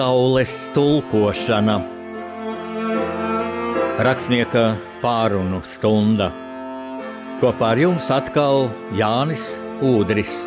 Pasaules 0.00 0.70
tulkošana 0.72 1.74
Rakstnieka 4.00 4.62
pārunu 5.02 5.60
stunda 5.60 6.30
Kopā 7.42 7.74
ar 7.74 7.82
jums 7.82 8.08
atkal 8.08 8.70
Jānis 8.96 9.44
Udris. 9.84 10.38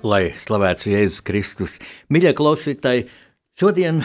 Lai 0.00 0.30
slavēts 0.32 0.88
Jēzus 0.88 1.20
Kristus. 1.28 1.80
Mīļie 2.08 2.32
klausītāji, 2.40 3.10
šodien 3.58 4.04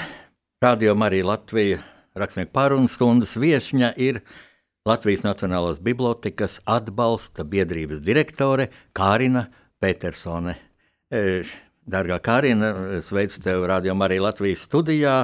Radio 0.62 0.96
Marija 0.96 1.26
Latvija 1.26 1.78
rakstnieku 2.18 2.50
pārunu 2.56 2.90
stundas 2.90 3.36
viesņa 3.38 3.92
ir 4.02 4.24
Latvijas 4.90 5.22
Nacionālās 5.22 5.78
bibliotekas 5.84 6.56
atbalsta 6.66 7.46
biedrības 7.46 8.00
direktore 8.02 8.72
Kārina 8.98 9.46
Petersone. 9.78 10.56
E, 11.14 11.44
Dārgā 11.86 12.18
Kārina, 12.26 12.72
sveicu 13.06 13.44
tevi 13.44 13.70
Radio 13.70 13.94
Marija 13.94 14.24
Latvijas 14.26 14.64
studijā 14.66 15.18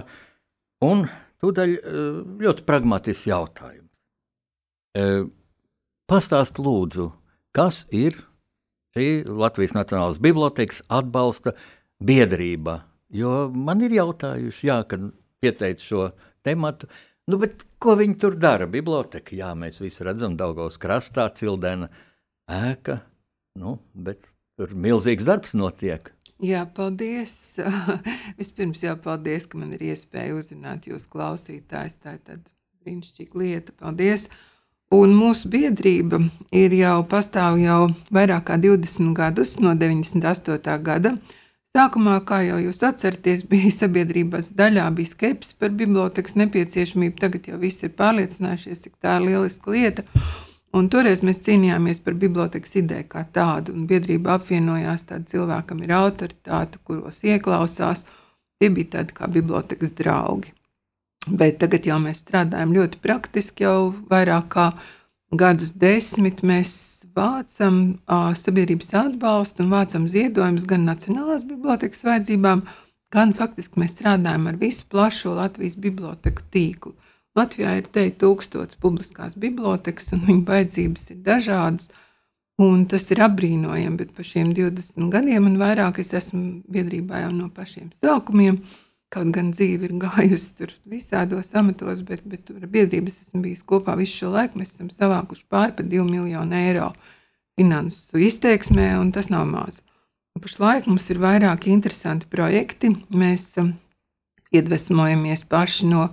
un 0.86 1.08
tūdaļ 1.42 1.74
e, 1.74 2.04
ļoti 2.46 2.68
pragmatisks 2.70 3.26
jautājums. 3.32 3.90
E, 4.94 5.08
pastāst 6.06 6.62
lūdzu, 6.62 7.08
kas 7.56 7.88
ir 7.90 8.20
šī 8.94 9.10
Latvijas 9.26 9.74
Nacionālās 9.74 10.22
Bibliotēkas 10.22 10.86
atbalsta 10.86 11.56
biedrība. 11.98 12.84
Jo 13.10 13.48
man 13.54 13.82
ir 13.82 13.96
jautājuši, 13.98 14.68
jā, 14.70 14.82
kad 14.90 15.08
pieteicu 15.42 15.86
šo 15.86 16.04
tematu, 16.46 16.90
nu, 17.30 17.40
ko 17.82 17.96
viņi 17.98 18.18
tur 18.22 18.38
dara? 18.38 18.68
Biblioteka, 18.70 19.34
jā, 19.38 19.54
mēs 19.58 19.80
visi 19.82 20.06
redzam, 20.06 20.38
Daugavas 20.38 20.78
krastā, 20.82 21.26
cildena 21.34 21.90
ēka, 22.50 23.00
nu, 23.58 23.80
bet 23.94 24.22
tur 24.60 24.76
milzīgs 24.76 25.26
darbs 25.26 25.56
notiek. 25.58 26.12
Jā, 26.40 26.64
paldies. 26.72 27.34
Vispirms 28.40 28.86
jau 28.86 28.94
paldies, 29.04 29.50
ka 29.50 29.60
man 29.60 29.74
ir 29.76 29.90
iespēja 29.90 30.38
uzrunāt 30.38 30.88
jūs 30.88 31.10
klausītājs. 31.12 31.98
Tā 32.00 32.16
ir 32.16 32.22
tāda 32.24 32.46
brīnišķīga 32.86 33.42
lieta. 33.42 33.76
Paldies! 33.80 34.30
Un 34.96 35.12
mūsu 35.14 35.52
biedrība 35.54 36.18
ir 36.56 36.74
jau 36.74 36.96
pastāv 37.10 37.60
jau 37.62 37.92
vairāk 38.16 38.48
kā 38.48 38.56
20 38.58 39.12
gadus, 39.18 39.58
no 39.62 39.76
98. 39.78 40.78
gada. 40.86 41.12
Sākumā, 41.70 42.16
kā 42.26 42.40
jau 42.42 42.58
jūs 42.58 42.80
atceraties, 42.82 43.44
bija 43.46 43.70
sabiedrības 43.70 44.48
daļā 44.58 44.88
bija 44.98 45.12
skepsis 45.12 45.54
par 45.54 45.70
bibliotekas 45.78 46.34
nepieciešamību. 46.42 47.20
Tagad 47.22 47.46
jau 47.52 47.60
viss 47.62 47.86
ir 47.86 47.92
pārliecinājušies, 48.00 48.82
cik 48.88 48.96
tā 48.98 49.20
ir 49.20 49.28
lieliska 49.28 49.76
lieta. 49.76 50.06
Un 50.74 50.90
toreiz 50.90 51.22
mēs 51.26 51.42
cīnījāmies 51.46 52.02
par 52.06 52.18
bibliotekas 52.18 52.74
ideju 52.82 53.06
kā 53.12 53.22
tādu. 53.38 53.76
Un 53.78 53.86
biedrība 53.90 54.40
apvienojās 54.40 55.06
tādu 55.12 55.30
cilvēkam 55.36 55.84
ir 55.86 55.94
autoritāte, 55.94 56.82
kuros 56.90 57.22
ieklausās. 57.26 58.02
Tie 58.58 58.72
bija 58.74 58.96
tādi 58.98 59.20
kā 59.22 59.30
bibliotekas 59.30 59.94
draugi. 59.98 60.56
Bet 61.30 61.62
tagad 61.62 61.86
jau 61.86 62.00
mēs 62.02 62.24
strādājam 62.24 62.74
ļoti 62.74 63.02
praktiski, 63.04 63.68
jau 63.68 63.92
vairāk 64.10 64.50
kā 64.56 64.72
gadus 65.38 65.76
desmit 65.78 66.42
mēs 66.42 66.99
vācam 67.20 67.80
uh, 68.08 68.32
sabiedrības 68.38 68.94
atbalstu 69.04 69.66
un 69.66 69.74
vācam 69.74 70.08
ziedojumus 70.10 70.66
gan 70.70 70.88
Nacionālās 70.88 71.46
bibliotekas 71.48 72.06
vajadzībām, 72.08 72.64
gan 73.14 73.36
faktiski 73.38 73.84
mēs 73.84 73.98
strādājam 73.98 74.50
ar 74.50 74.60
visu 74.62 74.88
plašo 74.90 75.36
Latvijas 75.38 75.78
biblioteku 75.84 76.48
tīklu. 76.54 76.96
Latvijā 77.38 77.78
ir 77.80 77.88
te 77.94 78.08
tūkstots 78.24 78.80
publiskās 78.82 79.38
bibliotekas, 79.40 80.14
un 80.16 80.26
viņu 80.28 80.46
vajadzības 80.48 81.10
ir 81.14 81.24
dažādas. 81.28 81.92
Un 82.60 82.82
tas 82.92 83.06
ir 83.14 83.22
apbrīnojami, 83.24 83.96
bet 84.02 84.10
par 84.16 84.26
šiem 84.28 84.50
20 84.52 85.12
gadiem 85.14 85.46
un 85.48 85.56
vairāk 85.62 86.02
es 86.04 86.10
esmu 86.18 86.66
biedrībā 86.68 87.22
jau 87.24 87.32
no 87.32 87.48
pašiem 87.56 87.94
sākumiem. 87.96 88.58
Uh, 88.60 88.89
Kaut 89.10 89.32
gan 89.34 89.50
dzīve 89.50 89.88
ir 89.88 89.94
gājusi 89.98 90.50
tur 90.60 90.74
visādos 90.90 91.50
amatos, 91.58 92.04
bet, 92.06 92.22
bet 92.30 92.44
tur 92.46 92.62
biedrības 92.70 93.24
esmu 93.24 93.42
bijis 93.48 93.64
kopā 93.66 93.96
visu 93.98 94.24
šo 94.24 94.34
laiku. 94.36 94.60
Mēs 94.62 94.76
esam 94.76 94.92
savākuši 94.94 95.48
pāri 95.50 95.74
par 95.78 95.88
2 95.90 96.06
miljonu 96.06 96.58
eiro 96.60 96.92
finansu 97.58 98.22
izteiksmē, 98.22 98.92
un 99.02 99.10
tas 99.16 99.32
nav 99.34 99.48
maz. 99.50 99.82
Pašlaik 100.40 100.86
mums 100.88 101.10
ir 101.12 101.20
vairāki 101.20 101.74
interesanti 101.74 102.30
projekti. 102.32 102.94
Mēs 103.10 103.50
um, 103.60 103.74
iedvesmojamies 104.56 105.44
paši 105.50 105.90
no 105.90 106.06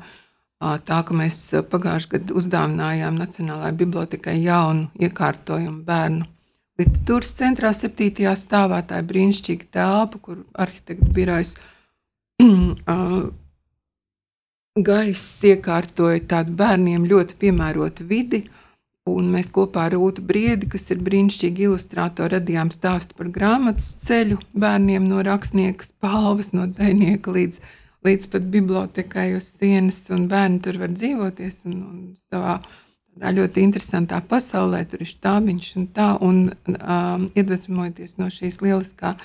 tā, 0.58 1.02
ka 1.06 1.14
mēs 1.14 1.38
pagājušajā 1.70 2.12
gadā 2.16 2.38
uzdāvinājām 2.40 3.20
Nacionālajai 3.20 3.76
bibliotekai 3.84 4.38
jaunu 4.40 4.88
iekārtojumu 4.98 5.84
bērnu 5.86 6.26
literatūras 6.80 7.32
centrā, 7.36 7.72
septītajā 7.76 8.34
stāvā. 8.36 8.82
Tā 8.88 9.00
ir 9.00 9.08
brīnišķīga 9.12 9.70
telpa, 9.76 10.20
kur 10.20 10.42
arhitekta 10.58 11.12
birojas 11.12 11.54
Gaiss 14.86 15.44
iekārtoja 15.48 16.20
tādu 16.28 16.52
bērniem 16.58 17.06
ļoti 17.08 17.38
piemērotu 17.41 18.04
vidi, 18.08 18.42
un 19.08 19.30
mēs 19.32 19.48
kopā 19.54 19.86
ar 19.86 19.94
Rūtu 19.97 20.24
Briedi, 20.26 20.69
kas 20.69 20.84
ir 20.92 21.00
brīnišķīgi 21.06 21.64
ilustrātori, 21.69 22.36
radījām 22.36 22.72
stāstu 22.74 23.16
par 23.16 23.30
grāmatas 23.32 23.88
ceļu 24.04 24.36
bērniem 24.52 25.06
no 25.08 25.22
rakstnieka 25.24 25.86
spalvas, 25.86 26.52
no 26.52 26.66
dzēnieka 26.69 27.32
līdz, 27.38 27.62
līdz 28.06 28.24
pat 28.34 28.50
bibliotekai 28.53 29.30
uz 29.38 29.47
sienas, 29.56 30.03
un 30.12 30.28
bērni 30.28 30.60
tur 30.66 30.76
var 30.82 30.92
dzīvoties 30.92 31.62
un, 31.70 31.78
un 31.86 31.98
savā 32.28 32.58
tādā 33.16 33.32
ļoti 33.38 33.64
interesantā 33.64 34.20
pasaulē, 34.28 34.84
tur 34.91 35.00
ir 35.06 35.08
štābiņš 35.14 35.72
un 35.80 35.88
tā, 35.97 36.10
un 36.20 36.44
um, 36.76 37.26
iedvesmojoties 37.32 38.18
no 38.20 38.28
šīs 38.28 38.60
lieliskās 38.60 39.16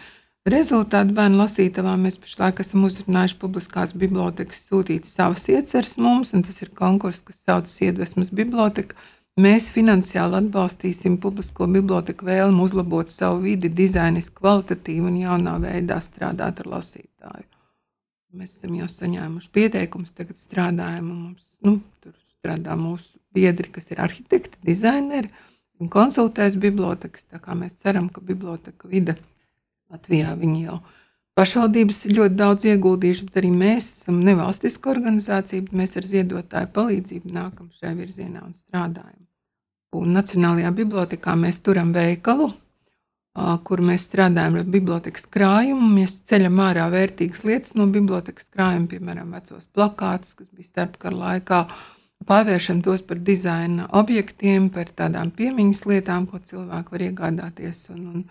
Rezultātu 0.50 1.13
bērnu 1.13 1.38
lasītavām 1.38 2.02
mēs 2.02 2.16
pašlaik 2.18 2.63
esam 2.63 2.88
uzrunājuši 2.88 3.35
publiskās 3.38 3.91
bibliotekas 3.94 4.63
sūtīt 4.66 5.06
savas 5.06 5.44
ieceres 5.53 6.00
mums, 6.02 6.31
un 6.34 6.41
tas 6.41 6.56
ir 6.63 6.72
konkurss, 6.74 7.22
kas 7.28 7.44
saucas 7.46 7.75
Iedvesmas 7.85 8.31
biblioteka. 8.34 8.97
Mēs 9.38 9.69
finansiāli 9.72 10.40
atbalstīsim 10.40 11.19
publisko 11.22 11.68
biblioteku 11.69 12.25
vēlmu 12.25 12.66
uzlabot 12.66 13.13
savu 13.13 13.44
vidi, 13.44 13.69
dizainiski, 13.69 14.34
kvalitatīvi 14.41 15.12
un 15.12 15.19
jaunā 15.22 15.53
veidā 15.62 16.00
strādāt 16.02 16.63
ar 16.66 16.72
lasītāju. 16.73 17.46
Mēs 18.34 18.56
esam 18.58 18.73
jau 18.79 18.90
saņēmuši 18.90 19.52
pieteikumus, 19.53 20.16
tagad 20.18 20.41
strādājam, 20.41 21.12
un 21.12 21.19
mums 21.28 21.52
nu, 21.62 21.75
tur 22.02 22.18
strādā 22.18 22.73
mūsu 22.79 23.22
biedri, 23.29 23.69
kas 23.69 23.94
ir 23.94 24.02
arhitekti, 24.02 24.58
dizaineri 24.66 25.29
un 25.78 25.91
konsultēs 25.94 26.58
bibliotekas. 26.58 27.29
Tā 27.29 27.37
kā 27.44 27.53
mēs 27.53 27.78
ceram, 27.84 28.09
ka 28.09 28.26
biblioteka 28.26 28.90
vide 28.90 29.20
Latvijā 29.91 30.35
viņi 30.40 30.64
jau 30.66 30.79
pašvaldības 31.40 32.05
ir 32.08 32.16
ļoti 32.20 32.38
daudz 32.40 32.67
ieguldījuši, 32.72 33.28
bet 33.28 33.41
arī 33.41 33.52
mēs 33.55 33.90
esam 34.02 34.20
nevalstiska 34.23 34.91
organizācija, 34.91 35.67
bet 35.67 35.78
mēs 35.84 35.97
ar 35.99 36.08
ziedotāju 36.08 36.72
palīdzību 36.76 37.35
nākam 37.35 37.70
šajā 37.79 37.93
virzienā 37.99 38.43
un 38.46 38.55
strādājam. 38.55 39.22
Un 39.96 40.14
Nacionālajā 40.16 40.72
bibliotekā 40.76 41.35
mēs 41.35 41.59
turam 41.66 41.91
veikalu, 41.96 42.52
kur 43.67 43.82
mēs 43.84 44.05
strādājam 44.09 44.59
ar 44.59 44.67
bibliotekas 44.72 45.26
krājumu. 45.32 45.88
Mēs 45.96 46.20
ceļam 46.28 46.59
ārā 46.64 46.87
vērtīgas 46.91 47.44
lietas 47.47 47.76
no 47.79 47.87
bibliotekas 47.91 48.52
krājuma, 48.52 48.90
piemēram, 48.91 49.32
vecos 49.35 49.67
plakātus, 49.72 50.35
kas 50.40 50.52
bija 50.52 50.67
starpkara 50.67 51.20
laikā. 51.26 51.61
Pārvēršam 52.28 52.84
tos 52.85 53.02
par 53.02 53.17
dizaina 53.26 53.87
objektiem, 53.97 54.70
par 54.70 54.91
tādām 54.96 55.32
piemiņas 55.34 55.85
lietām, 55.90 56.28
ko 56.29 56.37
cilvēki 56.37 56.96
var 56.96 57.05
iegādāties. 57.08 57.87
Un, 57.96 58.03
un, 58.11 58.26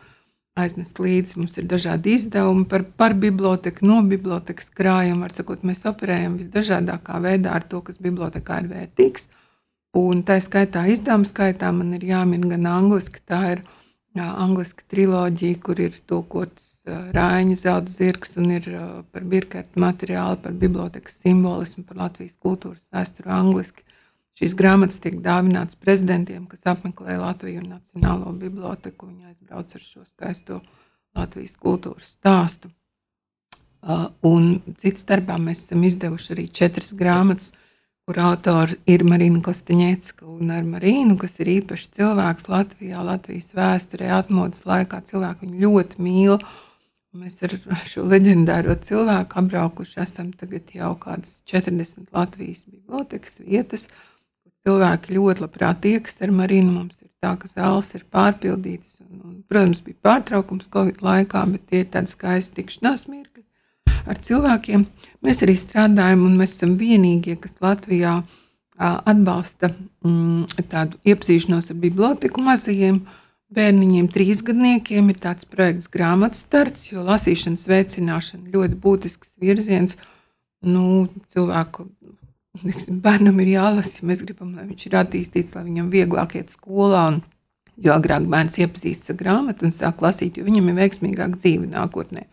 aiznest 0.60 1.00
līdzi. 1.02 1.38
Mums 1.40 1.58
ir 1.60 1.66
dažādi 1.70 2.14
izdevumi 2.18 2.66
par, 2.70 2.84
par 3.00 3.16
biblioteku, 3.18 3.86
no 3.88 4.00
bibliotekas 4.06 4.70
krājuma. 4.76 5.30
Sakot, 5.34 5.66
mēs 5.66 5.84
operējam 5.90 6.38
visdažādākā 6.40 7.20
veidā 7.24 7.56
ar 7.58 7.66
to, 7.66 7.82
kas 7.86 8.00
bibliotekā 8.02 8.62
ir 8.62 8.72
vērtīgs. 8.72 9.28
Un 9.98 10.22
tā 10.22 10.38
skaitā, 10.42 10.84
izdevuma 10.86 11.26
skaitā 11.26 11.72
man 11.74 11.94
ir 11.96 12.04
jāmin 12.12 12.46
gan 12.52 12.68
angliski, 12.70 13.22
tā 13.26 13.40
ir 13.56 13.64
jā, 14.14 14.28
angliski 14.28 14.86
triloģija, 14.92 15.62
kur 15.64 15.82
ir 15.82 15.96
tulkots 16.06 16.70
Rāņa 16.88 17.56
zelta 17.60 17.92
zirgs 17.92 18.38
un 18.40 18.50
ir 18.54 18.66
par 19.12 19.24
birkētu 19.28 19.80
materiālu, 19.82 20.38
par 20.40 20.54
bibliotekas 20.56 21.20
simbolismu, 21.20 21.84
par 21.86 22.06
Latvijas 22.06 22.38
kultūras 22.40 22.86
vēsturi 22.94 23.30
angliski. 23.36 23.84
Šīs 24.40 24.54
grāmatas 24.56 25.02
tiek 25.04 25.18
dāvinātas 25.20 25.76
prezidentiem, 25.76 26.46
kas 26.48 26.64
apmeklē 26.70 27.18
Latviju 27.20 27.60
un 27.60 27.74
Nacionālo 27.74 28.30
biblioteku. 28.40 29.10
Viņi 29.10 29.34
aizbrauc 29.34 29.74
ar 29.76 29.82
šo 29.84 30.04
skaisto 30.08 30.62
Latvijas 31.12 31.58
kultūras 31.60 32.14
stāstu. 32.16 32.70
Uh, 33.80 34.06
un 34.24 34.62
cits 34.80 35.04
starpā 35.04 35.36
mēs 35.40 35.66
esam 35.66 35.84
izdevuši 35.84 36.32
arī 36.32 36.46
četras 36.56 36.94
grāmatas, 36.96 37.52
kur 38.08 38.16
autori 38.24 38.78
ir 38.88 39.04
Marina 39.04 39.42
Kostaņecka 39.44 40.24
un 40.28 40.50
ar 40.56 40.64
Marīnu, 40.64 41.18
kas 41.20 41.36
ir 41.44 41.52
īpašs 41.58 41.92
cilvēks 41.98 42.48
Latvijā, 42.48 43.04
Latvijas 43.04 43.52
vēsturē, 43.56 44.08
atmodas 44.22 44.64
laikā. 44.68 45.04
Cilvēki 45.12 45.48
viņu 45.48 45.64
ļoti 45.66 46.04
mīl. 46.04 46.40
Mēs 47.20 47.42
ar 47.44 47.56
šo 47.84 48.08
leģendāro 48.08 48.72
cilvēku 48.88 49.40
apbraukuši 49.42 50.00
esam 50.00 50.32
tagad 50.32 50.72
jau 50.72 50.94
kādas 51.00 51.42
40 51.52 52.08
Latvijas 52.16 52.64
bibliotekas 52.72 53.42
vietas. 53.44 53.90
Cilvēki 54.66 55.14
ļoti 55.16 55.44
labprāt 55.46 55.80
tieks 55.86 56.18
ar 56.20 56.32
Marinu. 56.36 56.74
Mums 56.74 57.00
ir 57.00 57.08
tā, 57.22 57.32
ka 57.40 57.48
zāles 57.48 57.94
ir 57.96 58.04
pārpildītas. 58.12 58.98
Un, 59.06 59.22
un, 59.24 59.36
protams, 59.48 59.80
bija 59.86 59.96
pārtraukums 60.04 60.68
Covid 60.72 61.00
laikā, 61.04 61.46
bet 61.54 61.64
tie 61.70 61.84
ir 61.84 61.88
tādi 61.94 62.12
skaisti 62.12 62.60
tikšanās 62.60 63.06
mirkļi 63.08 63.46
ar 64.08 64.20
cilvēkiem. 64.20 64.84
Mēs 65.24 65.42
arī 65.44 65.56
strādājam, 65.58 66.26
un 66.28 66.36
mēs 66.40 66.58
esam 66.58 66.76
vienīgie, 66.80 67.36
kas 67.40 67.58
Latvijā 67.64 68.20
atbalsta 68.80 69.72
mm, 70.04 70.62
tādu 70.70 71.00
iepazīšanos 71.08 71.72
ar 71.72 71.80
biblioteku 71.80 72.44
mazajiem. 72.44 73.02
Bērniņiem, 73.50 74.06
trīsgadniekiem 74.14 75.08
ir 75.10 75.16
tāds 75.18 75.48
projekts 75.50 75.90
grāmatas 75.90 76.44
starts, 76.44 76.84
jo 76.92 77.02
lasīšanas 77.02 77.66
veicināšana 77.66 78.52
ļoti 78.52 78.78
būtisks 78.78 79.34
virziens. 79.42 79.96
Nu, 80.62 81.08
cilvēku 81.32 81.88
neksim, 82.66 83.00
bērnam 83.04 83.38
ir 83.42 83.54
jālasa, 83.54 84.00
ja 84.00 84.10
mēs 84.10 84.24
gribam, 84.26 84.54
lai 84.58 84.66
viņš 84.68 84.86
ir 84.88 84.96
attīstīts, 85.00 85.54
lai 85.56 85.66
viņam 85.68 85.92
vieglāk 85.92 86.36
iet 86.40 86.52
skolā. 86.54 87.06
Un, 87.14 87.22
jo 87.80 87.94
agrāk 87.94 88.26
bērns 88.28 88.58
iepazīstas 88.60 89.14
ar 89.14 89.18
grāmatu 89.20 89.66
un 89.68 89.74
sāk 89.74 90.02
lasīt, 90.04 90.36
jo 90.36 90.44
viņam 90.44 90.68
ir 90.70 90.78
veiksmīgāka 90.82 91.38
dzīve 91.38 91.70
nākotnē. 91.70 92.26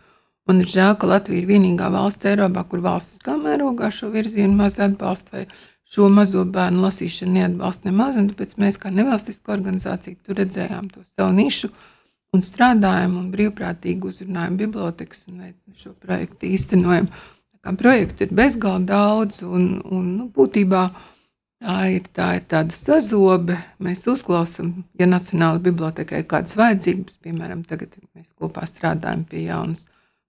Man 0.48 0.62
ir 0.64 0.70
žēl, 0.72 0.94
ka 1.00 1.10
Latvija 1.10 1.42
ir 1.42 1.48
vienīgā 1.50 1.90
valsts 1.92 2.28
Eiropā, 2.30 2.64
kur 2.72 2.84
valsts 2.84 3.24
tā 3.24 3.36
mērogā 3.40 3.90
šo 3.92 4.12
virzienu 4.14 4.56
maz 4.56 4.78
atbalsta 4.84 5.36
vai 5.36 5.46
šo 5.88 6.08
mazo 6.12 6.44
bērnu 6.48 6.84
lasīšanu 6.86 7.36
neatbalsta 7.36 7.90
nemaz. 7.90 8.20
Tāpēc 8.32 8.56
mēs, 8.60 8.80
kā 8.80 8.92
nevalstiska 8.96 9.54
organizācija, 9.56 10.20
tur 10.24 10.40
redzējām 10.40 10.90
to 10.94 11.04
savu 11.08 11.36
nišu 11.36 11.72
un 12.36 12.44
strādājam 12.44 13.16
un 13.20 13.32
brīvprātīgi 13.32 14.08
uzrunājam 14.08 14.58
bibliotekas 14.60 15.28
un 15.32 15.44
šo 15.76 15.94
projektu 16.04 16.50
īstenojam. 16.52 17.08
Kā 17.12 17.37
projektu 17.76 18.26
ir 18.26 18.34
bezgalīgi 18.38 18.88
daudz, 18.88 19.42
un, 19.44 19.82
un 19.84 20.08
nu, 20.16 20.30
būtībā 20.34 20.84
tā 21.64 21.78
ir, 21.92 22.08
tā 22.16 22.30
ir 22.38 22.48
tāda 22.50 22.76
sazobe. 22.76 23.58
Mēs 23.84 24.06
uzklausām, 24.08 24.74
ja 25.00 25.10
Nacionālajā 25.10 25.66
bibliotekā 25.68 26.22
ir 26.22 26.28
kādas 26.30 26.58
vajadzības, 26.60 27.20
piemēram, 27.26 27.66
tagad 27.68 27.98
mēs 28.16 28.34
kopā 28.38 28.68
strādājam 28.70 29.26
pie 29.28 29.48
jaunas 29.48 29.88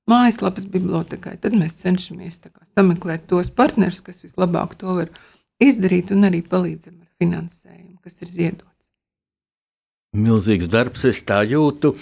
mājaslapas 0.09 0.67
bibliotekai, 0.73 1.37
tad 1.43 1.57
mēs 1.59 1.77
cenšamies 1.83 2.41
sameklēt 2.73 3.29
tos 3.29 3.53
partnerus, 3.53 4.01
kas 4.05 4.25
vislabāk 4.25 4.75
to 4.81 4.97
var 5.03 5.13
izdarīt 5.63 6.15
un 6.15 6.29
arī 6.29 6.41
palīdzam 6.43 6.97
ar 7.03 7.09
finansējumu, 7.21 7.99
kas 8.03 8.23
ir 8.23 8.33
ziedots. 8.33 8.75
Milzīgs 10.17 10.71
darbs, 10.73 11.05
es 11.05 11.21
tā 11.29 11.43
jūtu. 11.45 11.93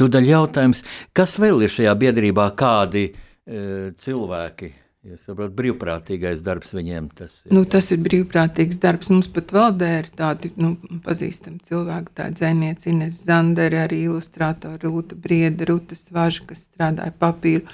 Tūdaļ 0.00 0.30
jautājums, 0.30 0.80
kas 1.12 1.36
vēl 1.42 1.66
ir 1.66 1.72
šajā 1.74 1.92
biedrībā, 2.00 2.46
kādi 2.56 3.10
e, 3.10 3.92
cilvēki? 4.00 4.70
Ja 5.00 5.16
saprotu, 5.16 5.54
brīvprātīgais 5.56 6.42
darbs 6.44 6.74
viņiem 6.76 7.06
tas 7.16 7.38
ir. 7.46 7.54
Nu, 7.56 7.62
tas 7.64 7.86
ir 7.94 8.02
brīvprātīgs 8.04 8.76
darbs. 8.82 9.08
Mums 9.08 9.30
pat 9.32 9.54
valdē 9.56 9.88
ir 10.02 10.10
tādi 10.12 10.50
nu, 10.60 10.74
pazīstami 11.06 11.56
cilvēki, 11.64 12.12
tā 12.18 12.26
dzēniece 12.34 12.90
Ines 12.92 13.16
Zandere, 13.24 13.78
arī 13.86 14.02
ilustrātori 14.10 14.84
Rūta 14.84 15.16
Brieda, 15.16 15.64
Rūta 15.70 15.96
Svaža, 15.96 16.44
kas 16.50 16.66
strādāja 16.66 17.14
papīru 17.16 17.64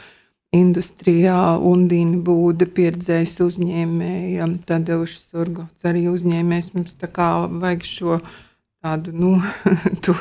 industrijā, 0.55 1.41
Undīna 1.67 2.23
Būda, 2.23 2.71
pieredzējis 2.79 3.35
uzņēmēja, 3.49 4.47
Tadeušs 4.71 5.27
Surgovs 5.33 5.91
arī 5.91 6.07
uzņēmējs. 6.13 6.73
Mums 6.79 6.95
tā 7.01 7.11
kā 7.11 7.33
vajag 7.51 7.91
šo 7.91 8.21
tādu, 8.87 9.11
nu, 9.11 9.35
to, 10.07 10.15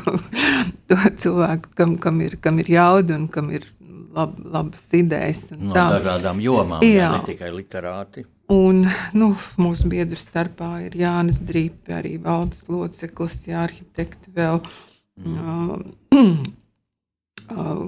to 0.89 0.97
cilvēku, 1.21 1.77
kam, 1.77 1.99
kam, 2.01 2.25
ir, 2.25 2.39
kam 2.41 2.57
ir 2.65 2.73
jauda 2.79 3.21
un 3.21 3.29
kam 3.29 3.53
ir 3.53 3.69
lab, 4.15 4.37
labas 4.39 4.87
idejas. 4.95 5.49
No 5.57 5.75
tā. 5.75 5.85
dažādām 5.97 6.39
jomām, 6.43 6.81
jā. 6.85 7.05
Jā, 7.05 7.11
ne 7.17 7.27
tikai 7.27 7.51
literāti. 7.55 8.25
Un 8.53 8.83
nu, 9.17 9.31
mūsu 9.57 9.89
biedru 9.89 10.19
starpā 10.21 10.75
ir 10.85 10.97
Jānis 10.99 11.39
Drīpe, 11.41 11.95
arī 11.97 12.15
valdes 12.21 12.67
loceklis, 12.69 13.39
jā, 13.49 13.63
arhitekti 13.65 14.33
vēl. 14.35 14.61
Mm. 15.15 15.95
Uh, 16.13 16.43
uh, 17.55 17.87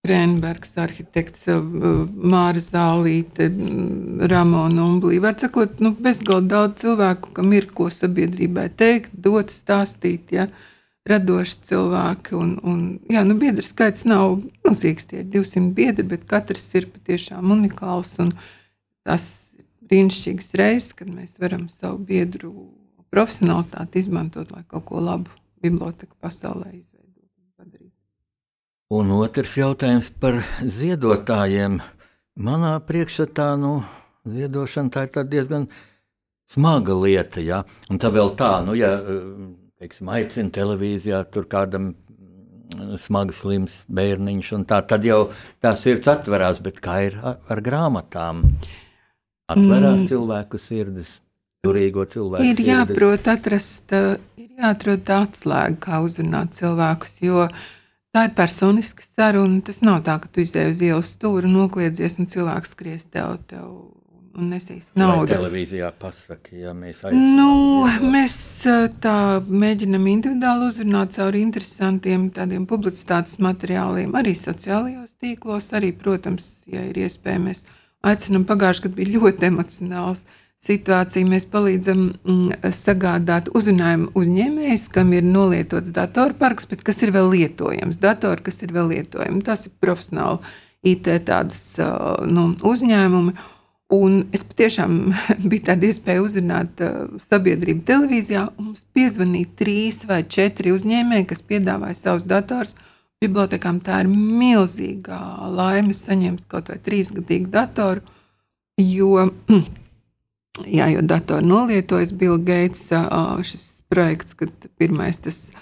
Krēnbergs, 0.00 0.72
arhitekts, 0.80 1.44
uh, 1.52 1.60
Māra 2.08 2.62
Zālīte, 2.64 3.50
mm, 3.50 4.24
Ramona 4.32 4.86
Umblī. 4.86 5.18
Var 5.20 5.36
sakot, 5.42 5.76
nu, 5.84 5.92
bezgalīgi 5.92 6.48
daudz 6.48 6.80
cilvēku, 6.80 7.34
kam 7.36 7.52
ir 7.52 7.68
ko 7.76 7.90
sabiedrībai 7.92 8.70
teikt, 8.80 9.12
dot, 9.12 9.52
stāstīt, 9.52 10.32
ja, 10.32 10.48
radoši 11.08 11.58
cilvēki. 11.70 12.34
Un, 12.38 12.54
un, 12.66 12.82
jā, 13.10 13.24
nu, 13.26 13.36
biedru 13.40 13.64
skaits 13.66 14.06
nav 14.08 14.38
milzīgs, 14.66 15.08
tie 15.10 15.22
ir 15.22 15.30
200 15.32 15.72
biedri, 15.76 16.06
bet 16.12 16.26
katrs 16.30 16.66
ir 16.78 16.90
patiešām 16.92 17.54
unikāls 17.56 18.16
un 18.22 18.34
tas 19.06 19.24
ir 19.56 19.66
brīnišķīgs 19.90 20.54
reizes, 20.60 20.94
kad 20.96 21.10
mēs 21.10 21.38
varam 21.42 21.68
savu 21.72 22.00
biedru 22.10 22.52
profesionalitāti 23.10 24.04
izmantot, 24.04 24.52
lai 24.54 24.64
kaut 24.68 24.86
ko 24.90 25.02
labu 25.02 25.32
biblioteku 25.62 26.16
pasaulē 26.20 26.70
izveidot. 26.72 27.00
Un 28.90 29.12
otrs 29.14 29.52
jautājums 29.54 30.08
par 30.18 30.40
ziedotājiem. 30.66 31.76
Manā 32.42 32.72
priekšstatā 32.82 33.52
nu, 33.60 33.84
ziedošana 34.26 34.90
tā 34.90 35.04
ir 35.06 35.28
diezgan 35.30 35.68
smaga 36.50 36.96
lieta. 36.98 37.38
Ja? 37.38 37.60
Un 37.86 38.00
tā 38.02 38.10
vēl 38.10 38.32
tā, 38.34 38.50
nu, 38.66 38.74
ja 38.74 38.96
teiksim, 39.80 40.10
aicina 40.12 40.52
televīzijā 40.54 41.22
tur 41.32 41.48
kādam 41.50 41.94
smagi 43.00 43.34
slims 43.34 43.80
bērniņš, 43.90 44.52
tā, 44.68 44.78
tad 44.86 45.06
jau 45.08 45.24
tā 45.62 45.72
sirds 45.78 46.10
atverās, 46.12 46.60
bet 46.62 46.78
kā 46.84 47.00
ir 47.08 47.18
ar 47.24 47.64
grāmatām? 47.64 48.44
Atverās 49.50 50.04
mm. 50.04 50.06
cilvēku 50.12 50.60
sirdis. 50.62 51.16
Turīgo 51.66 52.06
cilvēku 52.08 52.46
ir 52.46 52.54
sirdis. 52.54 52.70
jāprot 52.70 53.26
atrast, 53.28 53.92
ir 54.38 54.48
jāatrod 54.62 55.02
tā 55.04 55.18
atslēga, 55.26 55.76
kā 55.82 55.98
uzrunāt 56.06 56.54
cilvēkus, 56.56 57.18
jo 57.26 57.48
Tā 58.10 58.24
ir 58.26 58.32
personiska 58.34 59.04
saruna. 59.06 59.60
Tas 59.62 59.84
nav 59.86 60.00
tā, 60.06 60.16
ka 60.18 60.26
tu 60.26 60.42
izdevi 60.42 60.74
uz 60.74 60.80
ielas 60.82 61.12
stūri, 61.14 61.50
nokļiedzies 61.50 62.18
un 62.18 62.26
cilvēks 62.32 62.72
skries 62.74 63.06
tev, 63.06 63.36
tev 63.46 63.68
un 64.40 64.50
nesīs 64.54 64.90
naudu. 64.98 65.28
Vai 65.28 65.36
televīzijā 65.36 65.90
pasaka, 66.00 66.54
ja 66.56 66.74
mēs 66.76 67.04
aicinām. 67.04 67.36
Nu, 67.36 68.10
mēs 68.10 68.36
tā 69.04 69.16
mēģinam 69.46 70.08
individuāli 70.10 70.70
uzrunāt 70.70 71.14
caur 71.18 71.38
interesantiem 71.38 72.28
tādiem 72.34 72.66
publicitātes 72.70 73.38
materiāliem, 73.42 74.16
arī 74.18 74.34
sociālajos 74.38 75.16
tīklos, 75.20 75.70
arī, 75.76 75.92
protams, 75.96 76.50
ja 76.70 76.84
ir 76.88 77.00
iespēja, 77.04 77.44
mēs 77.46 77.64
aicinam 78.06 78.46
pagājuši, 78.48 78.86
kad 78.86 78.96
bija 78.96 79.18
ļoti 79.18 79.50
emocionāls 79.52 80.24
situāciju 80.60 81.28
mēs 81.28 81.46
palīdzam 81.48 82.00
mm, 82.10 82.72
sagādāt 82.76 83.48
uzrunājumu 83.56 84.10
uzņēmējs, 84.18 84.88
kam 84.92 85.14
ir 85.16 85.24
nolietots 85.24 85.92
datorparks, 85.96 86.68
bet 86.70 86.84
kas 86.84 87.00
ir 87.04 87.14
vēl 87.16 87.30
lietojams. 87.32 88.00
Datori, 88.00 88.44
kas 88.44 88.60
ir 88.64 88.74
vēl 88.76 88.92
lietojami. 88.92 89.40
Tas 89.46 89.66
ir 89.68 89.76
profesionāli 89.80 90.40
IT 90.92 91.08
tādas, 91.28 91.62
nu, 92.28 92.50
uzņēmumi. 92.66 93.34
Un 93.90 94.20
es 94.34 94.44
patiešām 94.46 94.96
biju 95.50 95.66
tāda 95.66 95.88
iespēja 95.90 96.22
uzrunāt 96.22 96.82
uh, 96.84 97.08
sabiedrību 97.22 97.82
televīzijā. 97.88 98.46
Mums 98.60 98.86
piezvanīja 98.94 99.50
trīs 99.58 100.04
vai 100.10 100.22
četri 100.22 100.74
uzņēmēji, 100.76 101.28
kas 101.32 101.44
piedāvāja 101.46 101.98
savus 101.98 102.28
datorus. 102.28 102.76
Bibliotēkām 103.20 103.82
tā 103.84 103.98
ir 104.04 104.08
milzīga 104.12 105.18
laime 105.52 105.92
saņemt 105.92 106.46
kaut 106.48 106.70
vai 106.72 106.78
trīsgadīgu 106.80 107.50
datoru, 107.52 108.00
jo 108.80 109.26
Jā, 110.66 110.88
jo 110.90 111.02
datoru 111.06 111.46
nolietojas 111.46 112.10
Bill 112.12 112.38
Gates 112.42 112.88
šis 113.46 113.66
projekts, 113.90 114.34
kad 114.34 114.50
pirmais 114.80 115.20
tas 115.22 115.52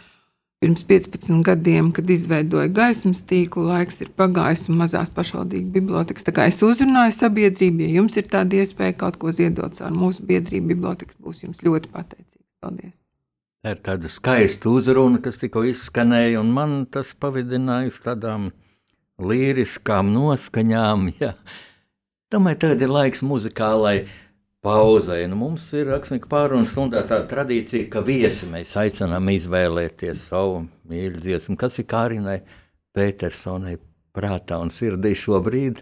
pirms 0.62 0.84
15 0.88 1.42
gadiem, 1.46 1.90
kad 1.94 2.10
izveidoja 2.10 2.68
gaismas 2.74 3.20
tīklu, 3.26 3.68
laiks 3.70 4.00
ir 4.02 4.10
pagājis 4.18 4.66
un 4.72 4.80
mazās 4.80 5.12
pašvaldību 5.14 5.70
bibliotekas. 5.76 6.26
Tā 6.26 6.34
kā 6.34 6.48
es 6.50 6.58
uzrunāju 6.66 7.14
sabiedrību, 7.14 7.84
ja 7.86 8.00
jums 8.00 8.18
ir 8.18 8.26
tāda 8.30 8.62
iespēja 8.62 8.96
kaut 9.04 9.20
ko 9.22 9.34
ziedot 9.34 9.78
ar 9.84 9.94
mūsu 9.94 10.26
biedrību, 10.28 10.72
biblioteka 10.74 11.14
būs 11.22 11.44
jums 11.46 11.62
ļoti 11.66 11.92
pateicīga. 11.94 12.44
Paldies! 12.64 12.98
Tā 13.62 13.74
ir 13.74 13.82
tāda 13.82 14.10
skaista 14.10 14.70
uzruna, 14.70 15.18
kas 15.22 15.38
tikko 15.38 15.64
izskanēja, 15.66 16.38
un 16.42 16.50
man 16.54 16.78
tas 16.90 17.10
pavidināja 17.18 17.90
uz 17.90 17.98
tādām 18.02 18.50
līriskām 19.18 20.12
noskaņām. 20.14 21.10
Ja. 21.22 21.34
Domāju, 22.32 22.60
tagad 22.62 22.82
ir 22.84 22.92
laiks 22.92 23.22
muzikālai 23.26 23.96
pauzei. 24.68 25.24
Nu, 25.30 25.40
mums 25.40 25.66
ir 25.76 25.88
rakstnieka 25.88 26.28
pārunas 26.28 26.74
stundā 26.74 27.02
tāda 27.08 27.24
tradīcija, 27.30 27.88
ka 27.92 28.04
viesi 28.04 28.48
mēs 28.50 28.76
aicinām 28.76 29.30
izvēlēties 29.32 30.28
savu 30.28 30.66
mīļu 30.90 31.22
dziesmu, 31.24 31.56
kas 31.60 31.80
ir 31.80 31.88
Kārinai 31.88 32.40
Petersonai 32.96 33.78
prātā 34.16 34.58
un 34.60 34.72
sirdī 34.74 35.14
šobrīd. 35.16 35.80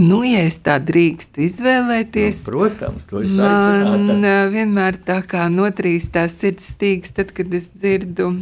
Nu, 0.00 0.24
ja 0.26 0.40
es 0.42 0.56
tā 0.64 0.80
drīkstu 0.82 1.44
izvēlēties, 1.44 2.40
nu, 2.40 2.48
protams, 2.48 3.04
to 3.06 3.20
es 3.22 3.36
man 3.38 4.24
vienmēr 4.50 4.98
tā 5.06 5.20
kā 5.22 5.44
notrīs 5.52 6.08
tās 6.14 6.34
sirds 6.40 6.72
stīgs, 6.74 7.14
tad, 7.14 7.30
kad 7.36 7.54
es 7.54 7.68
dzirdu 7.76 8.32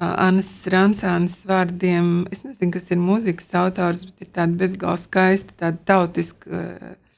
Annas 0.00 0.48
Rancānas 0.72 1.42
vārdiem. 1.44 2.24
Es 2.32 2.46
nezinu, 2.46 2.72
kas 2.72 2.88
ir 2.88 3.02
mūzikas 3.02 3.52
autors, 3.60 4.06
bet 4.08 4.24
ir 4.24 4.32
tāda 4.38 4.56
bezgalīgi 4.62 5.04
skaista, 5.04 5.58
tāda 5.66 5.84
tautiska, 5.92 6.48
tādu 6.48 7.09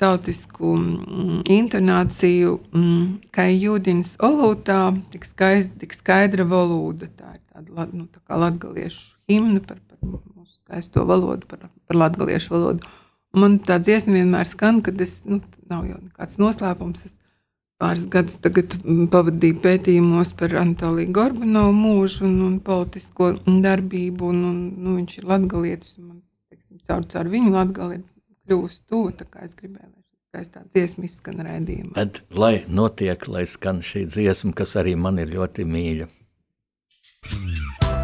tautisku 0.00 0.74
mm, 0.76 1.42
intonāciju, 1.52 2.54
mm, 2.72 3.04
kā 3.34 3.48
jūdienas 3.50 4.16
olūtā, 4.24 4.80
tik, 5.12 5.26
skaist, 5.28 5.76
tik 5.80 5.96
skaidra 5.96 6.46
valoda. 6.48 7.10
Tā 7.18 7.36
ir 7.36 7.42
tāda 7.52 7.88
nu, 7.92 8.06
tā 8.06 8.22
kā 8.24 8.40
latgaliešu 8.40 9.18
himna 9.30 9.62
par, 9.64 9.80
par 9.88 10.00
mūsu 10.08 10.58
skaisto 10.62 11.04
valodu, 11.08 11.48
par, 11.50 11.68
par 11.88 12.00
latgaliešu 12.04 12.54
valodu. 12.56 12.92
Un 13.34 13.44
man 13.44 13.56
tā 13.60 13.76
dziesma 13.82 14.16
vienmēr 14.16 14.48
skan, 14.48 14.82
kad 14.84 15.00
es, 15.04 15.20
nu, 15.28 15.42
nav 15.68 15.86
jau 15.88 15.98
nekāds 16.00 16.40
noslēpums, 16.40 17.04
es 17.04 17.18
pāris 17.78 18.06
gadus 18.10 18.40
pavadīju 18.42 19.60
pētījumos 19.62 20.32
par 20.38 20.56
Anatoliju 20.58 21.12
Gorbanovu 21.14 21.74
mūžu 21.76 22.24
un, 22.26 22.38
un 22.46 22.60
politisko 22.64 23.34
darbību, 23.46 24.32
un, 24.32 24.44
un 24.48 24.62
nu, 24.74 24.96
viņš 24.98 25.18
ir 25.20 25.28
latgalietis, 25.30 25.98
un 26.00 26.08
man, 26.08 26.22
teiksim, 26.50 26.80
caur, 26.88 27.04
caur 27.12 27.30
viņu 27.30 27.52
latgali 27.54 28.00
kļuvusi 28.48 28.84
tuvu, 28.88 29.14
kā 29.28 29.44
es 29.46 29.54
gribēju, 29.58 29.92
lai 29.92 30.04
skaistā 30.32 30.64
dziesma 30.72 31.08
izskan 31.08 31.44
rēdījumā. 31.46 31.94
Tad, 31.98 32.22
lai 32.32 32.54
notiek, 32.68 33.28
lai 33.28 33.44
skan 33.48 33.84
šī 33.84 34.06
dziesma, 34.08 34.56
kas 34.56 34.76
arī 34.80 34.96
man 34.96 35.20
ir 35.20 35.36
ļoti 35.36 35.68
mīļa. 35.68 36.10
Mm. 37.28 37.97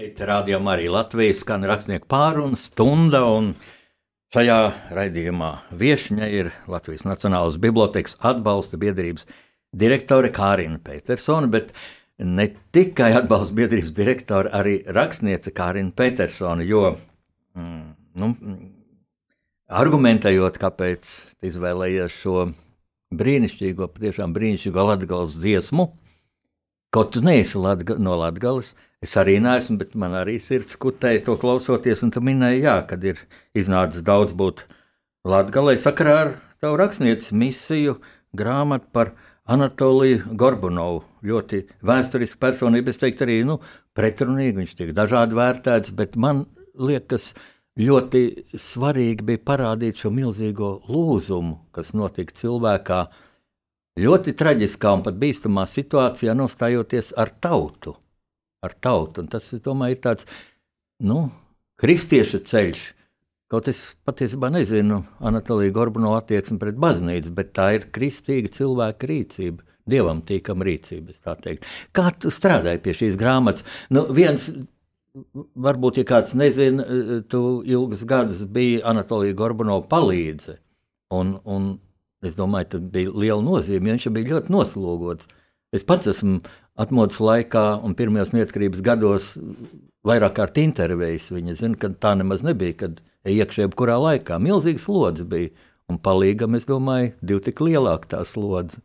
Rādījumā 0.00 0.76
arī 0.76 0.88
Latvijas 0.92 1.42
skan 1.44 1.64
rakstnieku 1.68 2.08
pārunu 2.10 2.58
stunda. 2.58 3.22
Šajā 4.30 4.58
raidījumā 4.94 5.50
viesņa 5.74 6.28
ir 6.30 6.52
Latvijas 6.70 7.02
Nacionālās 7.02 7.58
Bibliotēkas 7.60 8.16
atbalsta 8.22 8.78
biedrības 8.78 9.26
direktore 9.74 10.30
Kārina 10.30 10.78
Petersona, 10.78 11.50
bet 11.50 11.72
ne 12.18 12.46
tikai 12.72 13.10
atbalsta 13.18 13.56
biedrības 13.58 13.90
direktore, 13.96 14.52
arī 14.54 14.80
rakstniece 14.86 15.50
Kārina 15.50 15.90
Petersona, 15.90 16.62
jo 16.62 16.92
mm, 17.58 17.82
nu, 18.22 18.30
argumentējot, 19.66 20.60
kāpēc 20.62 21.10
izvēlējies 21.50 22.20
šo 22.22 22.44
brīnišķīgo, 23.18 23.90
patiešām 23.96 24.34
brīnišķīgo 24.36 24.86
latgales 24.92 25.40
dziesmu, 25.42 25.90
kaut 26.94 27.12
tu 27.16 27.24
neesi 27.26 27.58
Latga, 27.58 27.98
no 27.98 28.14
Latgales, 28.18 28.76
Es 29.00 29.14
arī 29.16 29.38
neesmu, 29.40 29.78
bet 29.80 29.94
man 29.96 30.12
arī 30.12 30.34
sirds 30.44 30.76
kutēja 30.76 31.22
to 31.24 31.38
klausoties, 31.40 32.02
un 32.04 32.10
tu 32.12 32.20
minēji, 32.20 32.64
jā, 32.66 32.76
kad 32.88 33.04
ir 33.04 33.22
iznācis 33.56 34.04
daudz 34.04 34.34
būt 34.36 34.66
Latgalē 35.24 35.72
sakarā 35.80 36.16
ar 36.24 36.32
tavu 36.60 36.76
rakstnieci 36.76 37.32
misiju 37.36 37.94
grāmatu 38.36 38.90
par 38.92 39.14
Anatoliju 39.48 40.34
Gorbunovu. 40.36 41.00
Ļoti 41.24 41.62
vēsturiska 41.80 42.42
personība, 42.44 42.92
es 42.92 43.00
teiktu, 43.00 43.24
arī 43.24 43.38
nu, 43.48 43.56
pretrunīgi. 43.96 44.58
Viņš 44.60 44.76
tiek 44.76 44.92
dažādi 44.96 45.38
vērtēts, 45.38 45.94
bet 45.96 46.20
man 46.20 46.44
liekas, 46.76 47.30
ļoti 47.80 48.22
svarīgi 48.60 49.26
bija 49.32 49.44
parādīt 49.48 50.04
šo 50.04 50.12
milzīgo 50.12 50.74
lūzumu, 50.92 51.56
kas 51.72 51.94
notika 51.96 52.36
cilvēkā. 52.36 53.00
Ļoti 54.00 54.36
traģiskā 54.36 54.94
un 54.98 55.08
pat 55.08 55.16
bīstamā 55.24 55.64
situācijā 55.68 56.36
nostājoties 56.36 57.14
ar 57.16 57.32
tautu. 57.40 57.96
Ar 58.64 58.76
tautu. 58.76 59.24
Un 59.24 59.30
tas, 59.32 59.52
es 59.56 59.62
domāju, 59.64 59.96
ir 59.96 60.02
tāds 60.04 60.26
nu, 61.00 61.28
kristieša 61.80 62.42
ceļš, 62.50 62.88
Kaut 63.50 63.66
es 63.66 63.78
patiesībā 64.06 64.46
nezinu 64.54 65.00
Anatoliju 65.26 65.72
Gorbano 65.74 66.12
attieksmi 66.14 66.60
pret 66.60 66.76
baznīcu, 66.78 67.32
bet 67.34 67.48
tā 67.58 67.72
ir 67.74 67.88
kristīga 67.90 68.52
cilvēka 68.54 69.08
rīcība. 69.10 69.64
Dievam 69.90 70.20
tīkama 70.22 70.62
rīcība, 70.68 71.16
Kā 71.90 72.12
tu 72.14 72.30
strādāji 72.30 72.78
pie 72.84 72.94
šīs 72.94 73.16
grāmatas? 73.18 73.64
Nu, 73.90 74.04
viens, 74.14 74.46
varbūt, 75.58 75.98
ja 75.98 76.06
kāds 76.06 76.36
nezina, 76.38 76.84
tu 77.26 77.62
ilgus 77.66 78.04
gadus 78.06 78.44
biji 78.46 78.84
Anatolija 78.86 79.34
Gorbano 79.34 79.80
palīdze. 79.82 80.60
Un, 81.10 81.40
un 81.42 81.72
es 82.22 82.38
domāju, 82.38 82.76
tas 82.76 82.86
bija 82.94 83.10
liela 83.10 83.42
nozīme, 83.42 83.90
jo 83.90 83.96
viņš 83.96 84.08
bija 84.14 84.36
ļoti 84.36 84.54
noslogots. 84.54 85.26
Es 85.74 85.82
pats 85.86 86.06
esmu 86.12 86.38
atmodas 86.80 87.20
laikā 87.20 87.64
un 87.84 87.94
pirmajos 87.98 88.32
neatkarības 88.34 88.84
gados 88.84 89.32
vairāk 90.06 90.36
kārt 90.38 90.60
intervējis. 90.62 91.30
Viņa 91.34 91.56
zina, 91.58 91.78
ka 91.80 91.92
tā 91.92 92.14
nemaz 92.18 92.44
nebija, 92.46 92.78
kad 92.84 93.00
iekšā 93.28 93.66
jebkurā 93.66 93.98
laikā. 94.00 94.38
Milzīgs 94.40 94.86
slodzi 94.88 95.26
bija, 95.28 95.50
un 95.90 95.98
palīgam, 96.00 96.56
es 96.56 96.68
domāju, 96.68 97.12
divi 97.20 97.44
tik 97.48 97.60
lielāka 97.64 98.14
tā 98.14 98.22
slodze. 98.28 98.80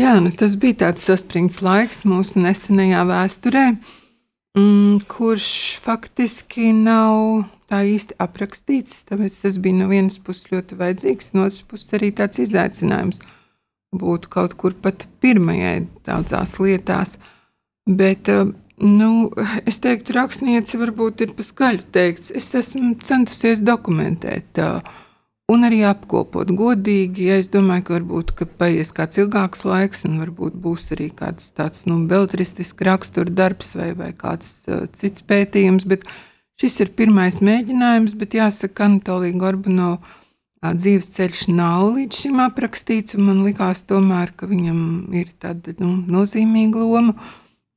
Jā, 0.00 0.16
nu 0.18 0.32
tas 0.34 0.56
bija 0.58 0.88
tāds 0.88 1.04
saspringts 1.06 1.60
laiks 1.62 2.02
mūsu 2.08 2.40
nesenajā 2.42 3.04
vēsturē, 3.06 3.66
mm, 4.58 5.04
kurš 5.10 5.50
faktiski 5.84 6.72
nav 6.74 7.44
tā 7.70 7.84
īsti 7.86 8.16
aprakstīts. 8.22 9.04
Tāpēc 9.06 9.38
tas 9.44 9.60
bija 9.62 9.78
no 9.78 9.86
vienas 9.92 10.18
puses 10.18 10.50
ļoti 10.50 10.80
vajadzīgs, 10.80 11.30
no 11.36 11.46
otras 11.46 11.62
puses 11.70 11.94
arī 11.94 12.10
tāds 12.16 12.42
izaicinājums 12.42 13.22
būt 14.00 14.28
kaut 14.32 14.58
kur 14.60 14.74
pat 14.74 15.06
pirmajai 15.24 15.86
daudzās 16.06 16.58
lietās. 16.62 17.18
Bet 17.84 18.30
uh, 18.32 18.52
Nu, 18.76 19.30
es 19.70 19.78
teiktu, 19.78 20.16
rakstniece 20.16 20.78
varbūt 20.80 21.22
ir 21.22 21.34
paskaļi 21.38 21.84
teikts. 21.94 22.32
Es 22.34 22.48
esmu 22.58 22.96
centusies 23.06 23.62
dokumentēt 23.62 24.58
un 25.52 25.66
arī 25.68 25.84
apkopot 25.86 26.50
godīgi. 26.58 27.28
Ja 27.28 27.38
es 27.38 27.52
domāju, 27.52 27.84
ka 27.86 27.94
varbūt 28.00 28.34
ka 28.34 28.48
paies 28.58 28.90
kāds 28.96 29.20
ilgāks 29.22 29.62
laiks, 29.68 30.02
un 30.08 30.18
varbūt 30.24 30.58
būs 30.58 30.90
arī 30.96 31.12
kāds 31.14 31.52
tāds 31.54 31.86
nu, 31.86 32.00
beltristisks 32.10 32.86
rakstura 32.88 33.30
darbs 33.30 33.76
vai, 33.78 33.92
vai 33.94 34.10
kāds 34.10 34.66
uh, 34.66 34.88
cits 34.90 35.22
pētījums. 35.22 35.86
Bet 35.86 36.08
šis 36.58 36.80
ir 36.82 36.92
pirmais 36.98 37.38
mēģinājums, 37.46 38.18
bet 38.18 38.34
jāsaka, 38.40 38.90
Anatolija 38.90 39.38
Gorbanova 39.38 40.02
dzīves 40.72 41.10
ceļš 41.12 41.46
nav 41.52 41.90
līdz 41.98 42.20
šim 42.24 42.40
aprakstīts, 42.44 43.18
man 43.20 43.44
tomēr, 43.88 44.32
ka 44.36 44.48
viņam 44.48 45.12
ir 45.12 45.32
tāda 45.38 45.74
nu, 45.78 45.96
nozīmīga 46.08 46.80
loma. 46.80 47.14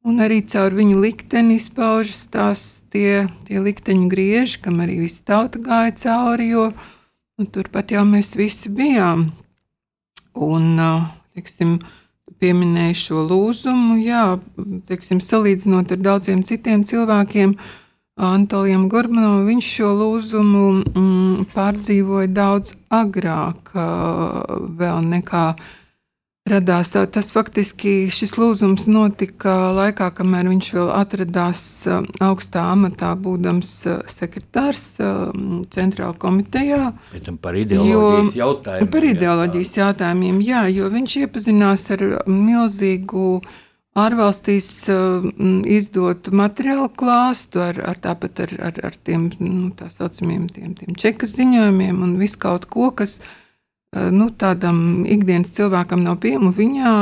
Un 0.08 0.22
arī 0.24 0.40
caur 0.48 0.72
viņu 0.72 1.02
likteni 1.04 1.58
izpaužas 1.60 2.30
tās 2.32 2.62
tie, 2.94 3.28
tie 3.44 3.60
likteņu 3.60 4.08
grieži, 4.08 4.62
kam 4.64 4.80
arī 4.80 5.02
viss 5.02 5.26
tauta 5.26 5.60
gāja 5.60 5.92
cauri, 6.00 6.48
jo 6.54 6.70
nu, 6.72 7.46
turpat 7.52 7.92
jau 7.92 8.06
mēs 8.08 8.38
visi 8.40 8.72
bijām. 8.72 9.34
Un, 10.38 10.80
teiksim, 11.36 11.80
pieminēju 12.40 12.98
šo 13.02 13.26
lūzumu, 13.28 13.98
jā, 14.00 14.38
teiksim, 14.88 15.20
salīdzinot 15.24 15.92
ar 15.92 16.02
daudziem 16.06 16.46
citiem 16.48 16.86
cilvēkiem, 16.88 17.58
Antolijam 18.18 18.88
Gormanovam, 18.90 19.46
viņš 19.46 19.66
šo 19.78 19.90
lūzumu 19.94 20.68
mm, 20.74 21.50
pārdzīvoja 21.54 22.32
daudz 22.34 22.74
agrāk 22.90 23.76
vēl 23.76 25.04
nekā 25.06 25.44
radās. 26.50 26.92
Tā, 26.96 27.04
tas 27.12 27.30
faktiski 27.36 28.08
šis 28.14 28.34
lūzums 28.40 28.88
notika 28.90 29.54
laikā, 29.78 30.10
kamēr 30.18 30.50
viņš 30.50 30.72
vēl 30.80 30.90
atradās 30.96 31.62
augstā 32.24 32.66
amatā, 32.74 33.14
būdams 33.22 33.74
sekretārs 34.12 34.84
centrāla 35.74 36.16
komitejā. 36.18 36.94
Par 37.44 37.60
ideoloģijas 37.60 38.34
jo, 38.34 38.42
jautājumiem. 38.42 38.92
Par 38.98 39.08
ideoloģijas 39.12 39.76
jā, 39.76 39.84
jautājumiem, 39.86 40.42
jā, 40.48 40.66
jo 40.74 40.92
viņš 40.98 41.18
iepazinās 41.28 41.88
ar 41.94 42.06
milzīgu 42.26 43.30
ārvalstīs 43.98 44.70
izdotu 45.78 46.36
materiālu 46.38 46.92
klāstu, 46.94 47.64
ar, 47.66 47.82
ar 47.90 47.98
tāpat 48.04 48.44
ar, 48.46 48.54
ar, 48.70 48.80
ar 48.92 49.02
tiem 49.04 49.28
nu, 49.42 49.72
tā 49.78 49.90
saucamiem 49.90 50.46
tiem, 50.54 50.78
tiem 50.78 50.96
čekas 51.00 51.34
ziņojumiem 51.40 52.02
un 52.06 52.16
visu 52.22 52.40
kaut 52.46 52.70
ko, 52.72 52.92
kas 52.96 53.18
Eh, 53.96 54.10
nu, 54.12 54.28
tādam 54.36 55.06
ikdienas 55.08 55.54
cilvēkam 55.56 56.04
nav 56.04 56.20
pieejama. 56.24 56.52
Viņā 56.52 56.94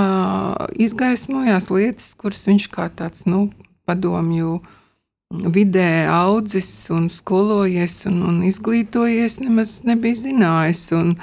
izgaismojās 0.85 1.71
lietas, 1.73 2.11
kuras 2.19 2.45
viņš 2.45 2.67
kā 2.69 2.91
tāds 2.93 3.25
nu, 3.25 3.47
padomju 3.89 4.59
vidē 5.33 6.05
audzis 6.13 6.69
un 6.93 7.09
skolojies 7.09 8.03
un, 8.05 8.21
un 8.29 8.43
izglītojies, 8.45 9.39
nemaz 9.41 9.79
nebija 9.87 10.21
zinājis. 10.21 10.83
Un 10.93 11.15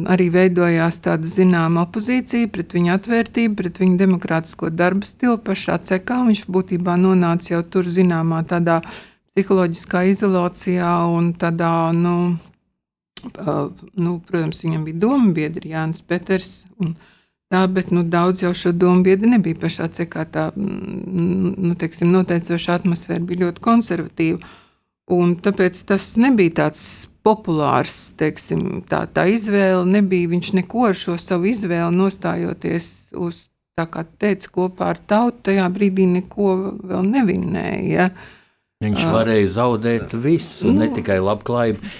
arī 0.00 0.28
veidojās 0.32 0.98
tāda 1.04 1.28
zināma 1.28 1.84
opozīcija 1.86 2.48
pret 2.52 2.72
viņa 2.76 2.96
atvērtību, 2.98 3.56
pret 3.58 3.80
viņa 3.82 3.98
demokrātisko 4.00 4.70
darbu 4.72 5.08
stilu 5.08 5.38
pašā 5.44 5.78
cekā. 5.90 6.22
Viņš 6.28 6.46
būtībā 6.48 6.96
nonāca 7.00 7.54
jau 7.54 7.62
tur 7.62 7.90
zināmā 7.92 8.40
tādā 8.48 8.80
psiholoģiskā 9.32 10.06
izolācijā 10.12 10.94
un 11.12 11.34
tādā, 11.36 11.74
nu, 11.96 12.38
Uh, 13.22 13.70
nu, 13.94 14.16
protams, 14.26 14.64
viņam 14.64 14.82
bija 14.82 14.98
doma 14.98 15.28
biedri 15.30 15.70
Jānis 15.70 16.02
Peters. 16.02 16.64
Tā, 17.52 17.60
bet 17.70 17.92
nu, 17.94 18.02
daudz 18.02 18.40
jau 18.42 18.50
šo 18.50 18.72
domu 18.74 19.04
biedri 19.06 19.30
nebija 19.30 19.60
pašā 19.62 19.86
cekā. 19.94 20.24
Tā 20.26 20.48
mm, 20.56 21.52
nu, 21.54 21.76
teiksim, 21.78 22.10
noteicoša 22.10 22.80
atmosfēra 22.80 23.22
bija 23.28 23.44
ļoti 23.44 23.62
konservatīva. 23.62 24.40
Un 25.12 25.34
tāpēc 25.42 25.78
tas 25.88 26.12
nebija 26.20 26.56
tāds 26.62 26.82
populārs, 27.26 28.12
teiksim, 28.18 28.82
tā, 28.88 29.04
tā 29.12 29.26
izvēle. 29.30 29.84
Nebija 29.88 30.30
viņš 30.32 30.52
neko 30.60 30.88
ar 30.90 30.98
šo 30.98 31.16
savu 31.20 31.50
izvēli 31.52 31.94
nostājoties 31.98 32.88
uz, 33.20 33.46
tā 33.78 33.86
kā 33.90 34.06
teica, 34.06 34.50
kopā 34.54 34.92
ar 34.94 35.02
tautu. 35.02 35.50
Tajā 35.50 35.68
brīdī 35.74 36.08
neko 36.18 36.54
vēl 36.80 37.06
nevinēja. 37.12 38.10
Viņš 38.82 39.04
varēja 39.14 39.52
zaudēt 39.60 40.16
visu, 40.18 40.72
nu, 40.72 40.82
ne 40.82 40.90
tikai 40.96 41.20
labklājību. 41.22 41.92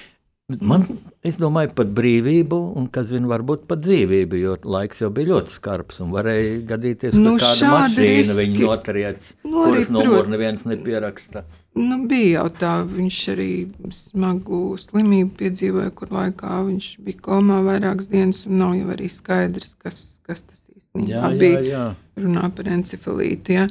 Man 0.58 0.88
Es 1.22 1.36
domāju 1.38 1.70
par 1.78 1.86
brīvību, 1.94 2.56
un, 2.74 2.88
kas 2.90 3.12
zina, 3.12 3.28
varbūt 3.30 3.68
pat 3.70 3.78
dzīvību, 3.84 4.38
jo 4.42 4.56
laiks 4.74 5.04
jau 5.04 5.10
bija 5.14 5.36
ļoti 5.36 5.52
skarbs 5.54 6.00
un 6.02 6.10
varēja 6.10 6.56
gadīties, 6.66 7.14
nu, 7.14 7.36
ka 7.38 7.46
kāda 7.46 7.68
mašīna 7.70 8.34
viņu 8.40 8.64
notriec, 8.66 9.28
nu, 9.46 9.60
kuras 9.68 9.92
numuru 9.94 10.32
neviens 10.32 10.64
nepieraksta. 10.66 11.44
Nu, 11.72 12.02
bija 12.04 12.42
jau 12.42 12.48
tā, 12.52 12.72
viņš 12.84 13.18
arī 13.32 13.52
smagu 13.96 14.74
slimību 14.80 15.30
piedzīvoja, 15.38 15.94
kur 15.96 16.12
laikā 16.12 16.58
viņš 16.66 16.88
bija 17.06 17.22
komā 17.24 17.62
vairākas 17.64 18.10
dienas, 18.12 18.42
un 18.44 18.60
nav 18.60 18.74
jau 18.76 18.90
arī 18.92 19.08
skaidrs, 19.08 19.72
kas, 19.80 20.02
kas 20.26 20.44
tas 20.44 20.60
īstenībā 20.68 21.32
bija. 21.40 21.64
Jā. 21.64 21.86
Runā 22.20 22.50
par 22.52 22.68
encefalītu. 22.74 23.56
Ja. 23.56 23.66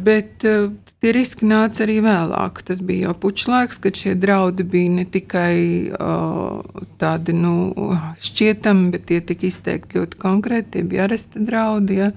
Bet 0.00 0.46
uh, 0.46 0.70
tie 1.02 1.12
riski 1.12 1.48
nāca 1.50 1.82
arī 1.84 1.98
vēlāk. 2.06 2.62
Tas 2.70 2.80
bija 2.86 3.10
jau 3.10 3.18
pučlaiks, 3.26 3.82
kad 3.82 3.98
šie 3.98 4.14
draudi 4.14 4.64
bija 4.64 4.94
ne 5.00 5.04
tikai 5.10 5.56
uh, 5.90 6.62
tādi 7.02 7.34
nu, 7.34 7.54
šķietami, 8.30 8.92
bet 8.94 9.10
tie 9.10 9.20
tika 9.26 9.50
izteikti 9.50 9.98
ļoti 9.98 10.22
konkrēti. 10.22 10.76
Tie 10.78 10.86
bija 10.86 11.08
aresta 11.10 11.42
draudi. 11.42 11.98
Ja. 12.04 12.12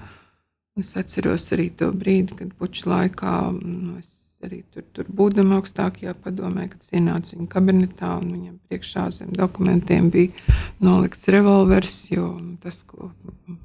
Es 0.78 0.94
atceros 0.98 1.50
arī 1.54 1.72
to 1.74 1.90
brīdi, 1.94 2.38
kad 2.38 2.54
pučlaikā 2.58 3.34
nu, 3.58 3.98
es 3.98 4.23
arī 4.46 4.60
tur, 4.74 4.84
tur 4.96 5.08
būdama 5.08 5.58
augstākajā 5.58 6.14
padomē, 6.24 6.68
kad 6.72 6.86
ienāca 6.94 7.34
viņa 7.34 7.48
kabinetā 7.52 8.12
un 8.20 8.30
viņam 8.34 8.54
priekšā 8.68 9.08
zem 9.14 9.32
dokumentiem 9.36 10.10
bija 10.14 10.54
nolikts 10.84 11.28
revolvers, 11.32 11.96
jo 12.12 12.30
tas, 12.62 12.82
ko 12.86 13.10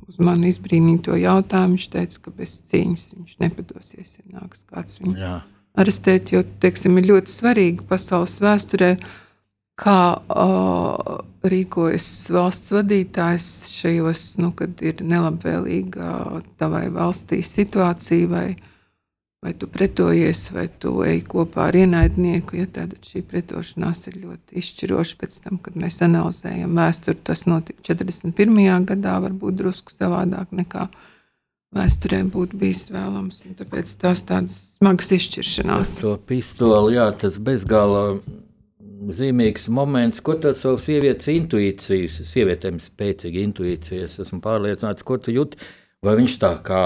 uz 0.09 0.19
mani 0.23 0.51
izbrīnīto 0.53 1.17
jautājumu, 1.19 1.77
viņš 1.77 1.87
teica, 1.95 2.21
ka 2.25 2.35
bez 2.35 2.59
cīņas 2.71 3.07
viņš 3.15 3.39
nepadosies, 3.45 4.19
ja 4.19 4.39
nāks 4.39 4.63
kāds 4.69 5.01
viņu 5.03 5.17
Jā. 5.19 5.33
arestēt, 5.79 6.33
jo, 6.35 6.43
teiksim, 6.63 6.97
ir 6.99 7.11
ļoti 7.13 7.33
svarīgi 7.33 7.89
pasaules 7.89 8.39
vēsturē, 8.43 8.95
kā 9.79 9.99
uh, 10.19 11.19
rīkojas 11.47 12.07
valsts 12.35 12.73
vadītājs 12.75 13.45
šajos, 13.71 14.23
nu, 14.43 14.51
kad 14.55 14.81
ir 14.83 14.99
nelabvēlīga 15.05 16.41
tavai 16.59 16.87
valstī 16.91 17.39
situācija 17.45 18.27
vai 18.31 18.47
vai 19.43 19.53
tu 19.53 19.67
pretojies, 19.71 20.49
vai 20.51 20.67
tu 20.67 20.97
ej 21.07 21.21
kopā 21.27 21.69
ar 21.69 21.77
ienaidnieku. 21.79 22.57
Ja, 22.59 22.67
tad 22.79 22.97
šī 23.05 23.23
pretošanās 23.27 24.03
ir 24.11 24.19
ļoti 24.25 24.59
izšķiroša 24.59 25.19
pēc 25.21 25.37
tam, 25.45 25.61
kad 25.63 25.77
mēs 25.79 26.01
analizējam 26.03 26.75
vēsturi. 26.79 27.21
Tas 27.23 27.45
notika 27.47 27.85
41. 27.93 28.59
gadā, 28.89 29.15
varbūt 29.23 29.61
drusku 29.61 29.95
savādāk 29.95 30.51
nekā 30.59 30.89
vēsturē 31.75 32.23
būtu 32.33 32.59
bijis 32.59 32.89
vēlams. 32.91 33.43
Tāpēc 33.61 33.95
tās 34.01 34.25
tādas 34.27 34.59
smagas 34.79 35.13
izšķiršanās. 35.15 35.95
To 36.03 36.17
pistoli, 36.27 36.97
jā, 36.97 37.07
tas 37.21 37.39
bezgala 37.39 38.19
zīmīgs 39.15 39.69
moments, 39.71 40.19
ko 40.19 40.35
tas 40.41 40.59
savas 40.65 40.83
sievietes 40.89 41.29
intuīcijas, 41.31 42.19
sievietēm 42.27 42.81
spēcīga 42.83 43.45
intuīcijas, 43.45 44.19
esmu 44.25 44.41
pārliecināts, 44.43 45.05
ko 45.07 45.15
tu 45.21 45.31
jūti, 45.31 45.61
vai 46.03 46.17
viņš 46.19 46.35
tā 46.41 46.51
kā 46.65 46.83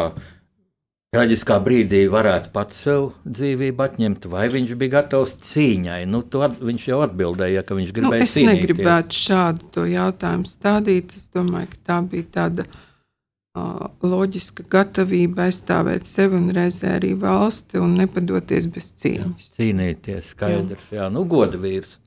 traģiskā 1.13 1.57
brīdī 1.63 2.05
varētu 2.11 2.49
pats 2.53 2.79
sev 2.85 3.11
dzīvību 3.27 3.85
atņemt, 3.85 4.25
vai 4.31 4.47
viņš 4.53 4.73
bija 4.79 4.95
gatavs 4.97 5.35
cīņai. 5.45 5.99
Nu, 6.09 6.23
at, 6.45 6.57
viņš 6.61 6.87
jau 6.89 7.01
atbildēja, 7.05 7.65
ka 7.67 7.77
viņš 7.77 7.93
gribēja 7.93 8.23
nu, 8.23 8.25
es 8.25 8.33
cīnīties. 8.37 8.63
negribētu 8.63 9.19
šādu 9.19 9.85
jautājumu 9.91 10.49
stādīt. 10.49 11.13
Es 11.19 11.29
domāju, 11.33 11.69
ka 11.75 11.81
tā 11.91 11.99
bija 12.09 12.29
tāda 12.39 12.65
uh, 12.67 13.87
loģiska 14.01 14.65
gatavība 14.73 15.47
aizstāvēt 15.47 16.09
sevi 16.09 16.39
un 16.39 16.49
reizē 16.55 16.95
arī 16.97 17.13
valsti 17.21 17.81
un 17.81 17.97
nepadoties 18.01 18.69
bez 18.73 18.91
cīņas. 19.03 19.49
Jā, 19.49 19.57
cīnīties, 19.59 20.31
skaidrs, 20.33 20.93
jā, 20.93 21.03
jā 21.03 21.09
nu 21.13 21.27
goda 21.29 21.61
vīrs, 21.61 21.99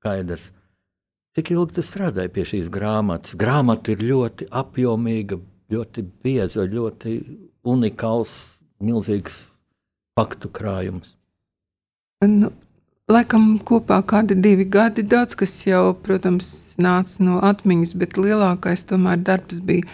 skaidrs. 0.00 0.50
Cik 1.38 1.52
ilgi 1.54 1.76
tu 1.76 1.84
strādāji 1.86 2.32
pie 2.34 2.44
šīs 2.50 2.70
grāmatas? 2.74 3.36
Grāmata 3.38 3.92
ir 3.94 4.02
ļoti 4.02 4.48
apjomīga, 4.58 5.38
ļoti 5.70 6.02
bieza, 6.24 6.64
ļoti 6.66 7.12
unikāls, 7.68 8.32
milzīgs 8.80 9.44
faktu 10.18 10.50
krājums. 10.54 11.14
Nu, 12.24 12.50
laikam 13.10 13.52
kopā 13.62 14.00
kādi 14.06 14.36
divi 14.38 14.66
gadi, 14.66 15.04
daudz 15.06 15.36
kas 15.38 15.54
jau, 15.66 15.92
protams, 16.02 16.50
nāca 16.82 17.22
no 17.24 17.38
atmiņas, 17.44 17.94
bet 18.00 18.18
lielākais 18.18 18.86
tomēr 18.88 19.22
darbs 19.22 19.62
bija 19.62 19.86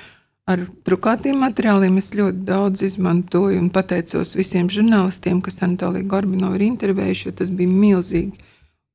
ar 0.49 0.65
drukātiem 0.87 1.39
materiāliem. 1.41 1.99
Es 2.01 2.13
ļoti 2.17 2.47
daudz 2.49 2.85
izmantoju 2.89 3.61
un 3.61 3.71
pateicos 3.75 4.35
visiem 4.39 4.71
žurnālistiem, 4.73 5.43
kas 5.45 5.63
Anatoliju 5.65 6.09
Gorbinovu 6.09 6.61
ir 6.61 6.69
intervējuši, 6.71 7.29
jo 7.29 7.39
tas 7.43 7.53
bija 7.53 7.71
milzīgi 7.71 8.51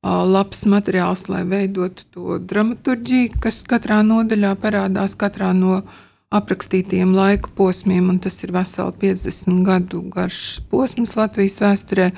labs 0.06 0.64
materiāls, 0.70 1.26
lai 1.28 1.44
veidotu 1.44 2.06
to 2.14 2.38
dramaturģiju, 2.40 3.42
kas 3.44 3.66
katrā 3.68 4.00
nodaļā 4.08 4.54
parādās, 4.62 5.18
katrā 5.20 5.52
no 5.54 5.82
nodaļā 5.82 6.08
aprakstītiem 6.30 7.14
laika 7.16 7.50
posmiem, 7.58 8.10
un 8.12 8.20
tas 8.22 8.38
ir 8.46 8.54
veseli 8.54 8.94
50 9.02 9.64
gadu 9.66 10.04
garš 10.14 10.60
posms 10.70 11.16
Latvijas 11.18 11.58
vēsturē. 11.64 12.12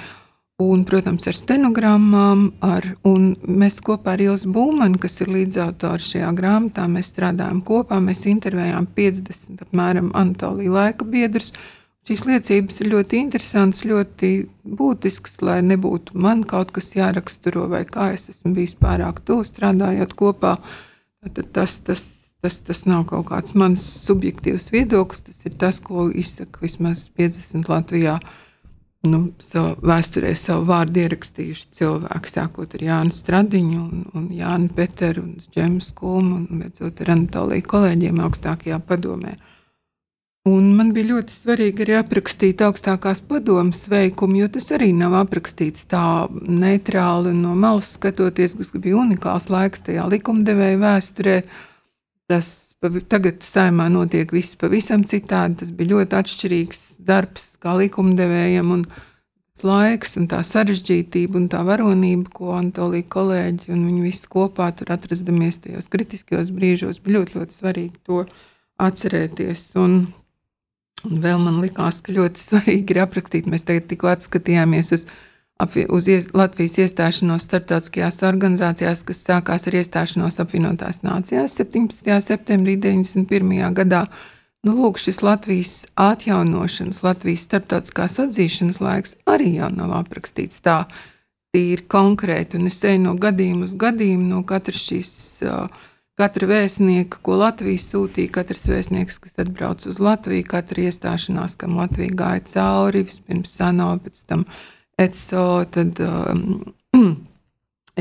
Un, 0.61 0.83
protams, 0.85 1.25
ar 1.25 1.33
stenogrammām, 1.33 2.41
ar, 2.61 2.85
un 3.07 3.31
mēs 3.49 3.79
kopā 3.81 4.13
ar 4.13 4.21
Ilzu 4.21 4.51
Būmanu, 4.53 4.99
kas 5.01 5.15
ir 5.23 5.31
līdzautors 5.33 6.11
šajā 6.11 6.27
grāmatā, 6.37 6.85
mēs 6.91 7.09
strādājam 7.09 7.63
kopā. 7.65 7.97
Mēs 8.03 8.27
intervējām 8.29 8.85
50 8.93 9.65
apmēram 9.65 10.11
Anatolija 10.13 10.75
laika 10.75 11.07
biedrus. 11.09 11.49
Šīs 12.05 12.27
liecības 12.29 12.77
ir 12.83 12.91
ļoti 12.93 13.23
interesantas, 13.23 13.81
ļoti 13.89 14.31
būtiskas, 14.77 15.39
lai 15.41 15.59
nebūtu 15.65 16.21
man 16.21 16.45
kaut 16.45 16.75
kas 16.77 16.93
jāraksturo, 16.93 17.65
vai 17.71 17.81
kā 17.89 18.11
es 18.13 18.29
esmu 18.29 18.53
bijis 18.59 18.77
pārāk 18.77 19.23
tuvu 19.25 19.47
strādājot 19.49 20.13
kopā. 20.19 20.59
Tad 21.25 21.53
tas, 21.57 21.79
tas 21.85 22.05
Tas, 22.41 22.57
tas 22.65 22.85
nav 22.89 23.03
kaut 23.09 23.27
kāds 23.29 23.53
mans 23.53 23.81
subjektīvs 24.07 24.71
viedoklis, 24.73 25.21
tas 25.27 25.43
ir 25.45 25.57
tas, 25.61 25.77
ko 25.83 26.07
izsaka 26.09 26.63
vismaz 26.63 27.05
50 27.17 27.69
Latvijā. 27.69 28.17
Nu, 29.05 29.19
savu 29.41 29.75
vēsturē 29.85 30.31
savu 30.37 30.67
vārdu 30.69 31.01
ierakstījuši 31.01 31.69
cilvēki, 31.77 32.33
sākot 32.33 32.75
ar 32.77 32.83
Jānu 32.85 33.13
Stradiņu, 33.13 33.79
un, 33.81 34.03
un 34.17 34.27
Jānu 34.37 34.69
Peteru, 34.77 35.23
un 35.25 35.39
Džemu 35.41 35.81
Skulmu, 35.81 36.43
un 36.43 36.59
beidzot 36.61 37.01
ar 37.01 37.15
Anatoliju 37.15 37.65
kolēģiem 37.71 38.21
augstākajā 38.25 38.77
padomē. 38.85 39.37
Un 40.49 40.71
man 40.73 40.87
bija 40.89 41.11
ļoti 41.11 41.33
svarīgi 41.35 41.83
arī 41.85 41.99
aprakstīt 41.99 42.61
augstākās 42.65 43.19
padomas 43.29 43.83
veikumu, 43.91 44.39
jo 44.41 44.47
tas 44.55 44.71
arī 44.73 44.87
nav 44.97 45.13
aprakstīts 45.19 45.85
tā 45.91 46.05
neitrāli 46.33 47.35
no 47.37 47.53
malas 47.53 47.91
skatoties, 47.93 48.55
kas 48.57 48.73
bija 48.73 48.97
unikāls 49.03 49.51
laiks 49.53 49.85
tajā 49.85 50.07
likumdevēja 50.09 50.79
vēsturē. 50.81 51.35
Tas 52.31 52.49
tagad 53.11 53.43
saimā 53.43 53.89
notiek 53.91 54.31
viss 54.31 54.55
pavisam 54.59 55.03
citādi. 55.03 55.59
Tas 55.61 55.71
bija 55.75 55.97
ļoti 55.97 56.19
atšķirīgs 56.21 56.83
darbs 57.05 57.55
kā 57.61 57.75
likumdevējam. 57.81 58.71
Un 58.77 58.85
laiks 59.65 60.15
un 60.19 60.27
tā 60.31 60.41
sarežģītība 60.45 61.37
un 61.39 61.47
tā 61.51 61.61
varonība, 61.65 62.31
ko 62.33 62.55
Antolija 62.57 63.07
kolēģi 63.11 63.73
un 63.75 63.83
viņi 63.89 64.05
visi 64.05 64.29
kopā 64.31 64.71
tur 64.77 64.93
atrastamies 64.95 65.61
tajos 65.65 65.89
kritiskajos 65.91 66.51
brīžos, 66.55 67.01
bija 67.03 67.19
ļoti, 67.19 67.37
ļoti 67.39 67.57
svarīgi 67.57 68.01
to 68.07 68.23
atcerēties. 68.81 69.65
Un, 69.81 69.99
un 71.07 71.21
vēl 71.25 71.43
man 71.43 71.59
likās, 71.63 72.01
ka 72.01 72.15
ļoti 72.15 72.41
svarīgi 72.41 72.95
ir 72.95 73.03
aprakstīt, 73.05 73.49
mēs 73.51 73.67
tagad 73.67 73.89
tikko 73.91 74.11
atskatījāmies 74.13 74.93
uz 74.97 75.05
uz 75.89 76.09
Latvijas 76.33 76.77
iestāšanos 76.81 77.45
starptautiskajās 77.47 78.21
organizācijās, 78.27 79.03
kas 79.07 79.23
sākās 79.25 79.67
ar 79.67 79.77
iestāšanos 79.81 80.39
apvienotās 80.43 81.01
nācijās 81.05 81.57
17. 81.59 82.11
septembrī 82.25 82.77
91. 82.81 83.73
gadā. 83.77 84.05
Nu, 84.61 84.75
lūk, 84.77 84.99
šis 85.01 85.23
Latvijas 85.25 85.73
atjaunošanas, 85.97 87.01
Latvijas 87.01 87.47
starptautiskās 87.47 88.19
atzīšanas 88.21 88.81
laiks 88.83 89.15
arī 89.25 89.55
jau 89.55 89.71
nav 89.73 89.95
aprakstīts 90.03 90.61
tā 90.61 90.83
tīri 91.55 91.87
konkrēti. 91.89 92.59
Un 92.59 92.69
es 92.69 92.77
eju 92.85 93.01
no 93.01 93.15
gadījuma 93.17 93.65
uz 93.65 93.73
gadījumu, 93.81 94.27
no 94.35 94.43
katras 94.47 94.83
šīs, 94.85 95.13
katra 96.21 96.49
vēstnieka, 96.51 97.23
ko 97.25 97.39
Latvija 97.41 97.81
sūtīja, 97.81 98.33
katrs 98.37 98.67
vēstnieks, 98.69 99.17
kas 99.23 99.41
atbrauc 99.41 99.87
uz 99.89 99.97
Latviju, 100.03 100.45
katra 100.53 100.85
iestāšanās, 100.91 101.57
kam 101.57 101.79
Latvija 101.81 102.13
gāja 102.21 102.45
cauri, 102.53 103.01
vispirms 103.09 103.57
Sano, 103.57 103.95
pēc 104.03 104.21
tam 104.29 104.45
ECO, 105.05 105.45
tad 105.73 105.99
um, 106.05 106.61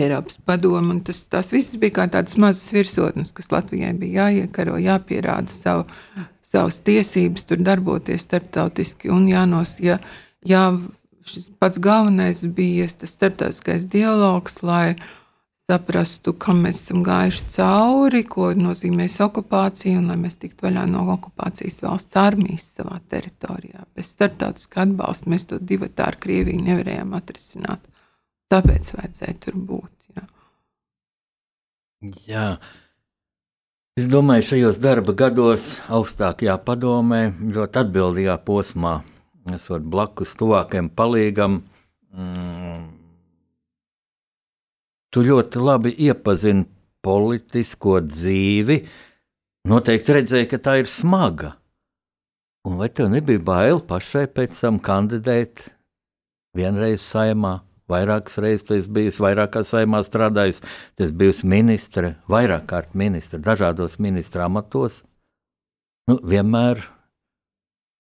Eiropas 0.01 0.39
padomu. 0.47 0.99
Tas, 1.05 1.25
tas 1.31 1.53
viss 1.55 1.79
bija 1.81 2.01
kā 2.01 2.09
tādas 2.13 2.39
mazas 2.41 2.71
virsotnes, 2.75 3.33
kas 3.37 3.51
Latvijai 3.53 3.93
bija 3.99 4.29
jāiekaro, 4.29 4.79
jāpierāda 4.81 5.53
savu, 5.53 5.87
savas 6.47 6.81
tiesības, 6.87 7.47
tur 7.49 7.63
darboties 7.67 8.27
starptautiski 8.29 9.11
un 9.13 9.29
jānos. 9.31 9.77
Ja, 9.83 9.99
jā, 10.47 10.65
šis 11.27 11.51
pats 11.61 11.83
galvenais 11.83 12.45
bija 12.57 12.89
tas 13.01 13.17
starptautiskais 13.19 13.87
dialogs, 13.91 14.63
lai 14.63 14.97
saprastu, 15.71 16.35
kam 16.41 16.65
mēs 16.65 16.83
esam 16.83 17.05
gājuši 17.07 17.47
cauri, 17.55 18.23
ko 18.29 18.51
nozīmēs 18.57 19.19
okupācija, 19.25 20.01
un 20.01 20.11
lai 20.11 20.19
mēs 20.21 20.39
tiktu 20.43 20.67
vaļā 20.67 20.87
no 20.91 21.05
okupācijas 21.15 21.81
valsts 21.85 22.19
armijas 22.19 22.67
savā 22.79 22.99
teritorijā. 23.13 23.87
Bez 23.97 24.13
starptautiskā 24.17 24.85
atbalsta 24.87 25.31
mēs 25.31 25.47
to 25.51 25.61
divu 25.63 25.91
ar 26.01 26.19
Krieviju 26.21 26.63
nevarējām 26.67 27.17
atrisināt. 27.19 27.87
Tāpēc 28.51 28.95
vajadzēja 28.99 29.37
tur 29.47 29.59
būt. 29.71 29.93
Jā. 30.19 30.25
jā. 32.27 32.47
Es 34.01 34.07
domāju, 34.11 34.49
šajos 34.53 34.81
darba 34.83 35.15
gados 35.15 35.77
augstākajā 35.93 36.57
padomē, 36.67 37.29
ļoti 37.55 37.85
atbildīgā 37.85 38.39
posmā, 38.47 39.01
esot 39.55 39.87
blakus 39.87 40.35
tuvākajam 40.41 40.91
palīgam. 40.97 41.61
Mm, 42.11 42.89
tu 45.11 45.25
ļoti 45.27 45.63
labi 45.63 45.93
iepazini 46.07 46.67
politisko 47.05 48.01
dzīvi, 48.05 48.77
noteikti 49.71 50.17
redzēji, 50.17 50.51
ka 50.51 50.61
tā 50.63 50.77
ir 50.83 50.91
smaga. 50.91 51.55
Un 52.69 52.77
vai 52.81 52.91
tev 52.93 53.09
nebija 53.13 53.41
bail 53.41 53.81
pašai 53.89 54.27
pēc 54.29 54.59
tam 54.61 54.79
kandidēt 54.85 55.65
vienreiz 56.57 57.03
saimā? 57.05 57.61
Vairākas 57.91 58.37
reizes 58.39 58.69
tas 58.69 58.87
bijis, 58.87 59.17
vairākās 59.19 59.73
saimā 59.73 60.05
strādājis, 60.07 60.61
tas 60.95 61.11
bijis 61.11 61.41
ministre, 61.43 62.13
vairāk 62.31 62.69
kārt 62.71 62.93
ministre, 62.95 63.41
dažādos 63.43 63.97
ministra 63.99 64.45
amatos. 64.47 65.01
Nu, 66.07 66.21
vienmēr 66.23 66.85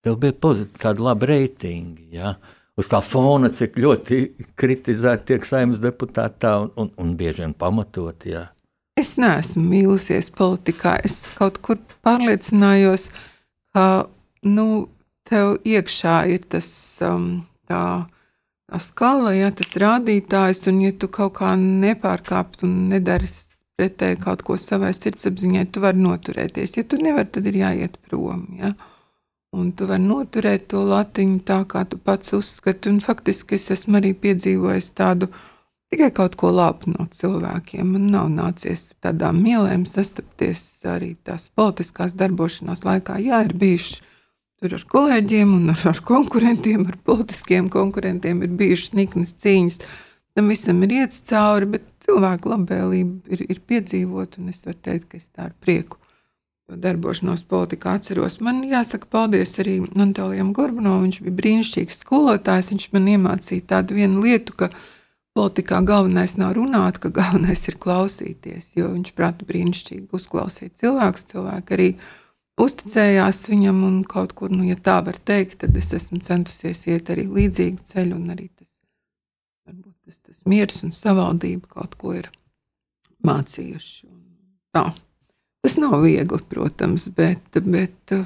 tev 0.07 0.21
bija 0.23 0.37
pozitīvi, 0.45 0.83
tādi 0.85 1.03
labi 1.09 1.31
reitingi. 1.33 2.07
Ja? 2.21 2.37
Uh, 2.37 2.60
uz 2.79 2.91
tā 2.91 3.01
fona, 3.05 3.51
cik 3.53 3.79
ļoti 3.81 4.21
kritizēti 4.59 5.33
tiek 5.33 5.49
saimnes 5.49 5.83
deputātā 5.83 6.57
un, 6.65 6.71
un, 6.77 6.93
un 7.01 7.13
bieži 7.19 7.45
vien 7.45 7.57
pamatot. 7.57 8.27
Jā. 8.29 8.47
Es 9.01 9.17
neesmu 9.21 9.65
mīlusies 9.65 10.31
politikā. 10.37 10.99
Es 11.07 11.31
kaut 11.37 11.61
kur 11.65 11.81
pārliecinājos, 12.05 13.11
ka 13.75 13.85
nu, 14.47 14.67
tev 15.29 15.59
iekšā 15.65 16.17
ir 16.35 16.47
tas 16.53 16.71
um, 17.07 17.29
tā, 17.71 17.83
tā 18.71 18.81
skala, 18.83 19.35
ja, 19.37 19.53
tas 19.55 19.77
rādītājs, 19.81 20.67
un 20.73 20.83
ja 20.85 20.93
tu 20.93 21.11
kaut 21.13 21.39
kā 21.39 21.55
nepārkāptu 21.61 22.67
un 22.69 22.77
nedari 22.93 23.31
pretēji 23.81 24.21
kaut 24.21 24.45
ko 24.45 24.59
savai 24.61 24.93
sirdsapziņai, 24.97 25.69
tu 25.73 25.83
vari 25.85 26.03
noturēties. 26.05 26.77
Ja 26.77 26.85
tu 26.85 27.01
nevari, 27.01 27.31
tad 27.33 27.49
ir 27.49 27.61
jāiet 27.63 27.97
prom. 28.09 28.45
Ja. 28.61 28.75
Un 29.57 29.71
tu 29.75 29.87
vari 29.91 30.05
noturēt 30.07 30.69
to 30.71 30.83
latiņu 30.87 31.41
tā, 31.47 31.63
kā 31.71 31.85
tu 31.91 31.99
pats 31.99 32.35
uzskati. 32.37 32.91
Un 32.93 33.01
faktiski 33.03 33.57
es 33.59 33.71
esmu 33.75 33.99
arī 33.99 34.13
piedzīvojis 34.15 34.93
tādu 34.99 35.31
tikai 35.91 36.11
kaut 36.15 36.37
ko 36.39 36.53
labu 36.55 36.93
no 36.93 37.09
cilvēkiem. 37.11 37.97
Man 37.97 38.11
nav 38.15 38.31
nācies 38.35 38.91
tādām 39.03 39.43
mīlēm 39.43 39.87
sastapties 39.91 40.63
arī 40.87 41.17
tās 41.27 41.49
politiskās 41.59 42.15
darbošanās 42.19 42.85
laikā. 42.87 43.19
Jā, 43.25 43.43
ir 43.49 43.57
bijuši 43.59 43.99
tur 44.61 44.77
ar 44.77 44.85
kolēģiem 44.95 45.57
un 45.57 45.73
ar, 45.75 45.83
ar 45.91 46.03
konkurentiem, 46.07 46.87
ar 46.87 47.01
politiskiem 47.09 47.73
konkurentiem 47.73 48.45
ir 48.47 48.55
bijušas 48.61 48.95
niknas 48.99 49.35
cīņas. 49.43 49.81
Tam 50.39 50.47
visam 50.53 50.79
ir 50.87 50.93
iet 51.01 51.17
cauri, 51.27 51.67
bet 51.73 51.89
cilvēku 52.07 52.53
labvēlība 52.53 53.35
ir, 53.35 53.43
ir 53.51 53.65
piedzīvot, 53.67 54.39
un 54.39 54.53
es 54.53 54.63
varu 54.63 54.79
teikt, 54.79 55.09
ka 55.11 55.19
es 55.19 55.27
tā 55.33 55.49
ar 55.49 55.57
prieku 55.59 55.99
darbošanos 56.77 57.43
politikā 57.51 57.97
atceros. 57.99 58.39
Man 58.45 58.63
jāsaka 58.69 59.09
paldies 59.11 59.57
arī 59.63 59.81
Antolijam 59.99 60.53
Gorbunovam. 60.57 61.07
Viņš 61.09 61.21
bija 61.25 61.37
brīnišķīgs 61.41 62.01
skolotājs. 62.05 62.71
Viņš 62.75 62.89
man 62.95 63.11
iemācīja 63.15 63.67
tādu 63.75 63.99
vienu 63.99 64.23
lietu, 64.25 64.57
ka 64.59 64.71
politikā 65.37 65.81
galvenais 65.87 66.37
nav 66.41 66.55
runāt, 66.59 67.01
ka 67.03 67.13
galvenais 67.21 67.67
ir 67.71 67.79
klausīties. 67.83 68.73
Jo 68.79 68.93
viņš 68.95 69.13
prāta 69.19 69.49
brīnišķīgi 69.49 70.09
uzklausīt 70.17 70.77
cilvēkus. 70.83 71.29
Cilvēki 71.33 71.77
arī 71.79 71.91
uzticējās 72.61 73.45
viņam 73.51 73.85
un 73.89 74.01
kaut 74.05 74.35
kur, 74.39 74.53
nu, 74.53 74.65
ja 74.69 74.77
tā 74.77 75.01
var 75.07 75.19
teikt, 75.19 75.61
tad 75.65 75.77
es 75.81 75.93
esmu 75.97 76.21
centusies 76.25 76.85
iet 76.91 77.11
arī 77.13 77.27
līdzīgu 77.31 77.87
ceļu 77.89 78.19
un 78.19 78.35
arī 78.37 78.51
tas, 78.53 78.69
varbūt 79.67 79.97
tas, 80.05 80.21
tas 80.21 80.43
miers 80.51 80.83
un 80.87 80.93
savaldība 80.95 81.71
kaut 81.79 81.97
ko 82.01 82.17
ir 82.21 82.31
mācījuši. 83.27 84.11
Tā. 84.77 84.91
Tas 85.61 85.77
nav 85.77 85.99
viegli, 86.01 86.41
protams, 86.49 87.09
bet, 87.17 87.59
bet 87.67 88.15
uh, 88.17 88.25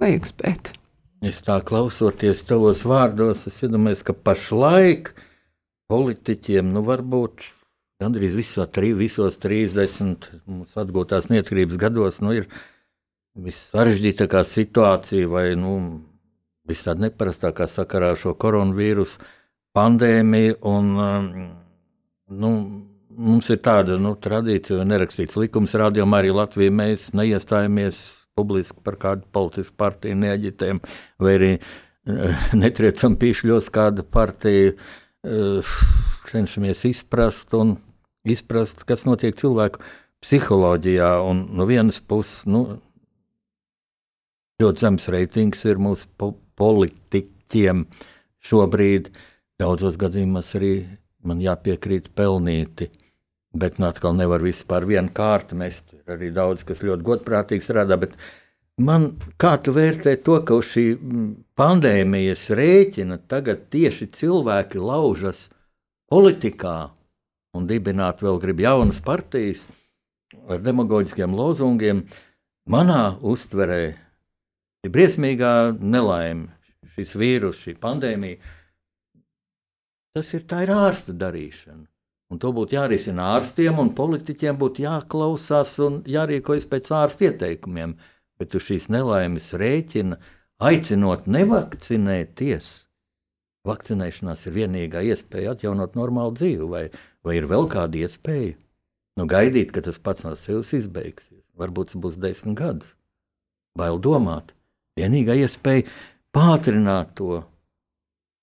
vajag 0.00 0.28
spēt. 0.30 0.72
Es 1.20 1.42
tā 1.44 1.58
klausoties 1.66 2.40
tavos 2.48 2.86
vārdos, 2.88 3.44
es 3.50 3.58
iedomājos, 3.60 4.04
ka 4.06 4.14
pašlaik 4.16 5.12
politiķiem, 5.92 6.70
nu, 6.72 6.80
varbūt 6.86 7.44
gandrīz 8.00 8.36
visā, 8.38 8.64
tri, 8.72 8.94
visos 8.96 9.36
30 9.42 10.30
mūsu 10.48 10.80
atgūtās 10.80 11.28
neatkarības 11.28 11.80
gados, 11.80 12.22
nu, 12.24 12.32
ir 12.38 12.48
vissarežģītākā 13.36 14.40
situācija 14.48 15.28
vai, 15.28 15.50
nu, 15.60 15.74
vis 16.68 16.86
tāda 16.86 17.04
neparastākā 17.08 17.68
sakarā 17.68 18.14
ar 18.14 18.20
šo 18.20 18.32
koronavīrusu 18.40 19.20
pandēmiju 19.76 20.56
un, 20.72 20.88
um, 21.04 21.28
nu, 22.40 22.52
mums 23.16 23.50
ir 23.52 23.60
tāda 23.64 23.98
nu, 24.00 24.14
tradīcija, 24.18 24.84
nerakstīts 24.88 25.38
likums, 25.40 25.76
rādījumā 25.78 26.22
arī 26.22 26.32
Latvijā 26.34 26.72
mēs 26.74 27.10
neiestājamies 27.16 28.00
publiski 28.38 28.82
par 28.86 28.96
kādu 29.00 29.26
politisku 29.34 29.76
partiju, 29.80 30.18
neaģitējam, 30.22 30.80
vai 31.20 31.36
arī 31.38 31.52
uh, 31.58 32.44
netriecam 32.62 33.16
pīšļos 33.20 33.70
kādu 33.74 34.06
partiju, 34.06 34.76
uh, 34.76 35.74
cenšamies 36.30 36.84
izprast 36.90 37.56
un 37.58 37.74
izprast, 38.28 38.84
kas 38.88 39.06
notiek 39.08 39.36
cilvēku 39.40 39.82
psiholoģijā. 40.24 41.10
Un 41.26 41.46
no 41.56 41.66
vienas 41.68 42.00
puses, 42.00 42.44
nu, 42.46 42.80
ļoti 44.60 44.84
zems 44.84 45.08
reitings 45.12 45.64
ir 45.68 45.80
mūsu 45.80 46.08
po 46.20 46.34
politiķiem 46.60 47.86
šobrīd. 48.44 49.10
Daudzos 49.60 49.98
gadījumos 50.00 50.54
arī 50.56 50.74
man 51.24 51.40
jāpiekrīt 51.44 52.12
pelnīti. 52.16 52.90
Bet 53.50 53.80
nu, 53.80 53.88
atkal 53.88 54.14
nevar 54.14 54.44
visu 54.46 54.66
par 54.70 54.86
vienu 54.86 55.10
kārtu 55.14 55.58
mest. 55.58 55.90
Ir 55.96 56.14
arī 56.14 56.30
daudz, 56.34 56.62
kas 56.66 56.84
ļoti 56.86 57.06
godprātīgi 57.06 57.66
strādā. 57.66 57.98
Man 58.80 59.08
kā 59.40 59.56
tu 59.60 59.74
vērtē 59.76 60.14
to, 60.24 60.38
ka 60.46 60.60
uz 60.60 60.70
šī 60.70 60.84
mm, 60.94 61.26
pandēmijas 61.58 62.46
rēķina 62.56 63.18
tagad 63.28 63.66
tieši 63.74 64.06
cilvēki 64.16 64.80
laužas 64.80 65.48
politikā 66.10 66.92
un 67.58 67.66
dibināt 67.66 68.22
vēl 68.22 68.38
grib 68.40 68.62
jaunas 68.62 69.02
partijas 69.02 69.66
ar 70.48 70.62
demagoģiskiem 70.62 71.34
lozungiem. 71.34 72.04
Manā 72.70 73.18
uztverē 73.18 73.82
ir 74.86 74.94
briesmīgā 74.94 75.74
nelaime, 75.74 76.52
šis 76.94 77.16
vīrus, 77.18 77.58
šī 77.64 77.74
pandēmija. 77.82 78.38
Tas 80.14 80.30
ir 80.38 80.46
tā 80.46 80.62
ir 80.64 80.72
ārsta 80.74 81.14
darīšana. 81.18 81.89
Un 82.30 82.38
to 82.38 82.52
būtu 82.54 82.76
jārisina 82.76 83.32
ārstiem, 83.36 83.80
un 83.82 83.90
politiķiem 83.98 84.58
būtu 84.58 84.84
jāklausās 84.84 85.72
un 85.82 86.00
jārīkojas 86.06 86.68
pēc 86.70 86.92
ārsta 86.94 87.26
ieteikumiem. 87.26 87.96
Bet 88.38 88.54
uz 88.54 88.68
šīs 88.68 88.86
nelaimes 88.94 89.50
rēķina 89.58 90.20
aicinot 90.62 91.26
nevakcinēties. 91.26 92.70
Vakcinēšanās 93.68 94.46
ir 94.48 94.56
vienīgā 94.56 95.02
iespēja 95.10 95.56
atjaunot 95.56 95.98
normālu 95.98 96.32
dzīvi, 96.38 96.68
vai, 96.70 96.84
vai 97.26 97.36
ir 97.36 97.48
vēl 97.50 97.66
kāda 97.72 97.98
iespēja? 98.06 98.54
Nu, 99.18 99.26
gaidīt, 99.28 99.74
ka 99.74 99.82
tas 99.84 99.98
pats 100.00 100.24
no 100.24 100.32
sevis 100.38 100.70
izbeigsies. 100.78 101.42
Varbūt 101.60 101.92
tas 101.92 102.00
būs 102.00 102.16
desmit 102.22 102.56
gadus. 102.56 102.94
Bail 103.76 104.00
domāt. 104.00 104.54
Vienīgā 104.96 105.36
iespēja 105.42 105.90
pātrināt 106.32 107.12
to 107.18 107.42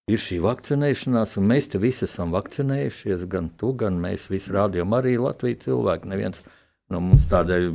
ir 0.07 0.21
šī 0.23 0.37
vakcinēšanās, 0.39 1.35
un 1.39 1.49
mēs 1.51 1.67
te 1.73 1.79
visi 1.83 2.05
esam 2.07 2.31
vakcinējušies, 2.35 3.25
gan 3.31 3.49
tu, 3.59 3.73
gan 3.75 3.97
mēs 3.99 4.29
visi 4.31 4.53
rādījām 4.55 4.95
arī 4.95 5.17
Latvijas 5.19 5.65
cilvēki. 5.65 6.07
Neviens 6.11 6.45
no 6.93 7.01
mums 7.03 7.27
tādēļ 7.27 7.67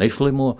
neslimo. 0.00 0.56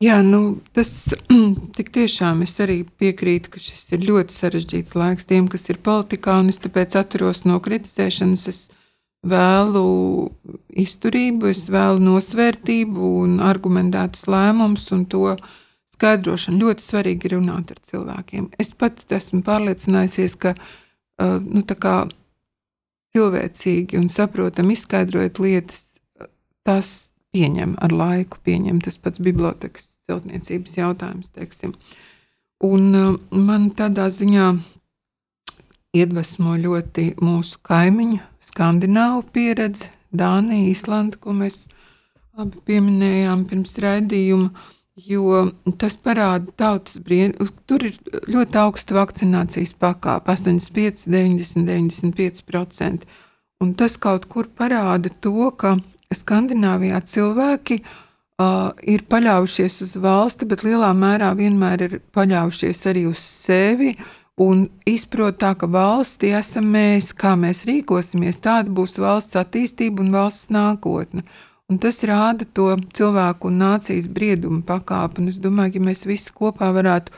Jā, 0.00 0.22
nu, 0.24 0.62
tas 0.72 1.12
tik 1.76 1.92
tiešām 1.92 2.40
es 2.46 2.56
arī 2.64 2.80
piekrītu, 2.88 3.52
ka 3.52 3.60
šis 3.60 3.84
ir 3.98 4.08
ļoti 4.08 4.38
sarežģīts 4.38 4.96
laiks 4.96 5.28
tiem, 5.28 5.48
kas 5.52 5.68
ir 5.68 5.82
politikā, 5.84 6.38
un 6.40 6.48
es 6.48 6.62
tāpēc 6.64 6.96
atturos 7.02 7.44
no 7.44 7.60
kritizēšanas. 7.60 8.48
Es 8.48 8.62
vēlu 9.28 9.84
izturību, 10.72 11.52
es 11.52 11.66
vēlu 11.68 12.00
nosvērtību 12.06 13.16
un 13.26 13.42
argumentētus 13.44 14.24
lēmumus 14.32 14.88
un 14.96 15.04
to, 15.04 15.34
uh, 15.36 15.58
skaidrošana 16.00 16.64
ļoti 16.64 16.86
svarīgi 16.86 17.28
ir 17.28 17.36
runāt 17.36 17.74
ar 17.74 17.80
cilvēkiem. 17.84 18.48
Es 18.60 18.72
pat 18.72 19.04
esmu 19.12 19.42
pārliecinājusies, 19.44 20.36
ka 20.40 20.54
uh, 20.56 21.36
nu, 21.44 21.60
cilvēcīgi 23.10 23.98
un 23.98 24.08
saprotami 24.08 24.76
izskaidrojot 24.78 25.40
lietas, 25.42 26.00
tas 26.64 27.10
pieņem 27.34 27.76
ar 27.82 27.92
laiku, 27.92 28.40
pieņem 28.46 28.80
tas 28.84 28.96
pats 29.02 29.20
bibliotekas 29.22 29.98
celtniecības 30.08 30.76
jautājums. 30.78 31.32
Teiksim. 31.36 31.76
Un 32.64 32.90
uh, 32.96 33.14
man 33.34 33.70
tādā 33.76 34.08
ziņā 34.14 34.48
iedvesmo 35.96 36.56
ļoti 36.64 37.10
mūsu 37.20 37.60
kaimiņu, 37.66 38.20
skandināvu 38.50 39.24
pieredze, 39.34 39.90
Dānija, 40.10 40.72
Islanda, 40.72 41.20
ko 41.22 41.36
mēs 41.36 41.68
abi 42.40 42.58
pieminējām 42.66 43.44
pirms 43.46 43.76
raidījuma 43.78 44.48
jo 45.06 45.50
tas 45.78 45.96
parāda 46.00 46.52
tautas 46.58 46.98
brīvību. 47.04 47.48
Tur 47.68 47.86
ir 47.88 47.96
ļoti 48.30 48.60
augsta 48.60 48.96
vakcinācijas 48.98 49.74
pakāpe- 49.80 50.30
85, 50.34 51.06
90, 51.06 51.66
95%. 51.66 53.06
Un 53.60 53.74
tas 53.74 53.96
kaut 53.96 54.28
kur 54.28 54.46
parāda 54.46 55.10
to, 55.20 55.50
ka 55.50 55.76
Skandināvijā 56.10 57.00
cilvēki 57.06 57.82
uh, 57.82 58.72
ir 58.82 59.04
paļaujušies 59.06 59.82
uz 59.82 59.92
valsti, 59.96 60.46
bet 60.46 60.64
lielā 60.64 60.90
mērā 60.96 61.34
vienmēr 61.36 61.82
ir 61.82 62.00
paļaujušies 62.12 62.86
arī 62.86 63.06
uz 63.06 63.18
sevi. 63.18 63.96
Un 64.40 64.68
izprot 64.86 65.36
tā, 65.38 65.54
ka 65.54 65.66
valsts 65.66 66.24
esam 66.24 66.72
mēs, 66.72 67.12
kā 67.12 67.36
mēs 67.36 67.66
rīkosimies, 67.68 68.40
tāda 68.40 68.70
būs 68.70 68.98
valsts 68.98 69.36
attīstība 69.36 70.00
un 70.00 70.10
valsts 70.10 70.48
nākotne. 70.48 71.20
Uh, 71.20 71.49
Un 71.70 71.78
tas 71.78 72.00
rāda 72.02 72.46
to 72.50 72.72
cilvēku 72.98 73.46
un 73.46 73.60
nācijas 73.62 74.08
briedumu 74.10 74.64
pakāpi. 74.66 75.28
Es 75.30 75.38
domāju, 75.42 75.78
ja 75.78 75.86
mēs 75.86 76.02
visi 76.08 76.32
kopā 76.34 76.72
varētu 76.74 77.14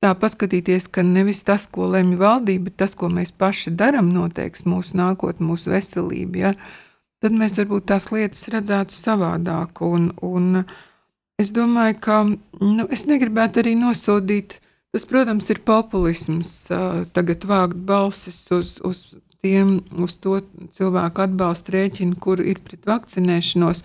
tā 0.00 0.14
paskatīties, 0.16 0.86
ka 0.88 1.04
nevis 1.04 1.42
tas, 1.44 1.66
ko 1.68 1.90
lemj 1.92 2.16
valdība, 2.22 2.70
bet 2.70 2.78
tas, 2.80 2.96
ko 2.96 3.10
mēs 3.12 3.34
paši 3.36 3.74
darām, 3.76 4.08
noteiks 4.14 4.64
mūsu 4.64 4.96
nākotni, 4.96 5.50
mūsu 5.50 5.74
veselību. 5.74 6.40
Ja? 6.40 6.54
Tad 7.20 7.36
mēs 7.36 7.58
varbūt 7.60 7.90
tās 7.92 8.08
lietas 8.14 8.48
redzētu 8.48 8.96
savādāk. 8.96 9.84
Un, 9.84 10.08
un 10.24 10.64
es 11.40 11.52
domāju, 11.52 12.00
ka 12.00 12.22
nu, 12.24 12.88
es 12.88 13.04
negribētu 13.10 13.60
arī 13.60 13.76
nosodīt. 13.76 14.62
Tas, 14.90 15.04
protams, 15.06 15.46
ir 15.52 15.60
populisms, 15.62 16.54
tagad 17.14 17.44
vākt 17.46 17.76
balsis 17.86 18.40
uz, 18.56 18.78
uz 18.82 19.10
tiem 19.44 19.80
uz 20.00 20.16
to 20.20 20.40
cilvēku 20.76 21.24
atbalstu 21.24 21.74
rēķinu, 21.76 22.16
kur 22.20 22.42
ir 22.42 22.60
pret 22.64 22.86
vakcinēšanos. 22.88 23.82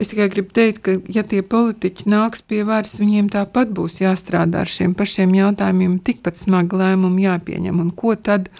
Es 0.00 0.12
tikai 0.12 0.28
gribu 0.32 0.52
teikt, 0.52 0.82
ka, 0.84 0.96
ja 1.08 1.22
tie 1.24 1.40
politiķi 1.40 2.10
nāks 2.12 2.42
pie 2.44 2.60
varas, 2.68 2.98
viņiem 3.00 3.30
tāpat 3.32 3.70
būs 3.76 4.02
jāstrādā 4.02 4.64
ar 4.64 4.70
šiem 4.70 4.92
pašiem 4.96 5.32
jautājumiem, 5.38 6.00
tikpat 6.04 6.36
smagi 6.36 6.76
lēmumi 6.76 7.24
jāpieņem. 7.24 7.80
Un 7.80 7.92
ko 7.96 8.16
tad? 8.16 8.50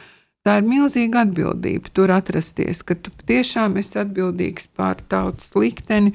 Tā 0.46 0.60
ir 0.60 0.68
milzīga 0.68 1.24
atbildība 1.26 1.90
tur 1.90 2.12
atrasties, 2.14 2.84
ka 2.86 2.94
tu 2.94 3.10
tiešām 3.26 3.80
esi 3.80 3.98
atbildīgs 3.98 4.68
par 4.78 5.00
tautas 5.10 5.50
likteni, 5.58 6.12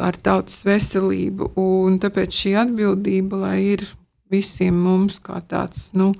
pār 0.00 0.16
tautas 0.16 0.62
veselību. 0.64 1.52
Un 1.60 1.98
tāpēc 2.00 2.32
šī 2.32 2.54
atbildība, 2.62 3.42
lai 3.44 3.58
ir 3.74 3.84
visiem 4.32 4.78
mums 4.80 5.18
kā 5.20 5.42
tāds 5.44 5.90
nu, 5.92 6.14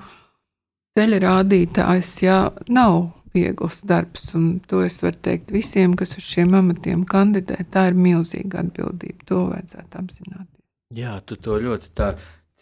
ceļa 0.98 1.22
rādītājs, 1.24 2.12
jā, 2.26 2.38
nav 2.68 2.98
viegls 3.38 3.80
darbs. 3.88 4.28
Un 4.38 4.58
to 4.68 4.82
es 4.84 5.00
varu 5.02 5.20
teikt 5.28 5.52
visiem, 5.54 5.96
kas 5.98 6.16
uz 6.18 6.26
šiem 6.26 6.56
amatiem 6.58 7.04
kandidē. 7.08 7.60
Tā 7.72 7.88
ir 7.90 7.98
milzīga 7.98 8.62
atbildība. 8.64 9.26
To 9.30 9.44
vajadzētu 9.52 10.02
apzināties. 10.02 10.64
Jā, 10.96 11.18
tu 11.26 11.36
to 11.36 11.58
ļoti 11.60 11.92
tā 11.96 12.12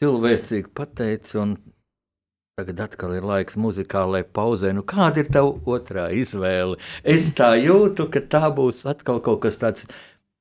cilvēcīgi 0.00 0.72
pateici. 0.74 1.46
Tagad 2.56 2.78
atkal 2.86 3.12
ir 3.12 3.24
laiks 3.28 3.58
muzikālajai 3.60 4.24
pauzē. 4.32 4.72
Nu, 4.72 4.80
kāda 4.88 5.20
ir 5.20 5.28
tava 5.28 5.52
otrā 5.76 6.06
izvēle? 6.16 6.78
Es 7.04 7.28
tā 7.36 7.50
jūtu, 7.60 8.08
ka 8.08 8.22
tā 8.32 8.48
būs 8.56 8.86
atkal 8.88 9.20
kaut 9.20 9.42
kas 9.44 9.60
tāds 9.60 9.84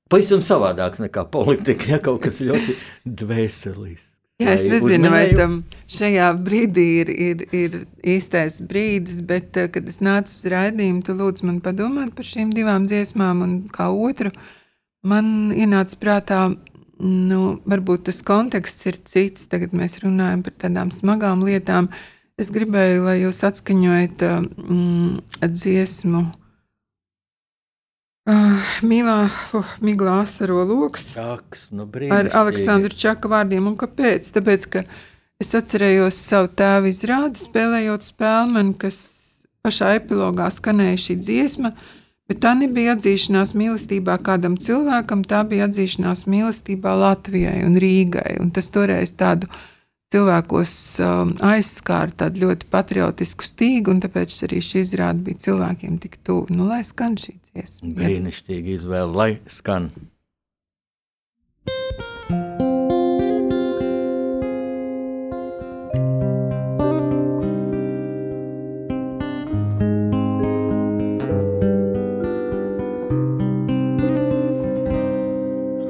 pavisam 0.08 0.40
savādāks 0.40 1.04
nekā 1.04 1.26
politika, 1.34 1.90
ja 1.92 2.00
kaut 2.00 2.24
kas 2.24 2.40
ļoti 2.40 2.78
dvēselīgs. 3.04 4.15
Jā, 4.36 4.52
es 4.52 4.66
nezinu, 4.68 5.08
vai 5.14 5.30
tam 5.32 5.62
šajā 5.88 6.26
brīdī 6.44 6.84
ir, 7.00 7.12
ir, 7.14 7.44
ir 7.56 7.78
īstais 8.04 8.58
brīdis, 8.68 9.22
bet, 9.24 9.56
eh, 9.56 9.70
kad 9.72 9.88
es 9.88 10.02
nācu 10.04 10.34
uz 10.34 10.42
raidījumu, 10.52 11.04
tu 11.08 11.16
lūdzu 11.16 11.48
man 11.48 11.62
padomāt 11.64 12.12
par 12.18 12.28
šīm 12.28 12.52
divām 12.52 12.84
dziesmām, 12.92 13.46
un 13.46 13.54
kā 13.72 13.88
otru, 13.88 14.34
man 15.08 15.54
ienāca 15.56 15.96
prātā, 16.02 16.42
nu, 17.00 17.42
varbūt 17.64 18.10
tas 18.10 18.20
konteksts 18.28 18.92
ir 18.92 19.00
cits. 19.08 19.48
Tagad 19.48 19.72
mēs 19.72 20.02
runājam 20.04 20.44
par 20.44 20.60
tādām 20.66 20.92
smagām 20.92 21.48
lietām. 21.48 21.88
Es 22.36 22.52
gribēju, 22.52 23.06
lai 23.08 23.22
jūs 23.22 23.40
atskaņojat 23.48 24.28
mm, 24.52 25.48
dziesmu 25.48 26.26
Uh, 28.26 28.58
Mīlā, 28.82 29.28
uh, 29.54 29.74
Miglā 29.86 30.16
asaro 30.24 30.64
loks 30.66 31.12
Čaks, 31.14 31.68
nu 31.78 31.86
ar 32.10 32.32
Aleksandru 32.34 32.90
Čaka 32.90 33.30
vārdiem. 33.30 33.68
Un 33.70 33.76
kāpēc? 33.78 34.32
Tāpēc, 34.34 34.66
ka 34.74 34.82
es 35.38 35.54
atcerējos 35.54 36.18
savu 36.32 36.50
tēvu 36.58 36.90
izrādi, 36.90 37.44
spēlējot 37.44 38.08
spēlmeni, 38.08 38.74
kas 38.82 38.98
pašā 39.62 39.92
epilogā 40.00 40.50
skanēja 40.50 41.04
šī 41.04 41.18
dziesma, 41.22 41.76
bet 42.26 42.42
tā 42.42 42.56
nebija 42.58 42.96
atzīšanās 42.98 43.54
mīlestībā 43.62 44.18
kādam 44.26 44.58
cilvēkam, 44.58 45.22
tā 45.22 45.44
bija 45.46 45.70
atzīšanās 45.70 46.26
mīlestībā 46.26 46.98
Latvijai 47.04 47.60
un 47.68 47.78
Rīgai. 47.78 48.40
Un 48.42 48.50
tas 48.58 48.74
toreiz 48.74 49.14
tādu 49.14 49.54
cilvēkos 50.16 50.74
um, 51.04 51.36
aizskāra 51.44 52.14
tādu 52.24 52.46
ļoti 52.46 52.70
patriotisku 52.72 53.46
stīgu, 53.46 53.96
un 53.96 54.02
tāpēc 54.06 54.36
arī 54.48 54.62
šī 54.64 54.86
izrāde 54.86 55.26
bija 55.28 55.44
cilvēkiem 55.50 56.00
tik 56.04 56.20
tuvu. 56.24 56.48
Nu, 56.56 56.70
lai 56.72 56.84
skan 56.88 57.20
šī 57.20 57.36
dziesma. 57.52 57.94
Brīnišķīgi 58.00 58.78
izvēle, 58.80 59.12
lai 59.12 59.32
skan. 59.52 59.92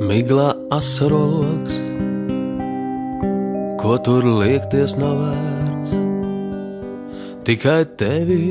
Miglā 0.06 0.54
asaroloks 0.74 1.95
ko 3.86 4.00
tur 4.02 4.26
liekties 4.26 4.96
nav 4.98 5.20
vērts. 5.22 5.92
Tikai 7.46 7.84
tevi 8.02 8.46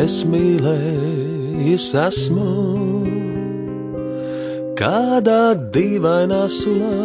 es 0.00 0.14
mīlējis 0.24 1.88
esmu, 2.00 2.46
kādā 4.80 5.42
dīvainā 5.76 6.40
sulā 6.56 7.02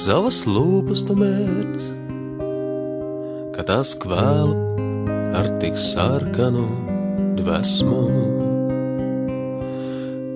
savas 0.00 0.42
lūpas 0.50 1.06
tu 1.06 1.14
mērķis, 1.22 1.88
kad 3.54 3.70
tās 3.70 3.94
kvēlu 4.02 4.58
ar 5.38 5.52
tik 5.62 5.78
sarkanu 5.78 6.66
dvēsmu. 7.38 8.04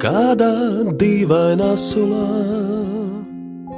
Kādā 0.07 0.55
dīvainā 1.03 1.75
sulā 1.75 2.86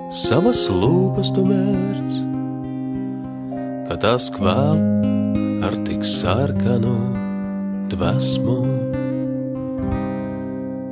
savas 0.09 0.63
lūpas 0.73 1.29
tu 1.37 1.43
mērķis, 1.45 2.21
ka 3.89 3.97
tās 4.01 4.29
kvēl 4.33 4.81
ar 5.67 5.75
tik 5.85 6.05
sarkanu 6.09 6.95
dvēsmu. 7.93 8.57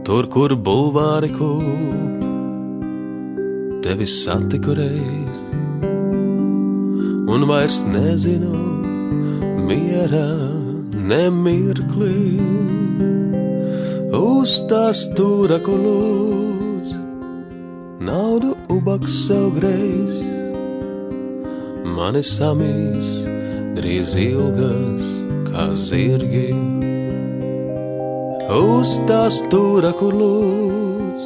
Tur, 0.07 0.29
kur 0.31 0.53
bulvāri 0.69 1.33
kūp, 1.33 2.27
tevi 3.87 4.07
satiku 4.07 4.77
reiz, 4.77 5.41
un 7.33 7.49
vairs 7.49 7.81
nezinu 7.89 8.61
miera 9.67 10.29
nemirkli 10.93 12.37
uz 14.21 14.61
tās 14.69 15.07
stūra, 15.09 15.59
kur 15.65 15.81
lūdz 15.81 16.56
naudu 18.01 18.53
ubaks 18.69 19.13
sev 19.27 19.55
greiz, 19.57 20.19
mani 21.97 22.21
samīs 22.21 23.09
drīz 23.77 24.13
ilgas 24.21 25.07
kā 25.49 25.65
zirgi. 25.73 26.53
Uz 28.57 28.93
tā 29.09 29.23
stūra, 29.33 29.95
kur 29.97 30.13
lūdz, 30.13 31.25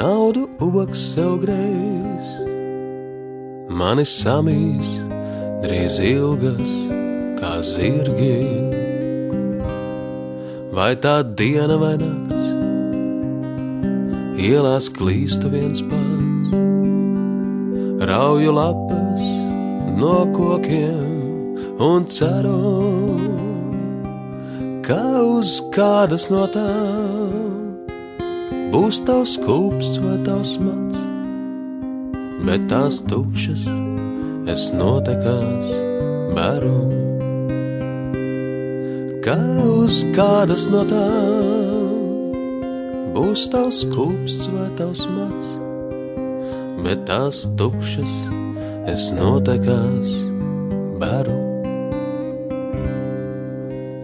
naudu 0.00 0.48
ubaks 0.66 1.04
sev 1.14 1.38
greiz, 1.44 2.32
mani 3.70 4.04
samīs 4.04 4.90
drīz 5.62 6.00
ilgas 6.10 6.74
kā 7.38 7.54
zirgi. 7.62 8.42
Vai 10.76 10.92
tā 11.00 11.22
diena 11.22 11.78
vai 11.80 11.94
nakts? 12.02 12.45
Ielās 14.36 14.88
klīstu 14.92 15.48
viens 15.52 15.80
pats, 15.88 16.52
rauju 18.06 18.52
lapas 18.52 19.24
no 19.96 20.26
kokiem 20.36 21.80
un 21.80 22.04
ceru, 22.12 22.60
ka 24.86 25.00
uz 25.24 25.58
kādas 25.74 26.28
no 26.32 26.44
tām 26.52 27.46
būs 28.74 29.00
tavs 29.08 29.36
kūps 29.40 29.96
vai 30.04 30.16
tavs 30.26 30.56
mats, 30.60 31.00
bet 32.46 32.68
tās 32.70 33.00
tukšas 33.08 33.66
es 34.52 34.68
notekās 34.76 35.72
baru. 36.36 36.78
Kā 39.26 39.40
uz 39.66 40.04
kādas 40.14 40.68
no 40.70 40.84
tām 40.86 41.65
būs 43.16 43.46
tavs 43.48 43.78
kūpsts 43.88 44.50
vai 44.52 44.66
tavs 44.76 45.06
mats, 45.08 45.52
bet 46.84 47.06
tās 47.08 47.44
tukšas 47.56 48.12
es 48.92 49.06
notekās 49.16 50.10
baru. 51.00 51.36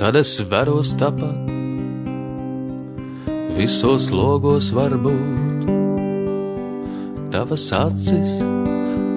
Tad 0.00 0.16
es 0.16 0.32
veros 0.52 0.94
tāpat, 1.02 1.50
visos 3.58 4.08
logos 4.16 4.70
var 4.78 4.96
būt. 5.04 5.68
Tavas 7.34 7.66
acis 7.76 8.38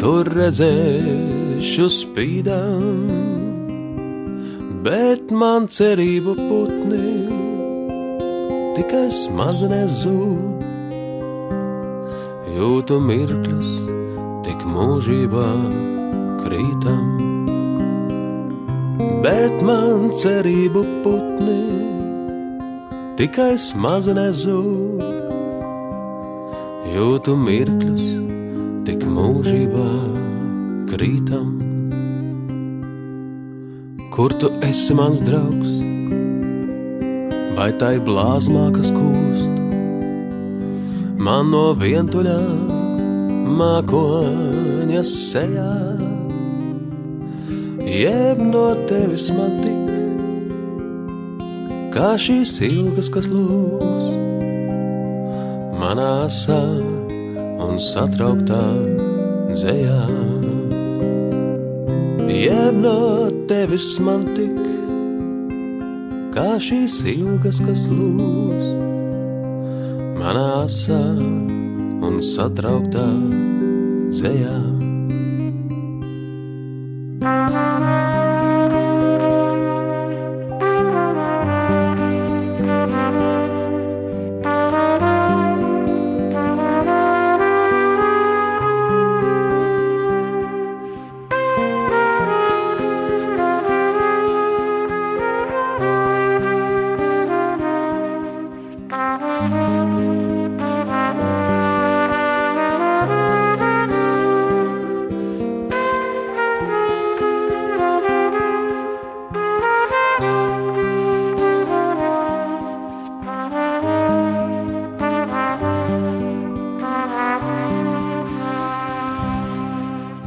tur 0.03 0.27
redzēšu 0.35 1.87
spīdām, 2.01 3.15
bet 4.83 5.31
man 5.31 5.71
cerību 5.79 6.35
putni 6.43 7.34
tikai 8.75 9.07
smadzenēs 9.13 10.01
zūd. 10.03 10.63
Jūtu 12.55 12.97
mirkļus, 13.03 13.71
tik 14.43 14.65
mūžībā 14.67 15.47
krītam, 16.41 17.07
bet 19.23 19.55
man 19.65 20.09
cerību 20.15 20.83
putni 21.05 21.63
tikai 23.19 23.53
smadzenēs 23.59 24.43
zūd. 24.43 25.03
Jūtu 26.95 27.35
mirkļus, 27.39 28.05
tik 28.87 29.07
mūžībā 29.07 29.89
krītam. 30.91 31.51
Kur 34.15 34.35
tu 34.39 34.51
esi 34.63 34.95
mans 34.95 35.19
draugs? 35.23 35.94
Vai 37.55 37.71
tai 37.79 37.95
blāzmā, 38.03 38.67
kas 38.75 38.91
kūst. 38.91 39.51
Man 41.25 41.49
no 41.53 41.69
vientuļā 41.79 42.39
mākoņa 43.59 45.03
sejā, 45.07 45.71
jeb 47.85 48.41
no 48.43 48.67
tevis 48.89 49.29
man 49.37 49.55
tik, 49.63 49.93
kā 51.95 52.11
šīs 52.19 52.59
ilgas, 52.67 53.09
kas 53.13 53.31
lūs. 53.31 54.03
manā 55.79 56.11
asā 56.25 56.61
un 57.61 57.79
satrauktā 57.79 58.63
dzējā. 59.53 60.01
Jeb 62.35 62.79
no 62.83 62.99
tevis 63.49 63.87
man 64.03 64.25
tik, 64.35 64.64
kā 66.35 66.57
šīs 66.59 66.99
ilgas, 67.07 67.61
kas 67.63 67.85
lūst, 67.87 68.81
manā 70.19 70.47
asā 70.65 71.01
un 72.03 72.19
satrauktā 72.35 73.07
dzējā. 74.11 74.74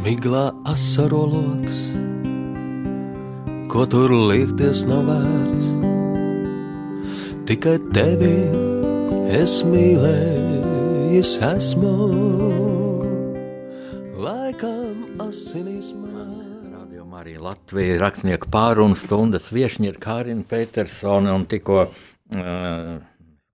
Miglā 0.09 0.47
asaroloks, 0.65 1.81
ko 3.69 3.83
tur 3.93 4.15
liekties 4.31 4.87
nav 4.89 5.05
vērts. 5.11 5.67
Tikai 7.49 7.75
tevi 7.93 8.31
es 9.37 9.59
mīlējis 9.69 11.35
esmu, 11.51 11.93
laikam 14.17 15.21
asinīs 15.29 15.93
manā. 15.93 16.27
Marija 17.09 17.41
Latvija 17.43 17.97
rakstnieku 17.99 18.49
pārunu 18.53 18.95
stundas 18.97 19.49
viešņi 19.51 19.89
ir 19.91 19.97
Kārina 19.99 20.45
Petersone 20.47 21.33
un 21.35 21.49
tikko 21.51 21.89
uh, 21.89 22.93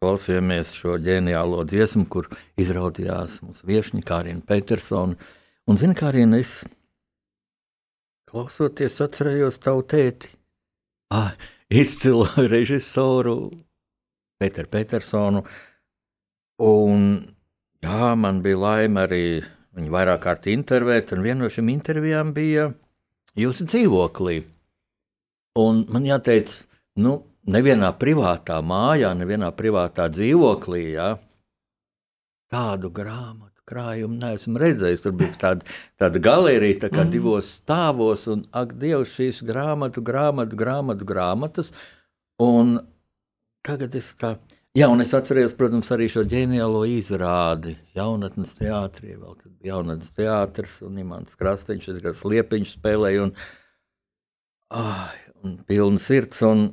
klausījāmies 0.02 0.74
šo 0.76 0.98
ģeniālo 1.00 1.62
dziesmu, 1.70 2.04
kur 2.12 2.28
izraudījās 2.60 3.40
mūsu 3.46 3.64
viešņi 3.70 4.04
Kārina 4.04 4.44
Petersone. 4.44 5.16
Un, 5.64 5.78
zini, 5.80 5.94
kā 5.96 6.10
arī 6.10 6.26
es 6.36 6.58
klausoties, 8.28 8.98
atcerējos 9.00 9.60
tavu 9.64 9.84
tēti, 9.88 10.28
ah, 11.14 11.32
izcilu 11.72 12.26
režisoru 12.54 13.36
Pēteru 14.42 14.68
Petersonu. 14.68 15.44
Un, 16.64 17.06
jā, 17.80 18.10
man 18.18 18.42
bija 18.44 18.60
laime 18.60 19.06
arī 19.06 19.22
viņu 19.74 19.94
vairāk 19.94 20.20
kārt 20.26 20.50
intervēt, 20.52 21.14
un 21.14 21.24
viena 21.24 21.44
no 21.44 21.50
šīm 21.50 21.70
intervijām 21.72 22.34
bija 22.36 22.68
jūsu 23.38 23.64
dzīvoklī. 23.70 24.42
Un 25.64 25.84
man 25.94 26.04
jāteic, 26.04 26.52
nu, 27.00 27.16
nevienā 27.46 27.94
privātā 27.96 28.60
mājā, 28.60 29.14
nevienā 29.16 29.48
privātā 29.56 30.10
dzīvoklī, 30.12 30.84
jā, 30.98 31.10
tādu 32.52 32.90
grāmatu 32.94 33.53
krājumu 33.68 34.18
neesmu 34.20 34.60
redzējis. 34.60 35.04
Tur 35.04 35.14
bija 35.18 35.34
tāda, 35.40 35.76
tāda 36.00 36.22
galerija, 36.22 36.82
tā 36.84 36.90
kā 36.92 37.02
mm. 37.04 37.12
divos 37.12 37.52
stāvos, 37.60 38.26
un 38.32 38.44
ak, 38.56 38.76
Dievs, 38.80 39.14
šīs 39.16 39.42
grāmatu, 39.46 40.04
grāmatu, 40.04 40.58
grāmatu, 40.60 41.08
grāmatas. 41.08 41.72
Un 42.42 42.76
tagad 43.64 43.96
es 43.98 44.12
tā. 44.20 44.36
Jā, 44.74 44.88
un 44.90 45.04
es 45.04 45.12
atceros, 45.14 45.52
protams, 45.54 45.92
arī 45.94 46.08
šo 46.10 46.24
ģeniālo 46.26 46.80
izrādi 46.90 47.76
jaunatnes 47.94 48.56
teātrī. 48.58 49.14
Vēl 49.14 49.36
tad 49.38 49.52
bija 49.52 49.76
jaunatnes 49.76 50.16
teātris 50.18 50.80
un 50.82 50.96
Imants 50.98 51.38
Krastiņš, 51.38 51.92
kas 52.02 52.24
liepiņš 52.26 52.72
spēlēja 52.80 53.28
un, 53.28 53.36
ah, 54.74 55.12
un 55.46 55.60
pilna 55.68 56.02
sirds. 56.02 56.42
Un, 56.48 56.72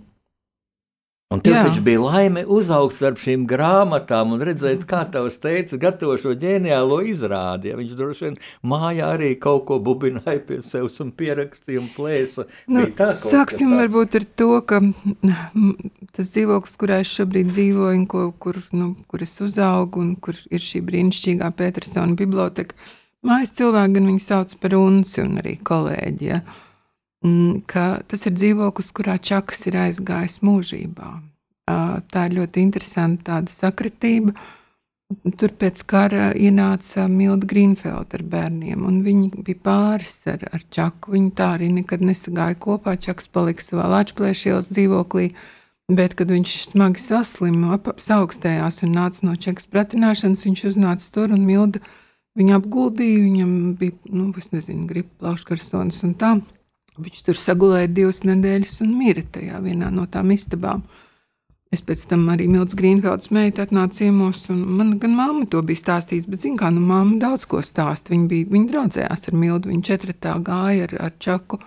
Un 1.32 1.40
tev 1.40 1.54
taču 1.56 1.82
bija 1.82 2.00
laime 2.04 2.42
uzaugt 2.44 2.98
starp 2.98 3.20
šīm 3.22 3.46
grāmatām 3.48 4.34
un 4.36 4.42
redzēt, 4.44 4.82
kā 4.90 5.06
tavs 5.14 5.38
teica, 5.40 5.78
gatavo 5.80 6.18
šo 6.20 6.34
ģeniālo 6.36 6.98
izrādi. 7.08 7.70
Ja 7.72 7.78
viņš 7.80 7.94
droši 7.96 8.26
vien 8.26 8.36
mājā 8.68 9.14
arī 9.16 9.30
kaut 9.40 9.64
ko 9.70 9.78
bubināja 9.80 10.42
pie 10.48 10.58
sevis 10.66 11.00
un 11.00 11.14
pierakstīja 11.16 11.80
un 11.80 11.88
plēsa. 11.96 12.48
Nu, 12.68 12.84
tā, 12.98 13.14
sāksim 13.16 13.78
varbūt 13.80 14.18
ar 14.20 14.26
to, 14.42 14.50
ka 14.68 14.82
tas 16.18 16.34
dzīvoklis, 16.34 16.76
kurā 16.82 17.00
es 17.06 17.14
šobrīd 17.16 17.54
dzīvoju, 17.54 17.94
un 18.02 18.04
ko, 18.12 18.26
kur, 18.36 18.60
nu, 18.76 18.90
kur 19.08 19.24
es 19.24 19.38
uzaugu, 19.40 20.04
un 20.04 20.18
kur 20.20 20.36
ir 20.52 20.66
šī 20.66 20.84
brīnišķīgā 20.90 21.54
Petersona 21.56 22.18
biblioteka, 22.20 22.76
mājas 23.24 23.56
cilvēki 23.56 23.96
gan 23.96 24.12
viņu 24.12 24.26
sauc 24.26 24.58
par 24.60 24.76
unci 24.76 25.24
un 25.24 25.40
arī 25.40 25.56
kolēģi. 25.64 26.28
Ja? 26.34 26.42
Mm, 27.22 27.62
ka 27.70 28.00
tas 28.10 28.26
ir 28.26 28.34
dzīvoklis, 28.34 28.90
kurā 28.98 29.20
čakas 29.22 29.68
ir 29.70 29.78
aizgājis 29.78 30.40
mūžībā. 30.42 31.12
Tā 32.12 32.26
ir 32.28 32.36
ļoti 32.40 32.64
interesanta 32.66 33.38
sakritība. 33.50 34.34
Tur 35.38 35.52
pēc 35.60 35.84
kara 35.92 36.30
ienāca 36.40 37.04
Milda 37.12 37.46
Grīnfelda 37.46 38.16
ar 38.16 38.24
bērniem, 38.32 38.86
un 38.88 39.02
viņi 39.04 39.44
bija 39.44 39.60
pāris 39.66 40.14
ar, 40.32 40.46
ar 40.56 40.64
Čaku. 40.72 41.12
Viņi 41.14 41.34
tā 41.36 41.50
arī 41.58 41.68
nekad 41.76 42.02
nesagāja 42.02 42.56
kopā. 42.64 42.96
Čaks 42.96 43.28
palika 43.28 43.66
savā 43.66 43.90
Latvijas 43.92 44.72
dzīvoklī, 44.72 45.34
bet, 45.92 46.16
kad 46.16 46.32
viņš 46.32 46.56
smagi 46.72 47.04
saslima, 47.04 47.76
augstējās 47.76 48.82
un 48.88 48.96
nāca 48.96 49.28
no 49.28 49.36
Čakas 49.36 49.68
pratināšanas, 49.68 50.48
viņš 50.48 50.64
uznāca 50.72 51.12
tur 51.12 51.36
un 51.36 51.44
Milda 51.46 51.84
viņu 52.40 52.56
apguldīja. 52.58 53.22
Viņam 53.28 53.54
bija, 53.78 54.00
nu, 54.16 54.32
es 54.40 54.50
nezinu, 54.56 54.88
gripa 54.90 55.12
plauškarsonis 55.28 56.02
un 56.08 56.16
tā. 56.16 56.34
Viņš 57.02 57.24
tur 57.28 57.40
sagulēja 57.40 57.90
divas 57.92 58.22
nedēļas 58.28 58.82
un 58.86 58.94
mira 58.98 59.24
tajā 59.24 59.62
vienā 59.64 59.90
no 59.94 60.06
tām 60.12 60.34
istabām. 60.36 60.84
Es 61.72 61.80
pēc 61.88 62.04
tam 62.12 62.26
arī 62.34 62.50
Milts 62.52 62.76
Grīnfelds 62.76 63.30
meita 63.32 63.64
atnāca 63.64 64.02
ciemos, 64.02 64.42
un 64.52 64.60
man 64.78 64.98
gan 65.00 65.14
mamma 65.16 65.46
to 65.48 65.62
bija 65.64 65.80
stāstījusi, 65.80 66.28
bet, 66.34 66.42
zin 66.44 66.58
kā, 66.60 66.68
nu 66.76 66.82
mamma 66.84 67.16
daudz 67.22 67.46
ko 67.48 67.62
stāsta. 67.64 68.12
Viņa 68.12 68.26
bija, 68.28 68.48
viņa 68.52 68.72
draudzējās 68.74 69.30
ar 69.30 69.38
Miltu, 69.40 69.72
viņa 69.72 69.86
četratā 69.88 70.34
gāja 70.44 70.90
ar, 70.90 70.96
ar 71.08 71.14
Čaku 71.24 71.62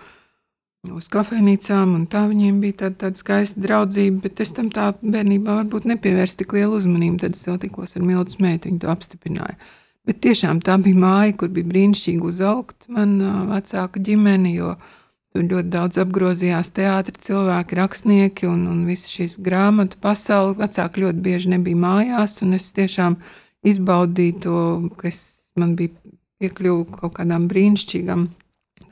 uz 0.93 1.07
kafejnīcām, 1.09 1.95
un 1.97 2.03
tā 2.05 2.27
viņiem 2.29 2.59
bija 2.61 2.83
tāda, 2.83 2.99
tāda 3.07 3.17
skaista 3.17 3.63
draudzība, 3.63 4.19
bet 4.27 4.43
es 4.45 4.53
tam 4.53 4.69
tā 4.73 4.91
bērnībā 5.01 5.55
varbūt 5.63 5.87
nepievērstu 5.89 6.43
tik 6.43 6.53
lielu 6.53 6.77
uzmanību, 6.77 7.23
tad 7.23 7.33
es 7.33 7.47
vēl 7.49 7.57
tikos 7.63 7.97
ar 7.97 8.05
Miltas 8.05 8.37
meitu, 8.37 8.69
viņa 8.69 8.83
to 8.83 8.91
apstiprināja. 8.93 9.57
Bet 10.05 10.21
tiešām 10.21 10.61
tā 10.61 10.77
bija 10.77 11.01
māja, 11.01 11.33
kur 11.41 11.49
bija 11.49 11.65
brīnišķīgi 11.71 12.29
uzaugt 12.29 12.85
man 12.93 13.17
vecāka 13.49 14.05
ģimene, 14.05 14.53
jo 14.53 14.75
Tur 14.75 15.04
ļoti 15.43 15.71
daudz 15.73 15.99
apgrozījās 16.01 16.71
teātris, 16.75 17.23
cilvēki, 17.27 17.77
rakstnieki 17.79 18.47
un, 18.49 18.65
un 18.71 18.83
viss 18.87 19.11
šis 19.11 19.37
grāmatu 19.43 19.99
pasaule. 20.01 20.55
Vecāki 20.59 21.03
ļoti 21.03 21.23
bieži 21.25 21.51
nebija 21.55 21.81
mājās, 21.81 22.39
un 22.45 22.55
es 22.57 22.69
tiešām 22.75 23.17
izbaudīju 23.65 24.39
to, 24.45 24.59
ka 24.99 25.09
es, 25.09 25.19
man 25.59 25.75
bija 25.79 25.93
piekļuva 26.41 26.99
kaut 27.01 27.17
kādām 27.19 27.49
brīnišķīgām. 27.51 28.27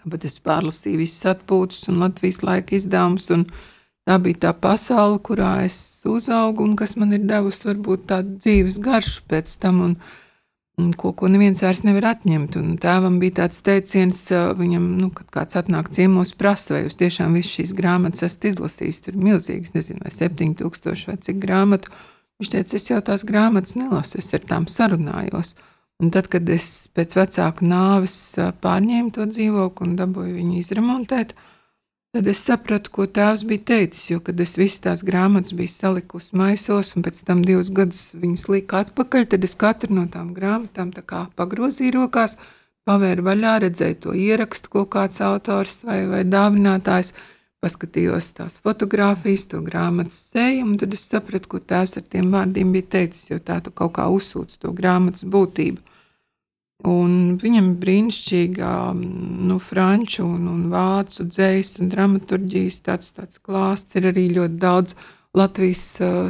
Tāpat 0.03 0.27
es 0.27 0.39
pārlasīju 0.43 0.99
visas 0.99 1.29
atpūtas 1.35 1.85
un 1.91 2.01
Latvijas 2.03 2.41
laika 2.43 2.75
izdevumus. 2.75 3.29
Tā 4.03 4.17
bija 4.19 4.41
tā 4.47 4.51
pasaule, 4.59 5.21
kurā 5.23 5.61
es 5.63 5.77
uzaugu 6.09 6.65
un 6.65 6.75
kas 6.79 6.97
man 6.99 7.15
ir 7.15 7.23
devusi 7.23 7.69
varbūt 7.69 8.09
tādu 8.09 8.35
dzīves 8.41 8.81
garšu 8.83 9.23
pēc 9.31 9.55
tam. 9.63 9.79
Un, 9.85 9.95
ko, 10.97 11.11
ko 11.13 11.30
neviens 11.30 11.61
vairs 11.63 11.84
nevar 11.86 12.09
atņemt. 12.13 12.57
Un 12.59 12.78
tēvam 12.82 13.19
bija 13.21 13.43
tāds 13.43 13.61
teiciens, 13.65 14.24
viņam, 14.59 14.88
nu, 15.01 15.11
kad 15.13 15.30
kāds 15.38 15.59
atnāk 15.59 15.91
ciemos, 15.93 16.34
prasa, 16.38 16.76
vai 16.76 16.84
jūs 16.86 16.97
tiešām 16.99 17.38
visas 17.38 17.53
šīs 17.59 17.76
grāmatas 17.78 18.26
esat 18.30 18.49
izlasījis. 18.53 19.03
Tur 19.05 19.17
ir 19.17 19.28
milzīgs, 19.30 19.76
nezinu, 19.78 20.03
vai 20.05 20.13
7000 20.13 21.07
vai 21.11 21.19
cik 21.28 21.39
grāmatu. 21.43 21.93
Viņš 22.41 22.51
teica, 22.55 22.78
es 22.80 22.89
jau 22.89 22.99
tās 23.05 23.26
grāmatas 23.28 23.78
nelasu, 23.80 24.17
es 24.19 24.34
ar 24.34 24.43
tām 24.49 24.67
sarunājos. 24.71 25.53
Un 26.01 26.09
tad, 26.11 26.28
kad 26.28 26.47
es 26.49 26.89
pēc 26.97 27.13
vecāku 27.15 27.69
nāves 27.69 28.17
pārņēmu 28.63 29.13
to 29.13 29.30
dzīvokli 29.30 29.88
un 29.88 29.97
dabūju 29.99 30.39
viņu 30.39 30.57
izremontēt, 30.59 31.36
uh, 31.38 31.53
Tad 32.14 32.28
es 32.30 32.43
sapratu, 32.45 32.91
ko 32.93 33.07
tēvs 33.09 33.41
bija 33.49 33.61
teicis, 33.72 34.03
jo, 34.11 34.20
kad 34.22 34.41
es 34.43 34.51
visas 34.53 34.84
tās 34.86 35.01
grāmatas 35.01 35.55
biju 35.57 35.72
salikusi 35.72 36.36
maisos, 36.38 36.91
un 36.93 37.01
pēc 37.07 37.24
tam 37.26 37.39
divus 37.41 37.72
gadus 37.74 38.03
viņas 38.14 38.43
lika 38.53 38.84
atpakaļ, 38.84 39.26
tad 39.32 39.47
es 39.47 39.55
katru 39.57 39.95
no 39.97 40.03
tām 40.14 40.28
grāmatām 40.36 40.91
pagrozīju 41.39 41.95
rokās, 41.95 42.36
pavēru 42.86 43.26
vaļā, 43.26 43.55
redzēju 43.64 43.97
to 44.05 44.14
ierakstu, 44.14 44.70
ko 44.76 44.84
kāds 44.86 45.24
autors 45.26 45.80
vai, 45.88 46.03
vai 46.11 46.22
dāvinātājs 46.22 47.16
paskatījos 47.66 48.30
tās 48.38 48.59
fotogrāfijas, 48.61 49.47
to 49.49 49.64
grāmatas 49.66 50.20
sējumu, 50.36 50.78
tad 50.84 50.93
es 50.93 51.07
sapratu, 51.09 51.49
ko 51.49 51.64
tēvs 51.74 51.97
ar 51.97 52.05
tiem 52.14 52.30
vārdiem 52.36 52.78
bija 52.78 52.91
teicis, 52.99 53.32
jo 53.34 53.41
tā 53.41 53.57
tu 53.66 53.74
kaut 53.74 53.97
kā 53.97 54.05
uzsūc 54.20 54.53
to 54.61 54.78
grāmatas 54.78 55.26
būtību. 55.26 55.82
Un 56.84 57.38
viņam 57.39 57.69
ir 57.71 57.75
brīnišķīga 57.79 58.69
nu, 59.47 59.55
franču 59.63 60.25
un, 60.27 60.47
un 60.51 60.63
vācu 60.71 61.23
dzējas 61.29 61.77
un 61.79 61.91
dramaturģijas 61.93 62.79
tāds, 62.84 63.13
tāds 63.15 63.39
klāsts. 63.39 63.95
Ir 63.95 64.09
arī 64.09 64.25
ļoti 64.36 64.57
daudz 64.59 64.97
Latvijas 65.34 65.84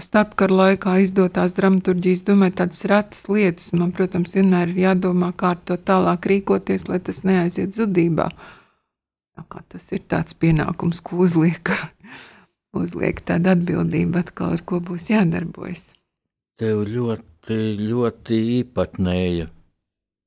starpkara 0.06 0.60
laikā 0.60 0.94
izdotās 1.02 1.56
dramaturģijas. 1.58 2.22
Domāju, 2.28 2.58
tādas 2.62 2.84
retas 2.92 3.24
lietas. 3.34 3.72
Man, 3.74 3.96
protams, 3.98 4.36
vienmēr 4.38 4.76
ir 4.76 4.84
jādomā, 4.84 5.32
kā 5.34 5.56
ar 5.56 5.64
to 5.66 5.80
tālāk 5.90 6.30
rīkoties, 6.30 6.86
lai 6.92 7.02
tas 7.02 7.24
neaiziet 7.26 7.74
zudībā. 7.74 8.30
Tas 9.74 9.90
ir 9.90 10.06
tāds 10.06 10.38
pienākums, 10.38 11.02
ko 11.02 11.24
uzliek, 11.26 11.74
uzliek 12.84 13.26
tāda 13.26 13.58
atbildība 13.58 14.22
atkal, 14.22 14.54
ar 14.54 14.62
ko 14.62 14.78
būs 14.86 15.10
jādarbojas. 15.10 15.90
Tev 16.62 16.86
ļoti, 16.86 17.58
ļoti 17.90 18.40
īpatnēja 18.62 19.50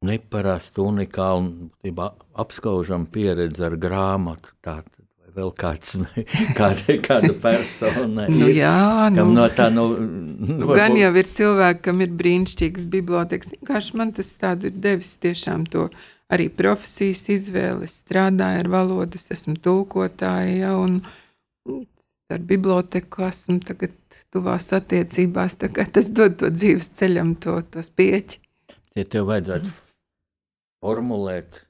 neparasta, 0.05 0.83
unikāla 0.83 1.41
un 1.41 2.21
apskaužama 2.37 3.09
pieredze 3.13 3.65
ar 3.67 3.79
grāmatu. 3.81 4.55
Tātad. 4.65 4.93
Vēl 5.37 5.51
kāds, 5.53 5.99
kāda, 6.59 6.95
kāda 7.05 7.35
persona 7.37 8.25
nu, 8.33 8.47
jā, 8.49 9.11
nu, 9.13 9.27
no 9.37 9.45
tā, 9.53 9.67
nu, 9.69 9.91
nu, 10.01 10.71
gan 10.71 10.97
jau 10.97 11.11
ir 11.21 11.29
cilvēki, 11.37 11.83
kam 11.85 12.01
ir 12.01 12.15
brīnišķīgas 12.17 12.87
bibliotekas. 12.95 13.53
Vienkārši 13.59 13.99
man 14.01 14.15
tas 14.17 14.33
tādu 14.41 14.71
ir 14.71 14.81
devis 14.81 15.13
tiešām 15.21 15.69
to 15.69 15.91
arī 16.33 16.49
profesijas 16.49 17.27
izvēli. 17.37 17.85
Es 17.85 18.01
strādāju 18.07 18.65
ar 18.65 18.73
valodas, 18.79 19.29
esmu 19.37 19.59
tulkotāja, 19.61 20.57
ja, 20.57 20.73
un 20.81 21.03
ar 22.33 22.49
biblioteku 22.49 23.29
esmu 23.29 23.61
tagad 23.69 23.93
tuvās 24.33 24.73
attiecībās, 24.73 25.61
tas 25.61 26.15
dod 26.17 26.41
to 26.41 26.49
dzīves 26.49 26.95
ceļam, 26.97 27.37
to, 27.37 27.61
to 27.61 27.85
spieķi. 27.85 28.41
Ja 28.97 29.05
tev 29.05 29.29
vajadzētu 29.29 29.83
formulēt, 30.87 31.63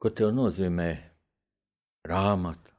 ko 0.00 0.10
tev 0.14 0.30
nozīmē 0.36 0.90
grāmata. 2.06 2.70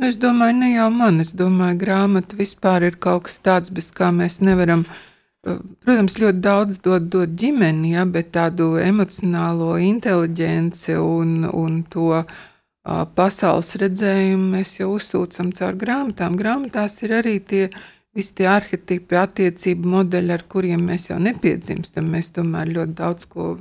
Es 0.00 0.16
domāju, 0.16 0.56
ne 0.62 0.70
jau 0.72 0.88
man, 0.94 1.20
es 1.20 1.34
domāju, 1.36 1.76
grāmata 1.82 2.38
vispār 2.38 2.86
ir 2.88 2.96
kaut 3.04 3.26
kas 3.28 3.36
tāds, 3.44 3.72
bez 3.76 3.90
kā 3.92 4.08
mēs 4.16 4.38
nevaram. 4.40 4.86
Eh, 5.44 5.58
protams, 5.84 6.16
ļoti 6.22 6.40
daudz 6.44 6.80
dod, 6.84 7.10
dod 7.12 7.34
ģimeni, 7.42 7.92
ja, 7.98 8.06
bet 8.08 8.32
tādu 8.32 8.72
emocionālo 8.80 9.74
inteligenci 9.80 10.96
un, 10.96 11.44
un 11.44 11.82
to 11.92 12.08
uh, 12.16 13.04
pasaules 13.16 13.74
redzējumu 13.82 14.56
mēs 14.56 14.74
jau 14.80 14.94
uzsūcam 14.96 15.52
caur 15.56 15.76
grāmatām. 15.84 16.36
Grāmatās 16.40 16.96
ir 17.04 17.18
arī 17.20 17.36
tie 17.52 17.66
visi 18.16 18.34
tie 18.40 18.48
arhitekti, 18.50 19.16
attiecību 19.16 19.94
modeļi, 19.94 20.34
ar 20.34 20.44
kuriem 20.50 20.82
mēs 20.90 21.08
jau 21.10 21.18
nepiedzimstam, 21.22 22.10
mēs 22.10 22.32
tomēr 22.34 22.72
ļoti 22.74 22.96
daudz 22.98 23.28
ko 23.30 23.52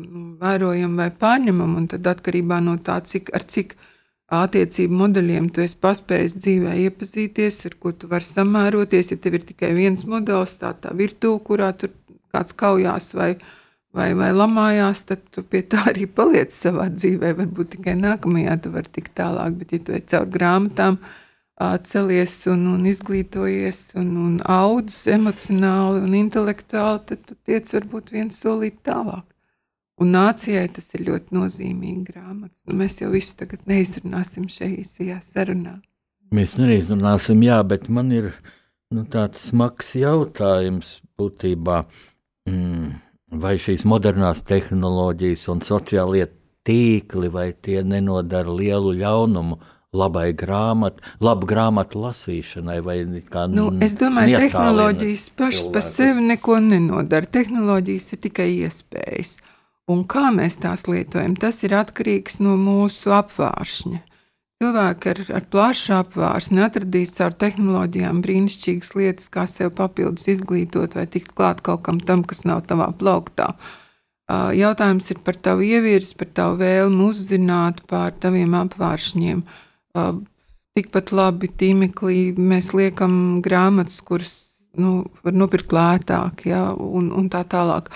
vērojam 0.41 0.97
vai 0.97 1.10
pārņemam, 1.14 1.78
tad 1.91 2.10
atkarībā 2.16 2.60
no 2.66 2.78
tā, 2.82 2.97
cik, 3.06 3.30
ar 3.38 3.45
cik 3.45 3.76
attiecību 4.39 4.97
modeļiem 5.04 5.50
tu 5.54 5.62
esi 5.66 5.78
paspējis 5.82 6.38
dzīvē 6.41 6.76
iepazīties, 6.86 7.64
ar 7.70 7.78
ko 7.82 7.93
tu 7.93 8.10
vari 8.10 8.26
samēroties, 8.26 9.14
ja 9.14 9.22
tev 9.22 9.39
ir 9.39 9.47
tikai 9.54 9.72
viens 9.78 10.06
modelis, 10.10 10.58
tā 10.62 10.74
tā 10.82 10.93
virtuve, 10.97 11.41
kurā 11.45 11.72
tur 11.78 11.93
kāds 12.34 12.54
kaujās 12.58 13.14
vai, 13.18 13.32
vai, 13.93 14.12
vai 14.18 14.30
lamājās, 14.34 15.06
tad 15.10 15.26
tu 15.34 15.45
pie 15.45 15.64
tā 15.70 15.86
arī 15.93 16.06
paliec 16.10 16.54
savā 16.54 16.89
dzīvē, 16.93 17.34
varbūt 17.41 17.76
tikai 17.78 17.97
nākamajā 18.02 18.60
tu 18.64 18.74
vari 18.74 18.93
tikt 18.97 19.18
tālāk, 19.18 19.58
bet 19.62 19.74
ja 19.78 19.82
tu 19.86 19.97
ej 19.97 20.06
caur 20.14 20.30
grāmatām, 20.38 21.02
celies 21.60 22.34
un, 22.47 22.66
un 22.72 22.86
izglītojies 22.88 23.82
un, 23.99 24.14
un 24.18 24.38
audzis 24.47 25.10
emocionāli 25.12 26.03
un 26.05 26.16
intelektuāli, 26.16 27.01
tad 27.12 27.26
tu 27.28 27.36
tiec 27.47 27.68
varbūt 27.76 28.14
viens 28.16 28.39
solīt 28.39 28.80
tālāk. 28.88 29.26
Un 29.99 30.14
nācijai 30.16 30.70
tas 30.72 30.88
ir 30.95 31.03
ļoti 31.10 31.36
nozīmīgi 31.36 32.14
grāmatas. 32.14 32.64
Nu, 32.64 32.78
mēs 32.80 32.95
jau 33.01 33.10
visu 33.12 33.36
tagad 33.41 33.66
neizrunāsim 33.68 34.47
šajā 34.47 34.78
īsajā 34.80 35.20
sarunā. 35.26 35.76
Mēs 36.32 36.55
neizrunāsim, 36.62 37.43
jā, 37.43 37.57
bet 37.68 37.89
man 37.91 38.14
ir 38.16 38.30
nu, 38.95 39.03
tāds 39.12 39.49
smags 39.49 39.91
jautājums 39.99 40.99
būtībā. 41.20 41.82
Mm, 42.47 42.93
vai 43.43 43.57
šīs 43.60 43.84
modernās 43.89 44.45
tehnoloģijas 44.47 45.43
un 45.51 45.60
sociālie 45.66 46.30
tīkli, 46.66 47.28
vai 47.34 47.51
tie 47.53 47.84
nenodara 47.84 48.55
lielu 48.55 48.95
ļaunumu 49.01 49.60
labai 49.96 50.34
grāmatai, 50.38 51.16
labu 51.24 51.48
grāmatu 51.50 52.04
lasīšanai. 52.04 52.80
Nu, 53.54 53.70
es 53.82 53.96
domāju, 53.98 54.36
ka 54.36 54.42
tehnoloģijas 54.46 55.30
pašas 55.38 55.70
par 55.74 55.86
sevi 55.86 56.26
neko 56.30 56.60
nenodara. 56.62 57.26
Tehnoloģijas 57.26 58.12
ir 58.14 58.22
tikai 58.28 58.50
iespējas. 58.66 59.40
Un 59.90 60.04
kā 60.06 60.28
mēs 60.34 60.60
tās 60.62 60.86
lietojam, 60.86 61.34
tas 61.40 61.64
ir 61.66 61.74
atkarīgs 61.74 62.38
no 62.46 62.54
mūsu 62.62 63.14
apvāršņa. 63.18 64.04
Cilvēki 64.60 65.10
ar, 65.10 65.20
ar 65.40 65.46
plašu 65.50 65.94
apvārsni 65.96 66.62
atradīs 66.62 67.16
caur 67.16 67.34
tehnoloģijām 67.42 68.20
brīnišķīgas 68.22 68.92
lietas, 69.00 69.30
kā 69.32 69.48
sev 69.50 69.72
papildus 69.78 70.28
izglītot 70.30 70.98
vai 71.00 71.08
tikt 71.10 71.32
klāt 71.34 71.64
kaut 71.66 71.86
kam 71.88 72.02
tam, 72.04 72.26
kas 72.28 72.44
nav 72.46 72.66
tavā 72.70 72.92
plauktā. 73.00 73.54
Jautājums 74.30 75.08
ir 75.10 75.24
par 75.26 75.40
tavu 75.42 75.64
ievirzi, 75.66 76.12
par 76.20 76.30
tavu 76.38 76.60
vēlmu 76.60 77.08
uzzināt 77.10 77.80
pār 77.90 78.14
taviem 78.20 78.54
apvāršņiem. 78.60 79.42
Uh, 79.42 79.64
Tikpat 80.78 81.12
labi 81.12 81.50
tīmeklī 81.60 82.20
mēs 82.38 82.72
liekam 82.78 83.42
grāmatas, 83.44 84.00
kuras 84.06 84.34
nu, 84.80 85.10
var 85.26 85.36
nopirkt 85.36 85.74
lētāk, 85.76 86.46
ja, 86.50 86.70
un, 86.74 87.10
un 87.16 87.28
tā 87.32 87.44
tālāk. 87.50 87.90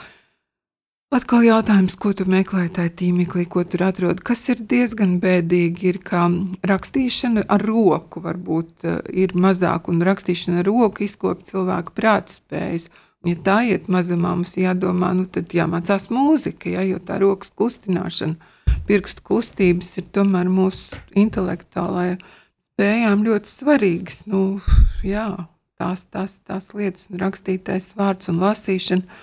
Atkal 1.14 1.44
jautājums, 1.46 1.94
ko 2.02 2.10
tu 2.18 2.26
meklē 2.26 2.66
tajā 2.74 2.90
tīmeklī, 2.98 3.46
ko 3.46 3.62
tur 3.70 3.84
atrod. 3.86 4.24
Kas 4.26 4.42
ir 4.50 4.64
diezgan 4.66 5.20
bēdīgi, 5.22 5.92
ir, 5.92 6.00
ka 6.02 6.26
rakstīšana 6.66 7.46
ar 7.54 7.62
roku 7.62 8.24
varbūt 8.24 8.88
ir 9.14 9.36
mazāk, 9.38 9.92
un 9.94 10.02
rakstīšana 10.02 10.64
ar 10.64 10.70
roku 10.72 11.06
izkopja 11.06 11.52
cilvēku 11.52 11.94
prātspējas. 12.00 12.90
Ja 13.30 13.38
tā 13.46 13.60
iet 13.70 13.86
mazumā, 13.94 14.34
mums 14.34 14.58
jādomā, 14.58 15.14
nu 15.16 15.30
tad 15.30 15.54
jāmācās 15.54 16.10
mūzika, 16.12 16.74
ja, 16.74 16.82
jo 16.90 16.98
tā 16.98 17.22
rokas 17.22 17.54
kustināšana 17.54 18.36
pirkstu 18.88 19.24
kustības 19.26 19.92
ir 20.00 20.08
tomēr 20.16 20.50
mūsu 20.52 20.98
intelektuālajai 21.20 22.18
spējām 22.74 23.26
ļoti 23.28 23.52
svarīgas. 23.52 24.24
Nu, 24.30 24.44
jā, 25.06 25.28
tās, 25.80 26.08
tās, 26.12 26.40
tās 26.48 26.72
lietas, 26.76 27.08
un 27.12 27.22
rakstītais 27.24 27.94
vārds 28.00 28.32
un 28.32 28.42
lasīšana. 28.44 29.22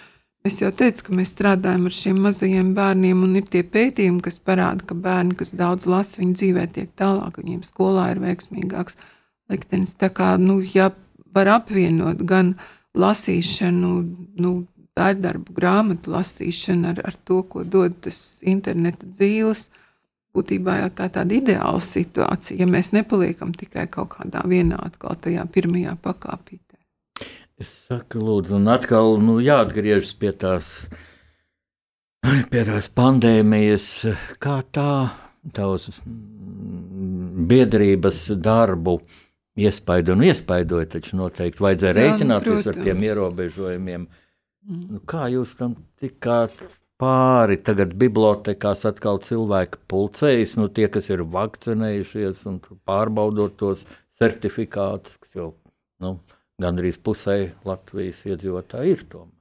Es 0.49 0.57
jau 0.63 0.71
teicu, 0.73 1.05
ka 1.05 1.17
mēs 1.19 1.35
strādājam 1.35 1.85
ar 1.85 1.93
šiem 1.93 2.21
mazajiem 2.25 2.71
bērniem, 2.77 3.27
un 3.27 3.37
ir 3.37 3.49
tie 3.53 3.61
pētījumi, 3.61 4.23
kas 4.25 4.41
parāda, 4.41 4.87
ka 4.89 4.97
bērni, 4.97 5.37
kas 5.37 5.53
daudz 5.53 5.85
lasa, 5.91 6.23
viņu 6.23 6.39
dzīvē 6.39 6.65
tiek 6.73 6.95
tālāk, 6.97 7.43
viņiem 7.43 7.61
skolā 7.67 8.07
ir 8.15 8.23
veiksmīgāks 8.23 8.97
liktenis. 9.53 9.93
Tā 10.01 10.09
kā, 10.17 10.33
nu, 10.41 10.63
ja 10.65 10.89
var 11.37 11.51
apvienot 11.59 12.25
gan 12.25 12.55
lasīšanu, 12.97 13.93
nu, 14.41 14.55
dārdarbu 15.01 15.57
grāmatu 15.57 16.15
lasīšana 16.15 16.95
ar, 16.95 17.05
ar 17.11 17.19
to, 17.25 17.43
ko 17.43 17.65
dod 17.65 17.97
tas 18.07 18.41
interneta 18.47 19.09
dzīves. 19.09 19.69
Būtībā 20.37 20.77
jau 20.85 20.91
tā 20.95 21.09
ir 21.09 21.15
tāda 21.17 21.35
ideāla 21.35 21.81
situācija, 21.83 22.61
ja 22.63 22.67
mēs 22.71 22.93
nepaliekam 22.95 23.51
tikai 23.57 23.89
kaut 23.91 24.13
kādā 24.15 24.45
vienā, 24.47 24.79
atkal 24.79 25.19
tajā 25.19 25.43
pirmajā 25.51 25.97
pakāpītē. 26.05 26.79
Es 27.61 27.73
saku, 27.89 28.23
lūdzu, 28.25 28.55
un 28.61 28.71
atkal 28.73 29.19
nu, 29.21 29.41
jāatgriežas 29.43 30.15
pie 30.21 30.31
tās, 30.33 30.71
pie 32.53 32.63
tās 32.69 32.89
pandēmijas, 32.95 33.89
kā 34.41 34.61
tā 34.73 34.93
tavs 35.57 35.91
biedrības 37.51 38.23
darbu 38.39 39.01
iespaido 39.61 40.15
un 40.15 40.25
iespaidoja, 40.31 40.89
taču 40.95 41.19
noteikti 41.21 41.67
vajadzēja 41.67 41.93
Jā, 41.93 41.99
nu, 41.99 42.07
rēķināties 42.07 42.55
protams. 42.55 42.71
ar 42.71 42.85
tiem 42.87 43.07
ierobežojumiem. 43.11 44.07
Mm. 44.07 44.27
Nu, 44.69 45.01
kā 45.09 45.25
jūs 45.33 45.55
tam 45.57 45.75
tikāt 46.03 46.59
pāri? 47.01 47.57
Tagad 47.65 47.95
bibliotekās 48.01 48.85
atkal 48.89 49.21
cilvēki 49.25 49.81
pulcējas, 49.89 50.59
nu, 50.61 50.69
tie, 50.69 50.87
kas 50.93 51.09
ir 51.13 51.25
vakcinējušies 51.25 52.45
un 52.51 52.61
pārbaudot 52.89 53.57
tos 53.61 53.87
certifikātus, 54.21 55.17
kas 55.23 55.37
jau 55.39 55.51
nu, 56.05 56.19
gandrīz 56.61 57.01
pusē 57.01 57.55
Latvijas 57.65 58.27
iedzīvotāji 58.29 58.97
ir. 58.97 59.05
Tomēr. 59.09 59.37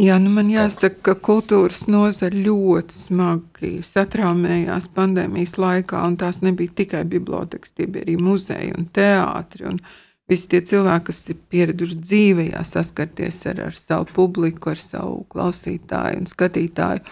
Jā, 0.00 0.14
nu 0.22 0.30
man 0.32 0.48
jāsaka, 0.48 1.02
ka 1.10 1.14
kultūras 1.26 1.82
nozara 1.90 2.38
ļoti 2.46 2.96
smagi 2.96 3.72
satraumējās 3.84 4.86
pandēmijas 4.96 5.58
laikā, 5.60 6.06
un 6.08 6.14
tās 6.22 6.40
nebija 6.46 6.72
tikai 6.78 7.02
bibliotekas, 7.10 7.74
tie 7.74 7.90
bija 7.90 8.06
arī 8.06 8.14
muzeji 8.22 8.72
un 8.78 8.86
teātri. 8.96 9.66
Un, 9.68 9.82
uh, 9.82 10.09
Visi 10.30 10.46
tie 10.52 10.60
cilvēki, 10.62 11.06
kas 11.08 11.24
ir 11.32 11.38
pieraduši 11.50 11.96
dzīvē, 12.04 12.46
saskarties 12.66 13.40
ar, 13.50 13.64
ar 13.66 13.74
savu 13.74 14.06
publiku, 14.14 14.70
ar 14.70 14.78
savu 14.78 15.24
klausītāju 15.32 16.22
un 16.22 16.30
skatītāju. 16.30 17.02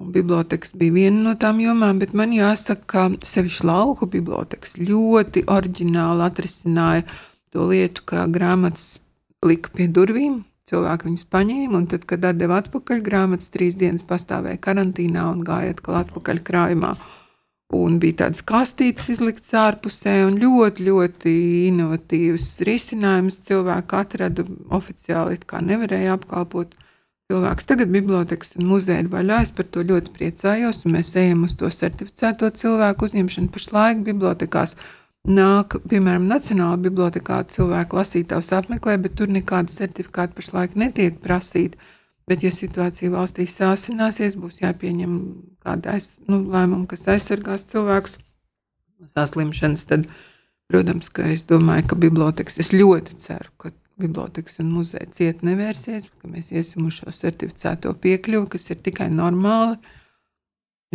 Un 0.00 0.10
biblioteks 0.12 0.74
bija 0.76 0.92
viena 0.92 1.22
no 1.24 1.34
tām 1.40 1.60
jomām, 1.60 2.00
bet 2.00 2.12
man 2.16 2.32
jāsaka, 2.32 2.84
ka 2.88 3.04
sevišķi 3.24 3.68
lauku 3.68 4.08
biblioteks 4.12 4.76
ļoti 4.80 5.46
oriģināli 5.52 6.24
atrisināja 6.24 7.06
to 7.52 7.68
lietu, 7.70 8.04
ka 8.08 8.26
grāmatas 8.28 8.98
lika 9.44 9.72
pie 9.76 9.88
durvīm. 9.88 10.42
Cilvēki 10.66 11.06
viņus 11.06 11.28
paņēma, 11.30 11.78
un 11.78 11.86
tad, 11.92 12.04
kad 12.10 12.24
atdeva 12.26 12.58
atpakaļ, 12.60 13.00
grāmatas 13.06 13.52
trīs 13.54 13.76
dienas 13.78 14.04
pastāvēja 14.04 14.58
karantīnā 14.64 15.28
un 15.30 15.44
gāja 15.46 15.76
atkal 15.76 16.00
atpakaļ 16.00 16.42
krājumā. 16.48 16.96
Un 17.74 17.96
bija 17.98 18.20
tādas 18.20 18.44
kastītes 18.46 19.08
izliktas 19.10 19.50
ārpusē, 19.58 20.20
un 20.28 20.36
ļoti, 20.38 20.84
ļoti 20.86 21.32
inovatīvs 21.72 22.60
risinājums 22.66 23.40
cilvēki 23.42 23.96
atrada. 23.98 24.44
Oficiāli 24.70 25.40
kā 25.42 25.58
nevarēja 25.66 26.14
apkalpot 26.14 26.76
cilvēks. 27.26 27.66
Tagad 27.66 27.90
bibliotekas 27.90 28.54
un 28.60 28.68
muzeja 28.70 29.02
ir 29.02 29.10
vaļā. 29.10 29.40
Es 29.42 29.50
par 29.50 29.66
to 29.66 29.82
ļoti 29.82 30.14
priecājos, 30.14 30.84
un 30.86 30.94
mēs 30.94 31.10
ejam 31.18 31.42
uz 31.48 31.56
to 31.58 31.70
certificēto 31.74 32.52
cilvēku 32.54 33.08
uzņemšanu. 33.08 33.50
Pašlaik 33.56 34.06
bibliotekās 34.06 34.76
nāk, 35.26 35.74
piemēram, 35.90 36.30
Nacionālajā 36.30 36.84
bibliotekā 36.86 37.42
cilvēku 37.50 37.98
lasītājs 37.98 38.52
apmeklē, 38.60 38.94
bet 39.02 39.18
tur 39.18 39.32
nekāda 39.32 39.74
certifikāta 39.74 40.38
pašlaik 40.38 40.78
netiek 40.78 41.18
prasīta. 41.18 41.82
Bet, 42.26 42.42
ja 42.42 42.50
situācija 42.50 43.12
valstī 43.14 43.44
sāsināsies, 43.46 44.34
būs 44.40 44.58
jāpieņem 44.64 45.18
kāda 45.62 45.94
aiz, 45.94 46.16
nu, 46.26 46.40
lēmuma, 46.50 46.88
kas 46.90 47.06
aizsargās 47.12 47.68
cilvēkus 47.70 48.16
no 48.98 49.06
saslimšanas, 49.12 49.84
tad, 49.86 50.08
protams, 50.66 51.10
ka 51.14 51.28
es 51.30 51.44
domāju, 51.46 51.86
ka 51.92 51.98
bibliotekas, 52.02 52.58
es 52.64 52.72
ļoti 52.74 53.20
ceru, 53.22 53.52
ka 53.62 53.70
bibliotekas 54.02 54.58
un 54.64 54.72
muzeja 54.74 55.06
ciet 55.14 55.44
nevērsies, 55.46 56.08
ka 56.20 56.32
mēs 56.32 56.50
iesim 56.50 56.88
uz 56.88 56.98
šo 56.98 57.14
certificēto 57.14 57.94
piekļuvi, 58.02 58.50
kas 58.56 58.72
ir 58.74 58.82
tikai 58.84 59.06
normāli, 59.12 59.78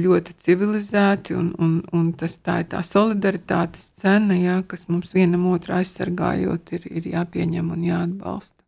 ļoti 0.02 0.36
civilizēti, 0.44 1.36
un, 1.38 1.52
un, 1.64 1.78
un 1.96 2.10
tas 2.18 2.38
tā 2.44 2.62
ir 2.64 2.70
tā 2.74 2.82
solidaritātes 2.86 3.92
cena, 4.02 4.36
jā, 4.36 4.62
kas 4.68 4.88
mums 4.92 5.14
vienam 5.16 5.48
otru 5.52 5.76
aizsargājot, 5.80 6.76
ir, 6.78 6.88
ir 6.92 7.10
jāpieņem 7.16 7.72
un 7.76 7.88
jāatbalsta. 7.88 8.61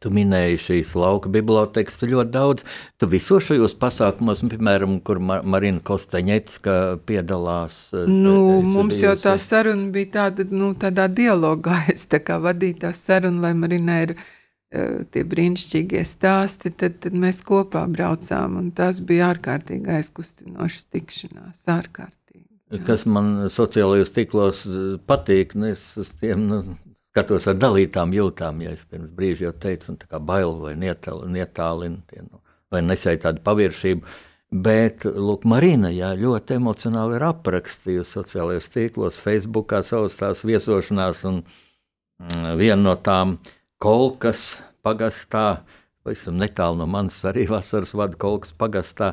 Tu 0.00 0.08
minēji 0.16 0.56
šīs 0.64 0.94
lauka 0.96 1.28
bibliotekas, 1.28 1.98
tu 2.00 2.06
ļoti 2.08 2.32
daudz. 2.32 2.64
Tu 2.96 3.08
visos 3.12 3.44
šajos 3.44 3.74
pasākumos, 3.82 4.40
piemēram, 4.48 4.94
kur 5.04 5.20
Mar 5.20 5.44
Marina 5.44 5.82
Kostaņetska 5.84 6.76
piedalās. 7.08 7.76
Eh, 7.92 8.08
nu, 8.08 8.62
mums 8.64 9.02
jau 9.02 9.12
tā 9.20 9.36
saruna 9.36 9.90
bija 9.92 10.12
tāda, 10.14 10.48
nu, 10.48 10.72
tādā 10.72 11.04
dialogā. 11.12 11.82
Es 11.94 12.08
tā 12.08 12.22
kā 12.24 12.38
vadīju 12.40 12.80
tā 12.86 12.94
sarunu, 12.96 13.42
lai 13.44 13.52
Marina 13.58 13.98
ir 14.06 14.14
uh, 14.16 15.02
tie 15.12 15.26
brīnišķīgie 15.28 16.04
stāsti, 16.08 16.72
tad, 16.72 16.96
tad 17.04 17.16
mēs 17.20 17.42
kopā 17.44 17.84
braucām, 17.90 18.56
un 18.56 18.70
tas 18.72 19.02
bija 19.04 19.34
ārkārtīgi 19.34 19.98
aizkustinošas 19.98 20.88
tikšanās, 20.94 21.66
ārkārtīgi. 21.76 22.46
Jā. 22.70 22.84
Kas 22.86 23.04
man 23.04 23.50
sociālajos 23.52 24.14
tīklos 24.14 24.64
eh, 24.70 24.94
patīk, 25.10 25.56
nu, 25.58 25.74
es 25.74 25.84
uz 26.00 26.08
tiem, 26.22 26.48
nu, 26.48 26.62
skatos 27.10 27.48
ar 27.50 27.58
dalītām 27.58 28.14
jūtām, 28.14 28.62
ja 28.64 28.72
es 28.76 28.86
pirms 28.86 29.10
brīža 29.14 29.48
jau 29.48 29.54
teicu, 29.64 29.96
tā 30.06 30.20
bail 30.22 30.54
vai 30.62 30.76
nietālina, 30.78 32.02
nu, 32.26 32.42
vai 32.70 32.82
nesēju 32.86 33.24
tādu 33.26 33.42
paviršību. 33.46 34.18
Bet, 34.50 35.04
lūk, 35.06 35.44
Marina 35.46 35.92
jā, 35.94 36.10
ļoti 36.18 36.56
emocionāli 36.58 37.20
ir 37.20 37.24
aprakstījusi 37.28 38.16
sociālajos 38.16 38.66
tīklos, 38.74 39.18
Facebookā 39.22 39.84
savas 39.86 40.16
tās 40.18 40.42
viesošanās, 40.42 41.22
un 41.30 41.42
mm, 41.44 42.56
viena 42.58 42.80
no 42.82 42.96
tām 42.98 43.36
kolkas 43.82 44.58
pagastā, 44.82 45.62
pavisam 46.02 46.38
netālu 46.40 46.80
no 46.80 46.88
manis 46.90 47.20
arī 47.30 47.46
vasaras 47.50 47.94
vada 47.94 48.18
kolkas 48.18 48.54
pagastā, 48.58 49.12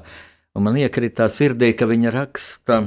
un 0.57 0.65
man 0.65 0.79
iekrita 0.81 1.29
sirdī, 1.29 1.73
ka 1.77 1.85
viņa 1.89 2.13
raksta, 2.17 2.81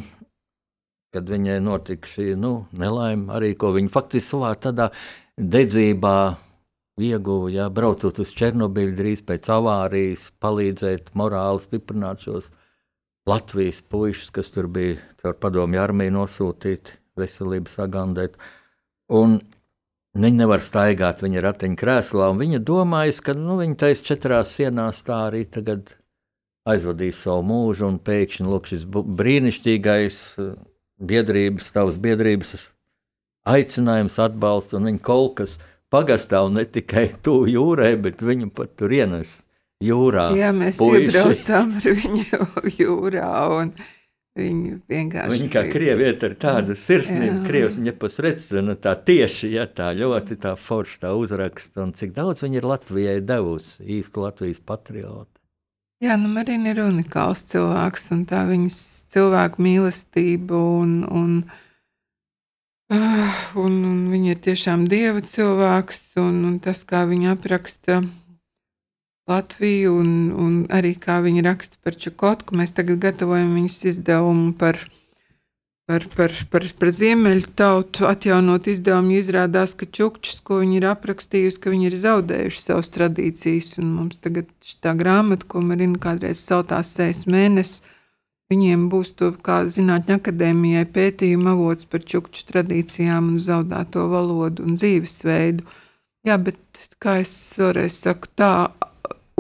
kad 1.14 1.30
viņai 1.30 1.58
notika 1.64 2.08
šī 2.08 2.34
nu, 2.38 2.52
nelaime, 2.76 3.30
arī 3.34 3.54
ko 3.58 3.72
viņa 3.74 3.92
faktiski 3.94 4.28
savā 4.28 4.54
tādā 4.62 4.90
dedzībā 5.36 6.16
ieguva, 7.00 7.50
ja, 7.52 7.68
braucot 7.72 8.20
uz 8.22 8.32
Černobiļu 8.36 8.96
drīz 8.98 9.22
pēc 9.26 9.48
avārijas, 9.50 10.28
palīdzēt 10.42 11.14
morāli 11.18 11.64
stiprināt 11.64 12.26
šos 12.26 12.50
Latvijas 13.28 13.80
puišus, 13.82 14.30
kas 14.34 14.52
tur 14.54 14.68
bija 14.72 14.98
caur 15.22 15.36
padomju 15.40 15.80
armiju 15.80 16.16
nosūtīti, 16.18 16.96
veselības 17.20 17.78
agandēt. 17.84 18.36
Un 19.12 19.38
viņi 20.16 20.40
nevar 20.40 20.62
staigāt 20.64 21.24
viņa 21.24 21.44
ratiņkrēslā, 21.48 22.30
un 22.32 22.40
viņa 22.40 22.62
domājas, 22.66 23.20
ka 23.24 23.36
nu, 23.36 23.58
viņa 23.61 23.80
taisa 23.84 24.12
četrās 24.12 24.54
sienās 24.56 25.02
tā 25.06 25.24
arī 25.28 25.44
tagad 25.48 25.94
aizvadīs 26.68 27.22
savu 27.24 27.44
mūžu, 27.50 27.88
un 27.88 28.00
pēkšņi 28.04 28.48
lūk 28.48 28.70
šis 28.70 28.86
brīnišķīgais 28.90 30.20
biedrības, 31.01 31.72
tavas 31.74 31.98
biedrības 32.01 32.68
aicinājums, 33.48 34.18
atbalsts, 34.20 34.76
un 34.76 34.90
viņi 34.90 35.03
kaut 35.05 35.38
kas 35.40 35.59
pagastā 35.92 36.42
un 36.46 36.59
ne 36.59 36.66
tikai 36.68 37.09
tuvu 37.24 37.48
jūrai, 37.51 37.94
bet 38.01 38.22
viņu 38.24 38.51
pat 38.55 38.76
tur 38.78 38.92
ienes 38.94 39.40
jūrā. 39.84 40.30
Jā, 40.38 40.53
mēs 40.57 40.78
puiši. 40.80 41.09
iebraucām 41.09 41.72
ar 41.80 41.88
viņu 42.03 42.26
jūrā. 42.78 43.32
Un... 43.57 43.74
Viņi 44.38 44.76
vienkārši. 44.86 45.32
Viņa 45.34 45.48
kā 45.51 45.64
krieviete 45.72 46.28
ar 46.28 46.34
tādu 46.38 46.76
sirsnību, 46.78 47.40
krievs 47.48 47.80
viņa 47.80 47.94
pasredzina 47.98 48.76
tā 48.78 48.92
tieši, 48.94 49.51
ja 49.57 49.64
tā 49.66 49.88
ļoti 49.98 50.36
tā 50.44 50.53
forša 50.55 51.01
tā 51.03 51.11
uzraksta, 51.18 51.82
un 51.82 51.90
cik 51.98 52.14
daudz 52.14 52.44
viņa 52.46 52.61
ir 52.61 52.68
Latvijai 52.70 53.16
devusi, 53.26 53.82
īstu 53.98 54.22
Latvijas 54.22 54.62
patriotu. 54.62 55.39
Jā, 56.01 56.14
nu 56.16 56.30
Marina 56.32 56.70
ir 56.72 56.78
unikāls 56.80 57.42
cilvēks, 57.51 58.07
un 58.14 58.22
tā 58.28 58.46
viņas 58.48 58.76
cilvēku 59.12 59.61
mīlestība 59.61 60.57
un, 60.57 60.94
un, 61.05 61.34
uh, 62.88 63.42
un, 63.61 63.74
un 63.84 63.98
viņa 64.09 64.30
ir 64.32 64.40
tiešām 64.46 64.86
dieva 64.88 65.20
cilvēks, 65.20 66.01
un, 66.22 66.38
un 66.48 66.55
tas, 66.64 66.80
kā 66.88 67.05
viņa 67.11 67.34
apraksta 67.36 68.01
Latviju, 69.28 69.98
un, 70.01 70.14
un 70.32 70.55
arī 70.72 70.94
kā 70.96 71.18
viņa 71.22 71.44
raksta 71.51 71.76
par 71.84 72.01
Čukotku, 72.01 72.57
mēs 72.57 72.72
tagad 72.74 73.05
gatavojam 73.05 73.53
viņas 73.59 73.78
izdevumu 73.92 74.55
par 74.57 74.80
viņu 74.80 74.99
par, 75.91 76.05
par, 76.14 76.30
par, 76.53 76.64
par 76.78 76.91
ziemeļu 76.95 77.49
tautu 77.59 78.07
atjaunot 78.07 78.68
izdevumu, 78.70 79.16
izrādās, 79.18 79.72
ka 79.74 79.88
čukčus, 79.91 80.38
ko 80.47 80.61
viņi 80.61 80.78
ir 80.78 80.86
aprakstījusi, 80.93 81.59
ka 81.64 81.72
viņi 81.72 81.88
ir 81.88 81.97
zaudējuši 82.05 82.62
savas 82.62 82.93
tradīcijas. 82.95 83.72
Un 83.82 83.88
mums 83.97 84.20
tagad 84.22 84.47
šī 84.62 84.93
grāmata, 85.01 85.49
ko 85.51 85.64
Marina 85.66 85.99
kādreiz 85.99 86.45
sautās 86.47 86.93
sejas 86.95 87.24
mēnesis, 87.26 87.82
viņiem 88.53 88.86
būs 88.93 89.16
to, 89.18 89.32
kā 89.47 89.64
zinātņu 89.66 90.20
akadēmijai, 90.20 90.86
pētījuma 90.95 91.57
avots 91.57 91.91
par 91.91 92.07
čukču 92.07 92.47
tradīcijām 92.53 93.32
un 93.34 93.43
zaudēto 93.43 94.07
valodu 94.14 94.68
un 94.68 94.78
dzīvesveidu. 94.78 95.66
Jā, 96.28 96.38
bet, 96.38 96.61
kā 97.03 97.18
es 97.24 97.34
vēlreiz 97.59 97.99
saku, 98.05 98.30
tā 98.38 98.53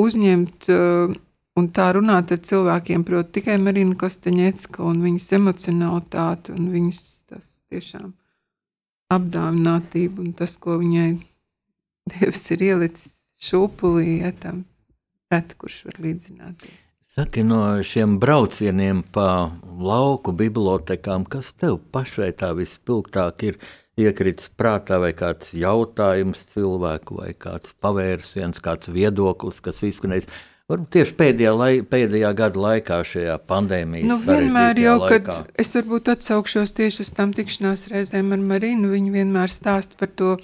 uzņemt 0.00 0.70
uh, 0.74 1.18
Un 1.58 1.66
tā 1.74 1.88
runāt 1.96 2.30
ar 2.30 2.40
cilvēkiem, 2.46 3.02
proti, 3.04 3.40
tikai 3.40 3.56
Marina 3.58 3.96
Kostaņecka 3.98 4.84
un 4.86 5.02
viņas 5.02 5.26
emocionalitāte 5.40 6.54
un 6.54 6.68
viņas 6.70 7.00
tas 7.30 7.48
tiešām 7.72 8.12
apdāvinātība 9.10 10.22
un 10.22 10.30
tas, 10.38 10.54
ko 10.62 10.78
viņai 10.80 11.10
Dievs 12.10 12.44
ir 12.54 12.62
ielicis 12.70 13.10
šūpulī, 13.44 14.20
ja 14.22 14.30
tam 14.36 14.64
reti 15.32 15.58
kurš 15.58 15.82
var 15.88 16.00
līdzināties. 16.06 16.78
Saki, 17.10 17.42
no 17.42 17.58
šiem 17.82 18.20
braucieniem 18.22 19.02
pa 19.14 19.50
lauku 19.82 20.30
bibliotekām, 20.36 21.24
kas 21.26 21.50
tev 21.58 21.80
pašai 21.90 22.30
tā 22.38 22.52
vispilgtāk 22.54 23.42
ir 23.48 23.58
iekritis 23.98 24.46
prātā, 24.54 25.00
vai 25.02 25.10
kāds 25.18 25.50
jautājums 25.58 26.44
cilvēku, 26.52 27.18
vai 27.18 27.32
kāds 27.34 27.74
pavērsiens, 27.82 28.62
kāds 28.62 28.92
viedoklis, 28.94 29.58
kas 29.64 29.82
izskanējis? 29.90 30.30
Varbūt 30.70 30.90
tieši 30.94 31.14
pēdējā, 31.18 31.52
lai, 31.58 31.70
pēdējā 31.82 32.30
gada 32.38 32.60
laikā, 32.62 33.00
šajā 33.06 33.36
pandēmijas 33.50 34.06
nu, 34.06 34.18
vienmēr 34.22 34.78
jau, 34.78 34.96
laikā. 35.02 35.18
kad 35.26 35.56
es 35.58 35.72
varbūt 35.74 36.10
atsaukšos 36.12 36.72
tieši 36.78 37.02
uz 37.02 37.10
tām 37.16 37.32
tikšanās 37.34 37.88
reizēm 37.90 38.30
ar 38.36 38.44
Marinu, 38.52 38.92
viņa 38.92 39.14
vienmēr 39.16 39.50
stāsta 39.50 39.98
par 39.98 40.12
to 40.14 40.36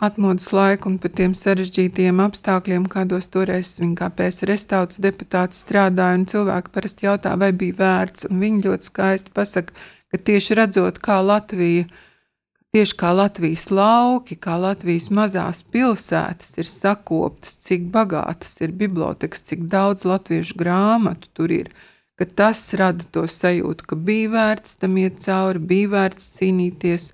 atmodas 0.00 0.48
laiku 0.56 0.88
un 0.88 0.96
par 1.00 1.12
tiem 1.16 1.36
sarežģītiem 1.36 2.24
apstākļiem, 2.24 2.88
kādos 2.92 3.28
toreiz 3.32 3.74
viņa 3.80 3.98
kā 4.00 4.10
PSRS 4.16 4.68
tautas 4.72 5.00
deputāts 5.04 5.60
strādāja, 5.64 6.22
un 6.22 6.26
cilvēki 6.32 6.72
parasti 6.72 7.08
jautā, 7.08 7.36
vai 7.40 7.52
bija 7.52 7.76
vērts, 7.80 8.30
un 8.30 8.40
viņa 8.40 8.64
ļoti 8.70 8.90
skaisti 8.90 9.36
pasaka, 9.36 9.76
ka 10.12 10.20
tieši 10.30 10.56
redzot, 10.56 11.00
kā 11.04 11.20
Latvija 11.20 11.84
Tieši 12.76 12.92
kā 13.00 13.08
Latvijas 13.16 13.70
lauki, 13.72 14.34
kā 14.36 14.58
Latvijas 14.60 15.06
mazās 15.08 15.62
pilsētas 15.72 16.58
ir 16.60 16.66
sakoptas, 16.68 17.54
cik 17.64 17.86
bagātas 17.94 18.50
ir 18.60 18.74
bibliotekas, 18.76 19.40
cik 19.48 19.62
daudz 19.72 20.02
latviešu 20.04 20.58
grāmatu 20.60 21.30
tur 21.32 21.54
ir, 21.56 21.70
tas 22.36 22.60
rada 22.76 23.06
to 23.16 23.22
sajūtu, 23.24 23.86
ka 23.88 23.96
bija 23.96 24.28
vērts 24.34 24.76
tam 24.82 24.98
iet 25.00 25.22
cauri, 25.24 25.62
bija 25.70 25.88
vērts 25.94 26.28
cīnīties, 26.34 27.06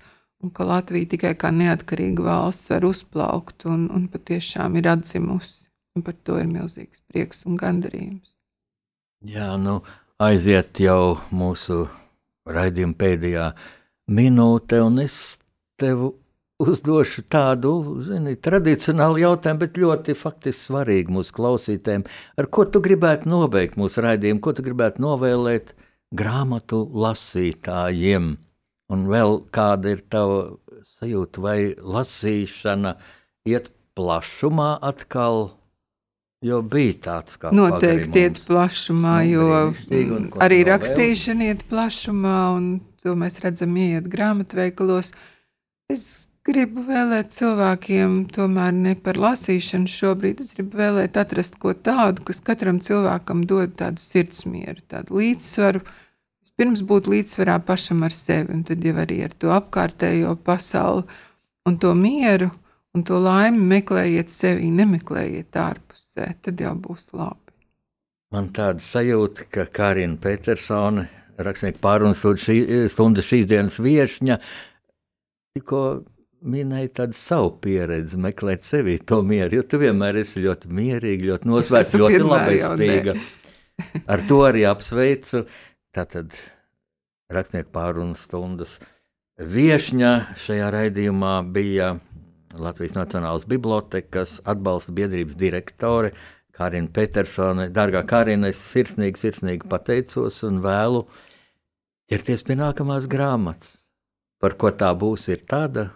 un 0.43 0.51
ka 0.51 0.67
Latvija 0.67 1.13
tikai 1.13 1.31
kā 1.39 1.53
neatkarīga 1.55 2.25
valsts 2.25 2.73
var 2.73 2.83
uzplaukt 2.89 3.63
un, 3.63 3.85
un 3.87 4.09
patiešām 4.11 4.75
ir 4.81 4.89
atzimusi. 4.91 5.69
Un 5.95 6.03
par 6.03 6.17
to 6.27 6.41
ir 6.41 6.49
milzīgs 6.51 7.05
prieks 7.07 7.45
un 7.47 7.55
gandarījums. 7.55 8.35
Jā, 9.31 9.53
nu, 9.55 9.77
aiziet 10.19 10.83
jau 10.83 11.21
mūsu 11.31 11.85
raidījuma 12.51 12.99
pēdējā 12.99 13.47
minūte, 14.11 14.81
un 14.83 14.99
es 15.05 15.37
tev 15.81 16.11
uzdošu 16.63 17.23
tādu, 17.31 17.73
zini, 18.05 18.35
tradicionālu 18.39 19.21
jautājumu, 19.23 19.61
bet 19.63 19.79
ļoti 19.81 20.15
faktiski 20.17 20.67
svarīgu 20.67 21.17
mūsu 21.17 21.35
klausītājiem. 21.35 22.05
Ar 22.39 22.49
ko 22.53 22.65
tu 22.69 22.81
gribētu 22.83 23.29
nobeigt 23.31 23.79
mūsu 23.79 24.03
raidījumu, 24.05 24.41
ko 24.43 24.53
tu 24.55 24.65
gribētu 24.65 25.03
novēlēt 25.03 25.73
grāmatu 26.15 26.85
lasītājiem? 26.93 28.35
Un 28.93 29.07
vēl 29.09 29.39
kāda 29.55 29.95
ir 29.95 30.03
tava 30.11 30.43
sajūta, 30.85 31.41
vai 31.41 31.57
lasīšana 31.79 32.95
iet 33.49 33.71
plašumā 33.97 34.77
atkal? 34.83 35.51
Jo 36.43 36.57
bija 36.67 36.95
tāds 37.05 37.37
kā 37.39 37.53
noteikti 37.55 38.25
iet 38.25 38.41
plašumā, 38.43 39.13
Nu, 39.23 39.29
jo 39.31 40.17
arī 40.43 40.57
rakstīšana 40.67 41.53
iet 41.53 41.61
plašumā, 41.71 42.39
un 42.57 42.65
to 42.99 43.15
mēs 43.15 43.39
redzam, 43.45 43.77
iet 43.79 44.09
grāmatveikalos. 44.11 45.13
Es 45.93 46.29
gribu 46.47 46.83
vēlēt 46.87 47.33
cilvēkiem, 47.35 48.23
tomēr 48.33 48.71
ne 48.75 48.93
par 48.99 49.19
lasīšanu 49.21 49.91
šobrīd. 49.91 50.41
Es 50.43 50.55
gribu 50.57 50.79
vēlēt 50.79 51.19
atrast 51.21 51.59
ko 51.61 51.75
tādu, 51.75 52.23
kas 52.27 52.41
katram 52.45 52.79
cilvēkam 52.83 53.43
dod 53.49 53.75
tādu 53.79 54.01
sirdsmieru, 54.01 54.81
tādu 54.89 55.19
līdzsvaru. 55.19 55.83
Vispirms 56.43 56.83
būt 56.89 57.11
līdzsvarā 57.13 57.59
pašam 57.67 58.03
ar 58.07 58.15
sevi, 58.15 58.55
un 58.57 58.65
tad 58.67 58.83
jau 58.85 58.95
arī 59.05 59.21
ar 59.27 59.37
to 59.37 59.53
apkārtējo 59.53 60.35
pasauli 60.45 61.05
un 61.69 61.79
to 61.79 61.93
mieru 61.95 62.51
un 62.93 63.05
to 63.07 63.17
laimi 63.21 63.61
meklējiet 63.71 64.33
sevī, 64.33 64.69
nemeklējiet 64.73 65.57
ārpusē. 65.57 66.33
Tad 66.45 66.61
jau 66.61 66.73
būs 66.77 67.11
labi. 67.17 67.39
Man 68.33 68.49
tāda 68.53 68.81
sajūta, 68.81 69.45
ka 69.53 69.65
Karina 69.69 70.17
Petersone, 70.21 71.05
rakstnieka 71.37 71.81
pārunas 71.81 72.21
šī, 72.21 72.59
stunda 72.89 73.21
šīs 73.25 73.45
dienas 73.49 73.79
viesņa, 73.81 74.39
tikko 75.53 75.79
minēja 76.49 76.89
tādu 76.97 77.13
savu 77.13 77.51
pieredzi, 77.61 78.17
meklēt 78.17 78.63
sevī 78.65 78.95
to 79.05 79.19
mieru. 79.21 79.59
Jo 79.59 79.65
tu 79.69 79.77
vienmēr 79.83 80.17
esi 80.23 80.41
ļoti 80.41 80.71
mierīga, 80.73 81.27
ļoti 81.29 81.49
nosvērta, 81.51 81.97
ļoti 82.01 82.21
labestīga. 82.25 83.13
Ar 84.09 84.23
to 84.25 84.39
arī 84.47 84.63
apsveicu. 84.65 85.43
Tātad 85.93 86.33
rakstnieku 87.33 87.69
pārunas 87.75 88.23
stundas 88.25 88.79
viesņa 89.37 90.15
šajā 90.41 90.71
raidījumā 90.73 91.35
bija 91.53 91.91
Latvijas 92.57 92.97
Nacionālās 92.97 93.45
Bibliotēkas 93.53 94.39
atbalsta 94.49 94.95
biedrības 94.97 95.37
direktore 95.37 96.15
Karina 96.57 96.89
Petersone. 96.97 97.69
Dārgā 97.69 98.01
Karina, 98.09 98.49
es 98.49 98.65
sirsnīgi, 98.73 99.21
sirsnīgi 99.21 99.69
pateicos 99.69 100.41
un 100.49 100.63
vēlu 100.65 101.05
ķerties 102.09 102.45
pie 102.49 102.57
nākamās 102.57 103.05
grāmatas. 103.05 103.82
Par 104.43 104.57
ko 104.59 104.73
tā 104.75 104.89
būs, 104.99 105.29
ir 105.31 105.45
tāda 105.47 105.87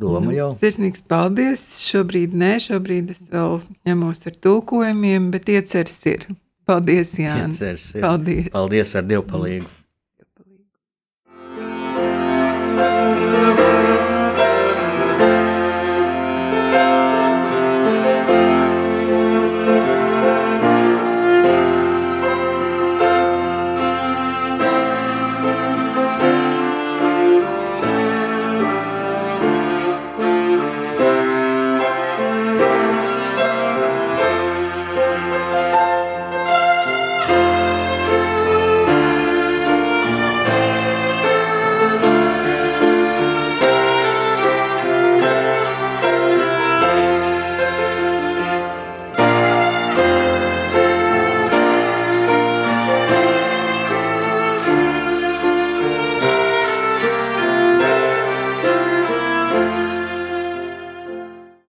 doma 0.00 0.34
jau. 0.34 0.50
Sirsnīgs 0.52 1.00
paldies. 1.08 1.64
Šobrīd 1.86 2.36
nē, 2.36 2.54
šobrīd 2.66 3.14
es 3.14 3.26
vēl 3.32 3.62
ņemos 3.88 4.26
ar 4.28 4.38
tulkojumiem, 4.44 5.30
bet 5.32 5.48
ieceres 5.48 5.98
ir. 6.10 6.28
Paldies, 6.68 7.16
Jānis. 7.18 7.88
Paldies. 7.96 8.50
Paldies 8.54 8.92
ar 9.00 9.08
dievpalīgu. 9.08 9.79